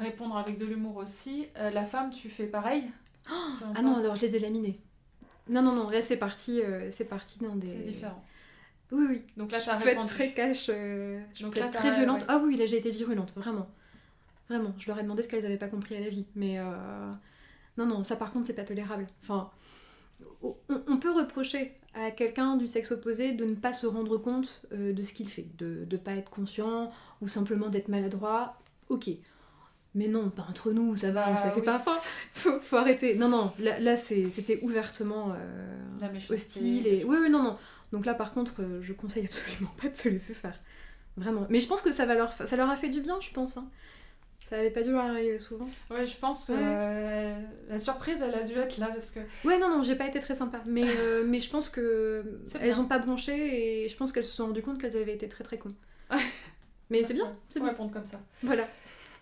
répondre 0.01 0.37
avec 0.37 0.59
de 0.59 0.67
l'humour 0.67 0.97
aussi. 0.97 1.49
Euh, 1.57 1.71
la 1.71 1.85
femme, 1.85 2.11
tu 2.11 2.29
fais 2.29 2.47
pareil 2.47 2.85
oh 3.31 3.35
Ah 3.75 3.83
non, 3.83 3.97
alors 3.99 4.17
je 4.17 4.23
les 4.23 4.37
ai 4.37 4.39
laminés. 4.39 4.81
Non, 5.49 5.63
non, 5.63 5.73
non, 5.73 5.89
là 5.89 6.03
c'est 6.03 6.17
parti, 6.17 6.61
euh, 6.61 6.91
c'est 6.91 7.07
parti 7.07 7.41
dans 7.41 7.57
des... 7.57 7.67
C'est 7.67 7.79
différent. 7.79 8.23
Oui, 8.93 9.07
oui. 9.09 9.23
Donc 9.37 9.53
là, 9.53 9.61
tu 9.61 9.71
as 9.71 9.77
répondu. 9.77 10.07
être 10.07 10.15
très 10.15 10.33
cash, 10.33 10.67
je 10.67 11.47
peux 11.47 11.61
être 11.61 11.71
très 11.71 11.97
violente. 11.97 12.25
Ah 12.29 12.41
oui, 12.45 12.57
là 12.57 12.67
j'ai 12.67 12.79
été 12.79 12.91
virulente, 12.91 13.33
vraiment. 13.37 13.69
Vraiment, 14.49 14.75
je 14.79 14.89
leur 14.89 14.99
ai 14.99 15.03
demandé 15.05 15.23
ce 15.23 15.29
qu'elles 15.29 15.45
n'avaient 15.45 15.59
pas 15.59 15.69
compris 15.69 15.97
à 15.97 16.01
la 16.01 16.09
vie. 16.09 16.27
Mais 16.35 16.59
non, 17.79 17.87
non, 17.87 18.03
ça 18.03 18.17
par 18.17 18.33
contre, 18.33 18.47
c'est 18.47 18.55
pas 18.55 18.65
tolérable. 18.65 19.07
Enfin, 19.23 19.51
on, 20.43 20.97
peut 20.99 21.13
reprocher 21.13 21.77
à 21.95 22.11
quelqu'un 22.11 22.57
du 22.57 22.67
sexe 22.67 22.91
opposé 22.91 23.31
de 23.33 23.45
ne 23.45 23.55
pas 23.55 23.73
se 23.73 23.87
rendre 23.87 24.19
compte 24.19 24.63
de 24.73 25.03
ce 25.05 25.13
qu'il 25.13 25.29
fait, 25.29 25.47
de 25.57 25.87
ne 25.89 25.97
pas 25.97 26.15
être 26.15 26.31
conscient 26.31 26.91
ou 27.21 27.29
simplement 27.29 27.69
d'être 27.69 27.89
maladroit. 27.89 28.59
Ok, 28.89 29.09
mais 29.95 30.07
non, 30.07 30.31
pas 30.31 30.47
entre 30.49 30.71
nous, 30.71 30.97
ça 30.97 31.11
va, 31.11 31.37
ça 31.37 31.47
ah 31.47 31.51
fait 31.51 31.63
pas 31.63 31.79
faim. 31.79 31.97
faut, 32.33 32.61
faut 32.61 32.77
arrêter. 32.77 33.17
Non, 33.17 33.29
non, 33.29 33.53
là, 33.59 33.97
c'était 33.97 34.61
ouvertement 34.63 35.35
euh, 35.35 36.09
hostile. 36.31 36.87
Et... 36.87 37.05
Oui, 37.05 37.17
oui, 37.21 37.31
non, 37.31 37.43
non. 37.43 37.59
Donc 37.93 38.07
là, 38.07 38.15
par 38.15 38.33
contre, 38.33 38.63
euh, 38.63 38.81
je 38.81 38.93
conseille 38.93 39.25
absolument 39.31 39.73
pas 39.81 39.89
de 39.89 39.95
se 39.95 40.09
laisser 40.09 40.35
faire. 40.35 40.59
Vraiment. 41.17 41.47
Mais 41.51 41.61
je 41.61 41.67
pense 41.67 41.83
que 41.83 41.91
ça, 41.91 42.07
va 42.07 42.15
leur, 42.15 42.33
ça 42.33 42.57
leur 42.57 42.71
a 42.71 42.77
fait 42.77 42.89
du 42.89 43.01
bien, 43.01 43.19
je 43.21 43.31
pense. 43.31 43.57
Hein. 43.57 43.69
Ça 44.49 44.57
avait 44.57 44.71
pas 44.71 44.83
dû 44.83 44.93
leur 44.93 45.05
arriver 45.05 45.41
souvent. 45.41 45.69
Ouais, 45.91 46.07
je 46.07 46.17
pense 46.17 46.47
que 46.47 46.53
euh, 46.57 47.37
la 47.69 47.79
surprise, 47.79 48.23
elle 48.23 48.35
a 48.35 48.43
dû 48.43 48.55
être 48.59 48.79
là 48.79 48.87
parce 48.87 49.11
que. 49.11 49.21
Ouais, 49.45 49.59
non, 49.59 49.69
non, 49.69 49.83
j'ai 49.83 49.97
pas 49.97 50.07
été 50.07 50.21
très 50.21 50.37
sympa. 50.37 50.63
Mais, 50.67 50.87
mais 51.27 51.41
je 51.41 51.51
pense 51.51 51.69
que 51.69 52.41
elles 52.61 52.79
ont 52.81 52.87
pas 52.87 53.01
bronché 53.01 53.85
et 53.85 53.89
je 53.89 53.97
pense 53.97 54.13
qu'elles 54.13 54.25
se 54.25 54.33
sont 54.33 54.47
rendues 54.47 54.63
compte 54.63 54.81
qu'elles 54.81 54.97
avaient 54.97 55.15
été 55.15 55.29
très 55.29 55.43
très 55.43 55.59
cons. 55.59 55.75
mais 56.91 57.03
c'est 57.05 57.15
bien, 57.15 57.37
c'est 57.49 57.59
bien. 57.59 57.71
répondre 57.71 57.93
comme 57.93 58.07
ça. 58.07 58.21
Voilà. 58.43 58.67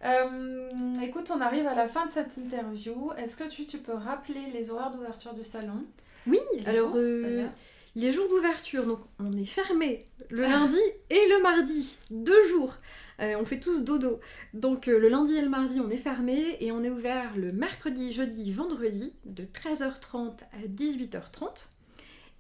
Euh, 0.05 0.95
écoute, 1.03 1.31
on 1.35 1.41
arrive 1.41 1.67
à 1.67 1.75
la 1.75 1.89
fin 1.89 2.07
de 2.07 2.11
cette 2.11 2.37
interview. 2.37 3.11
Est-ce 3.17 3.37
que 3.37 3.49
tu, 3.49 3.67
tu, 3.67 3.79
peux 3.79 3.95
rappeler 3.95 4.51
les 4.53 4.71
horaires 4.71 4.91
d'ouverture 4.91 5.35
du 5.35 5.45
salon? 5.45 5.85
Oui, 6.27 6.39
alors 6.67 6.93
euh, 6.95 7.47
les 7.97 8.13
jours 8.13 8.29
d'ouverture, 8.29 8.87
donc 8.87 9.01
on 9.19 9.33
est 9.33 9.45
fermé 9.45 9.99
le 10.31 10.43
lundi 10.43 10.79
et 11.11 11.29
le 11.31 11.43
mardi, 11.43 11.99
deux 12.11 12.47
jours. 12.49 12.75
Euh, 13.21 13.35
on 13.41 13.45
fait 13.45 13.59
tous 13.59 13.81
dodo. 13.81 14.21
Donc 14.55 14.87
le 14.87 15.09
lundi 15.09 15.37
et 15.37 15.43
le 15.43 15.49
mardi, 15.49 15.81
on 15.81 15.91
est 15.91 15.97
fermé 15.97 16.57
et 16.61 16.71
on 16.71 16.85
est 16.85 16.91
ouvert 16.91 17.37
le 17.37 17.51
mercredi, 17.51 18.13
jeudi, 18.13 18.53
vendredi 18.53 19.15
de 19.25 19.45
13h30 19.45 20.43
à 20.53 20.67
18h30. 20.69 21.69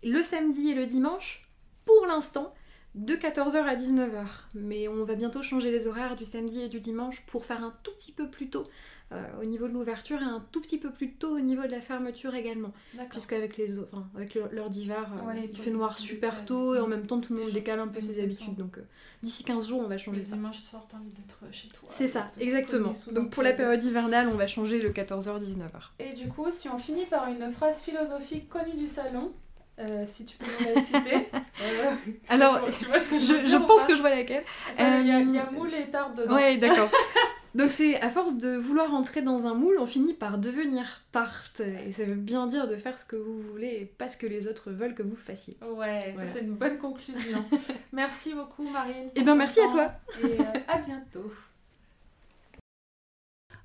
Le 0.04 0.22
samedi 0.22 0.70
et 0.70 0.74
le 0.74 0.86
dimanche, 0.86 1.48
pour 1.84 2.06
l'instant, 2.06 2.54
de 2.94 3.14
14h 3.14 3.56
à 3.56 3.76
19h. 3.76 4.24
Mais 4.54 4.88
on 4.88 5.04
va 5.04 5.14
bientôt 5.14 5.42
changer 5.42 5.70
les 5.70 5.86
horaires 5.86 6.16
du 6.16 6.24
samedi 6.24 6.62
et 6.62 6.68
du 6.68 6.80
dimanche 6.80 7.24
pour 7.26 7.44
faire 7.44 7.62
un 7.62 7.74
tout 7.82 7.92
petit 7.92 8.12
peu 8.12 8.28
plus 8.28 8.50
tôt 8.50 8.66
euh, 9.10 9.22
au 9.40 9.44
niveau 9.46 9.68
de 9.68 9.72
l'ouverture 9.72 10.20
et 10.20 10.24
un 10.24 10.44
tout 10.52 10.60
petit 10.60 10.76
peu 10.76 10.90
plus 10.90 11.12
tôt 11.12 11.34
au 11.36 11.40
niveau 11.40 11.62
de 11.62 11.70
la 11.70 11.80
fermeture 11.80 12.34
également. 12.34 12.72
Puisqu'avec 13.08 13.56
les 13.56 13.78
enfin, 13.78 14.06
avec 14.14 14.34
l'heure 14.34 14.68
d'hiver, 14.68 15.10
euh, 15.26 15.40
il 15.50 15.56
fait 15.56 15.70
noir 15.70 15.98
super 15.98 16.44
tôt 16.44 16.74
et 16.74 16.80
en 16.80 16.86
même 16.86 17.06
temps 17.06 17.18
tout 17.18 17.32
le 17.34 17.40
monde 17.40 17.52
décale 17.52 17.80
un 17.80 17.88
peu 17.88 18.00
ses 18.00 18.22
habitudes. 18.22 18.56
Donc 18.56 18.76
euh, 18.76 18.82
d'ici 19.22 19.44
15 19.44 19.68
jours, 19.68 19.80
on 19.80 19.88
va 19.88 19.96
changer 19.96 20.18
le 20.18 20.24
ça. 20.26 20.36
dimanche 20.36 20.58
soir, 20.58 20.86
t'as 20.90 20.98
envie 20.98 21.12
d'être 21.12 21.38
chez 21.52 21.68
toi. 21.68 21.88
C'est 21.90 22.08
ça, 22.08 22.26
exactement. 22.38 22.92
Donc 23.12 23.30
pour 23.30 23.42
la 23.42 23.54
période 23.54 23.82
hivernale, 23.82 24.28
on 24.30 24.36
va 24.36 24.46
changer 24.46 24.82
le 24.82 24.90
14h-19h. 24.90 25.90
Et 26.00 26.12
du 26.12 26.28
coup, 26.28 26.50
si 26.50 26.68
on 26.68 26.76
finit 26.76 27.06
par 27.06 27.28
une 27.28 27.50
phrase 27.50 27.80
philosophique 27.80 28.50
connue 28.50 28.76
du 28.76 28.88
salon, 28.88 29.32
euh, 29.78 30.04
si 30.06 30.24
tu 30.24 30.36
peux 30.36 30.46
nous 30.60 30.74
la 30.74 30.80
citer. 30.80 31.28
Euh, 31.60 31.90
Alors, 32.28 32.64
je, 32.70 32.84
je, 32.84 33.56
pense 33.66 33.84
que 33.84 33.96
je 33.96 34.00
vois 34.00 34.10
laquelle. 34.10 34.44
Il 34.78 34.80
y, 34.80 34.84
a, 34.84 35.00
y, 35.00 35.38
a 35.38 35.42
euh, 35.42 35.50
moule 35.50 35.74
et 35.74 35.90
tarte 35.90 36.16
dedans. 36.16 36.36
Ouais, 36.36 36.56
d'accord. 36.56 36.88
Donc 37.56 37.72
c'est 37.72 38.00
à 38.00 38.10
force 38.10 38.34
de 38.34 38.56
vouloir 38.56 38.94
entrer 38.94 39.22
dans 39.22 39.48
un 39.48 39.54
moule, 39.54 39.76
on 39.80 39.86
finit 39.86 40.14
par 40.14 40.38
devenir 40.38 41.02
tarte. 41.10 41.60
Et 41.60 41.90
ça 41.90 42.04
veut 42.04 42.14
bien 42.14 42.46
dire 42.46 42.68
de 42.68 42.76
faire 42.76 42.96
ce 42.96 43.04
que 43.04 43.16
vous 43.16 43.36
voulez 43.40 43.78
et 43.80 43.84
pas 43.86 44.06
ce 44.06 44.16
que 44.16 44.28
les 44.28 44.46
autres 44.46 44.70
veulent 44.70 44.94
que 44.94 45.02
vous 45.02 45.16
fassiez. 45.16 45.56
Ouais, 45.74 46.12
ça 46.14 46.28
c'est 46.28 46.42
une 46.42 46.54
bonne 46.54 46.78
conclusion. 46.78 47.44
merci 47.92 48.34
beaucoup 48.34 48.68
Marine. 48.68 49.06
Et 49.06 49.12
eh 49.16 49.22
bien 49.22 49.34
merci 49.34 49.58
à 49.60 49.68
toi. 49.68 49.90
Et 50.22 50.38
à 50.68 50.78
bientôt. 50.78 51.32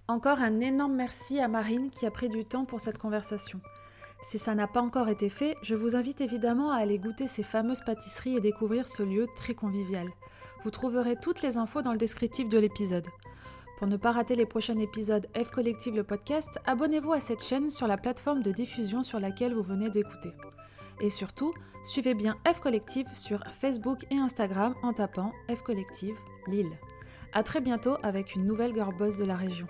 Encore 0.08 0.42
un 0.42 0.60
énorme 0.62 0.96
merci 0.96 1.40
à 1.40 1.48
Marine 1.48 1.92
qui 1.92 2.08
a 2.08 2.12
pris 2.12 2.30
du 2.30 2.44
temps 2.44 2.66
pour 2.66 2.82
cette 2.82 2.98
conversation. 2.98 3.62
Si 4.24 4.40
ça 4.40 4.56
n'a 4.56 4.68
pas 4.68 4.82
encore 4.82 5.10
été 5.10 5.28
fait, 5.28 5.58
je 5.62 5.76
vous 5.76 5.98
invite 5.98 6.22
évidemment 6.22 6.72
à 6.72 6.78
aller 6.78 6.98
goûter 6.98 7.28
ces 7.28 7.44
fameuses 7.44 7.82
pâtisseries 7.82 8.38
et 8.38 8.42
découvrir 8.42 8.88
ce 8.88 9.04
lieu 9.04 9.28
très 9.36 9.54
convivial. 9.54 10.08
Vous 10.64 10.72
trouverez 10.72 11.18
toutes 11.18 11.42
les 11.42 11.58
infos 11.58 11.82
dans 11.82 11.92
le 11.92 11.98
descriptif 11.98 12.48
de 12.48 12.58
l'épisode. 12.58 13.06
Pour 13.78 13.88
ne 13.88 13.98
pas 13.98 14.14
rater 14.14 14.36
les 14.36 14.46
prochains 14.46 14.80
épisodes 14.80 15.28
F 15.36 15.52
Collective 15.52 15.94
le 15.94 16.06
podcast, 16.06 16.58
abonnez-vous 16.66 17.12
à 17.12 17.20
cette 17.20 17.44
chaîne 17.44 17.70
sur 17.70 17.86
la 17.86 17.98
plateforme 17.98 18.42
de 18.42 18.52
diffusion 18.54 19.04
sur 19.04 19.20
laquelle 19.20 19.54
vous 19.54 19.62
venez 19.62 19.90
d'écouter. 19.90 20.32
Et 21.02 21.10
surtout, 21.10 21.54
suivez 21.84 22.14
bien 22.14 22.38
F 22.48 22.62
Collective 22.62 23.08
sur 23.14 23.44
Facebook 23.52 24.06
et 24.10 24.16
Instagram 24.16 24.74
en 24.84 24.94
tapant 24.94 25.34
F 25.54 25.64
Collective 25.64 26.16
Lille. 26.48 26.72
A 27.34 27.44
très 27.44 27.60
bientôt 27.60 27.98
avec 28.04 28.36
une 28.36 28.46
nouvelle 28.46 28.74
girl 28.74 28.96
de 28.96 29.26
la 29.26 29.36
région. 29.36 29.68